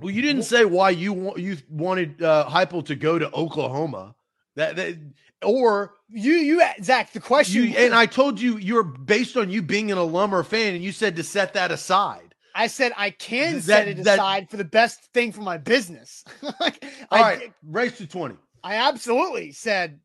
Well, 0.00 0.12
you 0.12 0.22
didn't 0.22 0.42
say 0.42 0.64
why 0.64 0.90
you 0.90 1.12
want 1.12 1.38
you 1.38 1.56
wanted 1.70 2.22
uh, 2.22 2.46
Heupel 2.48 2.84
to 2.86 2.94
go 2.94 3.18
to 3.18 3.32
Oklahoma. 3.32 4.14
That, 4.56 4.76
that 4.76 4.98
or 5.42 5.94
you 6.10 6.34
you 6.34 6.62
Zach 6.82 7.12
the 7.12 7.20
question 7.20 7.64
you, 7.64 7.76
and 7.76 7.94
I 7.94 8.06
told 8.06 8.40
you 8.40 8.56
you're 8.58 8.82
based 8.82 9.36
on 9.36 9.50
you 9.50 9.62
being 9.62 9.90
an 9.90 9.98
alum 9.98 10.34
or 10.34 10.42
fan, 10.42 10.74
and 10.74 10.84
you 10.84 10.92
said 10.92 11.16
to 11.16 11.22
set 11.22 11.54
that 11.54 11.70
aside. 11.70 12.34
I 12.54 12.68
said 12.68 12.92
I 12.96 13.10
can 13.10 13.54
that, 13.54 13.62
set 13.62 13.88
it 13.88 13.98
aside 13.98 14.48
for 14.48 14.56
the 14.56 14.64
best 14.64 15.00
thing 15.12 15.32
for 15.32 15.40
my 15.40 15.58
business. 15.58 16.24
like, 16.60 16.84
all 17.10 17.18
I, 17.18 17.20
right, 17.20 17.52
race 17.64 17.98
to 17.98 18.06
twenty. 18.06 18.36
I 18.62 18.76
absolutely 18.76 19.52
said 19.52 19.98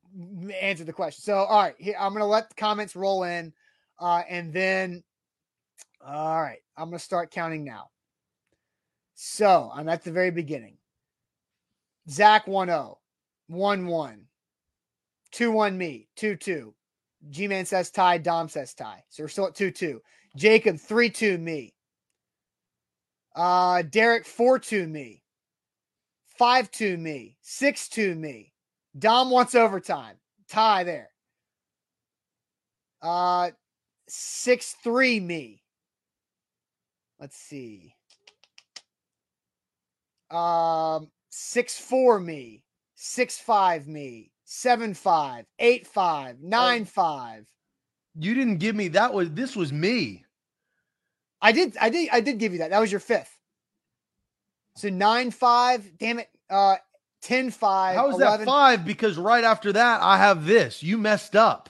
answer 0.60 0.84
the 0.84 0.94
question. 0.94 1.22
So 1.22 1.36
all 1.36 1.62
right, 1.62 1.76
here, 1.78 1.96
I'm 2.00 2.14
gonna 2.14 2.26
let 2.26 2.50
the 2.50 2.56
comments 2.56 2.96
roll 2.96 3.24
in, 3.24 3.54
uh, 4.00 4.24
and 4.28 4.52
then 4.52 5.04
all 6.06 6.42
right, 6.42 6.60
I'm 6.76 6.86
gonna 6.86 7.00
start 7.00 7.32
counting 7.32 7.64
now. 7.64 7.90
So 9.22 9.70
I'm 9.76 9.90
at 9.90 10.06
the 10.06 10.14
very 10.14 10.32
beginning. 10.32 10.78
Zach 12.10 12.48
1 12.48 12.70
0, 12.70 13.00
1 13.48 13.86
1, 13.86 14.26
2 15.34 15.52
1 15.52 15.78
me, 15.78 16.08
2 16.16 16.38
2. 16.38 16.74
G 17.30 17.48
Man 17.50 17.66
says 17.66 17.92
tie, 17.92 18.18
Dom 18.18 18.48
says 18.48 18.74
tie. 18.74 19.04
So 19.10 19.24
we're 19.24 19.28
still 19.28 19.48
at 19.48 19.56
2 19.56 19.72
2. 19.72 20.02
Jacob 20.38 20.80
3 20.80 21.10
2 21.10 21.38
me. 21.38 21.74
Uh, 23.36 23.82
Derek 23.82 24.26
4 24.26 24.58
2 24.58 24.88
me. 24.88 25.22
5 26.38 26.72
2 26.72 26.96
me. 26.96 27.36
6 27.42 27.90
2 27.90 28.16
me. 28.16 28.54
Dom 28.98 29.32
wants 29.32 29.54
overtime. 29.54 30.16
Tie 30.48 30.86
there. 30.86 31.10
Uh, 33.02 33.52
6 34.08 34.76
3 34.82 35.20
me. 35.20 35.62
Let's 37.20 37.36
see. 37.36 37.96
Um, 40.32 41.10
six 41.30 41.78
four 41.78 42.20
me, 42.20 42.64
six 42.96 43.38
five 43.38 43.88
me, 43.88 44.32
seven 44.46 44.94
five, 44.94 45.46
eight 45.60 45.88
five, 45.88 46.42
nine 46.42 46.86
five. 46.86 47.46
You 48.20 48.34
didn't 48.34 48.58
give 48.58 48.76
me 48.76 48.90
that 48.90 49.14
was 49.14 49.32
this 49.32 49.56
was 49.56 49.72
me. 49.72 50.26
I 51.42 51.52
did 51.52 51.78
I 51.80 51.90
did 51.90 52.10
I 52.12 52.20
did 52.22 52.38
give 52.38 52.54
you 52.54 52.60
that. 52.60 52.72
That 52.72 52.80
was 52.80 52.92
your 52.92 53.00
fifth. 53.00 53.38
So 54.76 54.90
nine 54.90 55.32
five, 55.32 55.98
damn 55.98 56.20
it. 56.20 56.30
Uh 56.50 56.76
10 57.22 57.52
5. 57.52 57.96
How 57.96 58.10
is 58.10 58.16
11. 58.16 58.40
that 58.40 58.46
five? 58.46 58.86
Because 58.86 59.18
right 59.18 59.44
after 59.44 59.74
that, 59.74 60.02
I 60.02 60.18
have 60.18 60.46
this. 60.46 60.82
You 60.82 60.98
messed 60.98 61.36
up 61.36 61.70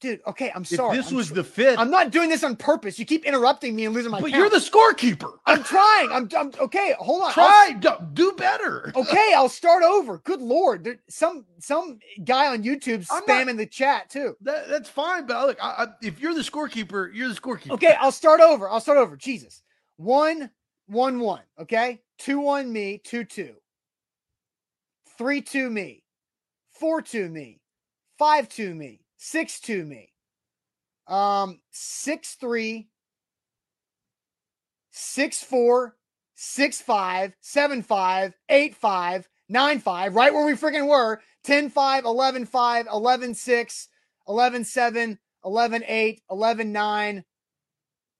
dude. 0.00 0.20
Okay, 0.26 0.50
I'm 0.54 0.64
sorry. 0.64 0.96
If 0.96 1.04
this 1.04 1.10
I'm 1.10 1.16
was 1.16 1.30
the 1.30 1.44
fifth. 1.44 1.78
I'm 1.78 1.90
not 1.90 2.10
doing 2.10 2.28
this 2.28 2.42
on 2.42 2.56
purpose. 2.56 2.98
You 2.98 3.04
keep 3.04 3.24
interrupting 3.24 3.76
me 3.76 3.84
and 3.84 3.94
losing 3.94 4.10
my. 4.10 4.20
But 4.20 4.30
count. 4.30 4.40
you're 4.40 4.50
the 4.50 4.56
scorekeeper. 4.56 5.32
I'm 5.46 5.62
trying. 5.64 6.10
I'm, 6.10 6.28
I'm 6.36 6.52
okay. 6.58 6.94
Hold 6.98 7.22
on. 7.22 7.32
Try. 7.32 7.76
I'll, 7.86 8.10
do 8.12 8.32
better. 8.32 8.92
Okay, 9.00 9.32
I'll 9.34 9.48
start 9.48 9.82
over. 9.82 10.18
Good 10.18 10.42
lord, 10.42 10.84
there, 10.84 10.96
some 11.08 11.46
some 11.58 11.98
guy 12.24 12.48
on 12.48 12.62
YouTube 12.62 13.06
spamming 13.06 13.46
not, 13.46 13.56
the 13.56 13.66
chat 13.66 14.10
too. 14.10 14.36
That, 14.42 14.68
that's 14.68 14.88
fine, 14.88 15.26
but 15.26 15.46
look, 15.46 15.58
I, 15.62 15.84
I, 15.84 15.86
if 16.02 16.20
you're 16.20 16.34
the 16.34 16.40
scorekeeper, 16.40 17.10
you're 17.14 17.28
the 17.28 17.34
scorekeeper. 17.34 17.72
Okay, 17.72 17.94
I'll 17.98 18.12
start 18.12 18.40
over. 18.40 18.68
I'll 18.68 18.80
start 18.80 18.98
over. 18.98 19.16
Jesus, 19.16 19.62
one 19.96 20.50
one 20.86 21.20
one. 21.20 21.42
Okay, 21.58 22.00
two 22.18 22.40
one 22.40 22.72
me, 22.72 23.00
two 23.02 23.24
two. 23.24 23.54
Three 25.16 25.40
two 25.40 25.70
me, 25.70 26.04
four 26.72 27.00
two 27.00 27.28
me, 27.28 27.60
five 28.18 28.48
two 28.48 28.74
me, 28.74 29.00
six 29.20 29.60
two 29.60 29.84
me. 29.84 30.12
Um, 31.06 31.60
six 31.70 32.34
three, 32.34 32.88
six 34.90 35.44
four, 35.44 35.96
six 36.34 36.80
five, 36.80 37.34
seven 37.40 37.82
five, 37.82 38.34
eight 38.48 38.74
five, 38.74 39.28
nine 39.48 39.78
five, 39.78 40.16
right 40.16 40.32
where 40.32 40.46
we 40.46 40.54
freaking 40.54 40.88
were. 40.88 41.20
10 41.44 41.70
5, 41.70 42.04
11 42.04 42.46
5, 42.46 42.86
11 42.92 43.34
6, 43.34 43.88
11 44.28 44.64
7, 44.64 45.18
11 45.44 45.84
8, 45.86 46.22
11 46.30 46.72
9. 46.72 47.24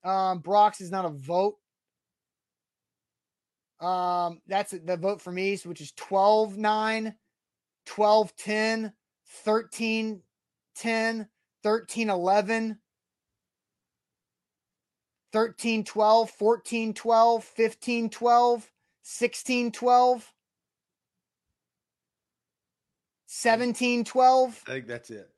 Um, 0.03 0.39
Brock's 0.39 0.81
is 0.81 0.91
not 0.91 1.05
a 1.05 1.11
vote. 1.11 1.57
Um, 3.79 4.41
that's 4.47 4.73
the 4.73 4.97
vote 4.97 5.21
for 5.21 5.33
me, 5.33 5.57
which 5.65 5.83
is 5.83 5.93
12 5.93 6.57
9, 6.57 7.15
12 7.87 8.37
10, 8.37 8.93
13 9.45 10.23
10, 10.81 11.29
13 11.63 12.09
11, 12.09 12.79
13 15.31 15.85
12, 15.85 16.31
14 16.31 16.95
12, 16.95 17.45
15 17.45 18.11
12, 18.11 18.71
16 19.03 19.73
12, 19.73 20.33
17 23.27 24.05
12. 24.05 24.63
I 24.67 24.71
think 24.71 24.87
that's 24.87 25.11
it. 25.11 25.31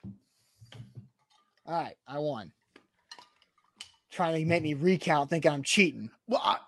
All 1.66 1.74
right, 1.74 1.96
I 2.06 2.18
won. 2.20 2.52
Trying 4.12 4.40
to 4.40 4.48
make 4.48 4.62
me 4.62 4.74
recount, 4.74 5.30
thinking 5.30 5.50
I'm 5.50 5.64
cheating. 5.64 6.08
Well, 6.28 6.40
I, 6.44 6.58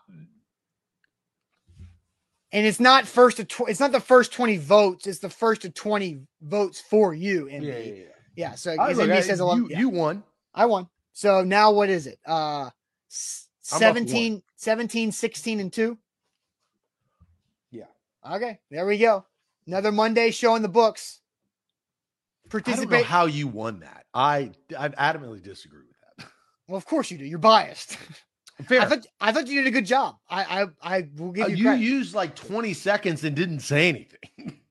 and 2.50 2.66
it's 2.66 2.80
not 2.80 3.06
first 3.06 3.36
to 3.36 3.44
tw- 3.44 3.68
it's 3.68 3.80
not 3.80 3.92
the 3.92 4.00
first 4.00 4.32
20 4.32 4.56
votes, 4.56 5.06
it's 5.06 5.20
the 5.20 5.30
first 5.30 5.62
to 5.62 5.70
20 5.70 6.22
votes 6.42 6.80
for 6.80 7.14
you 7.14 7.48
and 7.48 7.64
yeah, 7.64 7.78
yeah, 7.78 7.92
yeah. 7.94 8.13
Yeah, 8.36 8.54
so 8.54 8.74
look, 8.74 9.22
says 9.24 9.40
11. 9.40 9.64
You, 9.64 9.70
yeah. 9.70 9.78
you 9.78 9.88
won. 9.88 10.22
I 10.54 10.66
won. 10.66 10.88
So 11.12 11.44
now 11.44 11.72
what 11.72 11.88
is 11.88 12.06
it? 12.06 12.18
Uh 12.26 12.70
17, 13.08 14.42
17, 14.56 15.12
16, 15.12 15.60
and 15.60 15.72
2? 15.72 15.98
Yeah. 17.70 17.84
Okay, 18.30 18.58
there 18.70 18.86
we 18.86 18.98
go. 18.98 19.24
Another 19.66 19.92
Monday 19.92 20.30
show 20.30 20.54
in 20.56 20.62
the 20.62 20.68
books. 20.68 21.20
Participate. 22.50 22.88
I 22.88 22.90
don't 22.90 23.00
know 23.00 23.06
how 23.06 23.26
you 23.26 23.48
won 23.48 23.80
that. 23.80 24.04
I 24.12 24.50
I 24.78 24.88
adamantly 24.90 25.42
disagree 25.42 25.80
with 25.80 25.88
that. 25.88 26.26
Well, 26.66 26.78
of 26.78 26.86
course 26.86 27.10
you 27.10 27.18
do. 27.18 27.26
You're 27.26 27.38
biased. 27.38 27.98
Fair. 28.66 28.80
I 28.80 28.84
thought 28.86 29.06
I 29.20 29.32
thought 29.32 29.48
you 29.48 29.60
did 29.62 29.66
a 29.66 29.70
good 29.70 29.86
job. 29.86 30.16
I 30.30 30.62
I, 30.62 30.66
I 30.96 31.08
will 31.16 31.32
give 31.32 31.46
uh, 31.46 31.48
you. 31.48 31.68
Uh, 31.68 31.74
you 31.74 31.96
used 31.96 32.14
like 32.14 32.34
20 32.34 32.72
seconds 32.72 33.24
and 33.24 33.34
didn't 33.34 33.60
say 33.60 33.88
anything. 33.88 34.60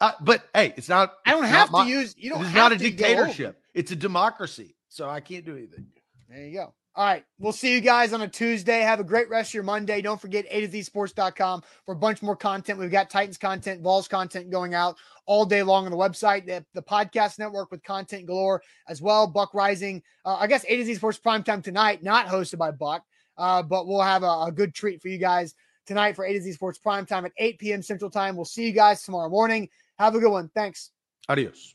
Uh, 0.00 0.12
but 0.20 0.44
hey, 0.54 0.72
it's 0.76 0.88
not. 0.88 1.14
I 1.26 1.32
don't 1.32 1.44
have 1.44 1.70
to 1.70 1.86
use. 1.86 2.14
You 2.16 2.30
don't. 2.30 2.44
It's 2.44 2.54
not 2.54 2.72
a 2.72 2.76
dictatorship. 2.76 3.60
It's 3.74 3.92
a 3.92 3.96
democracy. 3.96 4.76
So 4.88 5.08
I 5.08 5.20
can't 5.20 5.44
do 5.44 5.56
anything. 5.56 5.86
There 6.28 6.46
you 6.46 6.54
go. 6.54 6.74
All 6.96 7.06
right. 7.06 7.24
We'll 7.38 7.52
see 7.52 7.72
you 7.72 7.80
guys 7.80 8.12
on 8.12 8.22
a 8.22 8.28
Tuesday. 8.28 8.80
Have 8.80 8.98
a 8.98 9.04
great 9.04 9.30
rest 9.30 9.50
of 9.50 9.54
your 9.54 9.62
Monday. 9.62 10.02
Don't 10.02 10.20
forget 10.20 10.44
A 10.50 10.62
to 10.62 10.68
Z 10.68 10.82
Sports.com 10.82 11.62
for 11.86 11.92
a 11.92 11.96
bunch 11.96 12.20
more 12.20 12.34
content. 12.34 12.78
We've 12.78 12.90
got 12.90 13.08
Titans 13.08 13.38
content, 13.38 13.80
Vols 13.80 14.08
content 14.08 14.50
going 14.50 14.74
out 14.74 14.96
all 15.26 15.44
day 15.44 15.62
long 15.62 15.84
on 15.84 15.92
the 15.92 15.96
website, 15.96 16.46
the, 16.46 16.64
the 16.74 16.82
podcast 16.82 17.38
network 17.38 17.70
with 17.70 17.84
content 17.84 18.26
galore 18.26 18.60
as 18.88 19.00
well. 19.00 19.28
Buck 19.28 19.52
Reising, 19.52 20.02
uh, 20.24 20.34
I 20.34 20.48
guess 20.48 20.64
A 20.66 20.76
to 20.76 20.84
Z 20.84 20.96
Sports 20.96 21.20
Primetime 21.24 21.62
tonight, 21.62 22.02
not 22.02 22.26
hosted 22.26 22.58
by 22.58 22.72
Buck, 22.72 23.04
uh, 23.38 23.62
but 23.62 23.86
we'll 23.86 24.02
have 24.02 24.24
a, 24.24 24.46
a 24.46 24.52
good 24.52 24.74
treat 24.74 25.00
for 25.00 25.08
you 25.08 25.18
guys 25.18 25.54
tonight 25.86 26.16
for 26.16 26.24
A 26.24 26.32
to 26.32 26.42
Z 26.42 26.52
Sports 26.52 26.80
Primetime 26.84 27.24
at 27.24 27.32
8 27.36 27.58
p.m. 27.60 27.82
Central 27.82 28.10
Time. 28.10 28.34
We'll 28.34 28.44
see 28.44 28.66
you 28.66 28.72
guys 28.72 29.04
tomorrow 29.04 29.28
morning. 29.28 29.68
Have 30.00 30.14
a 30.14 30.18
good 30.18 30.30
one. 30.30 30.50
Thanks. 30.54 30.92
Adios. 31.28 31.74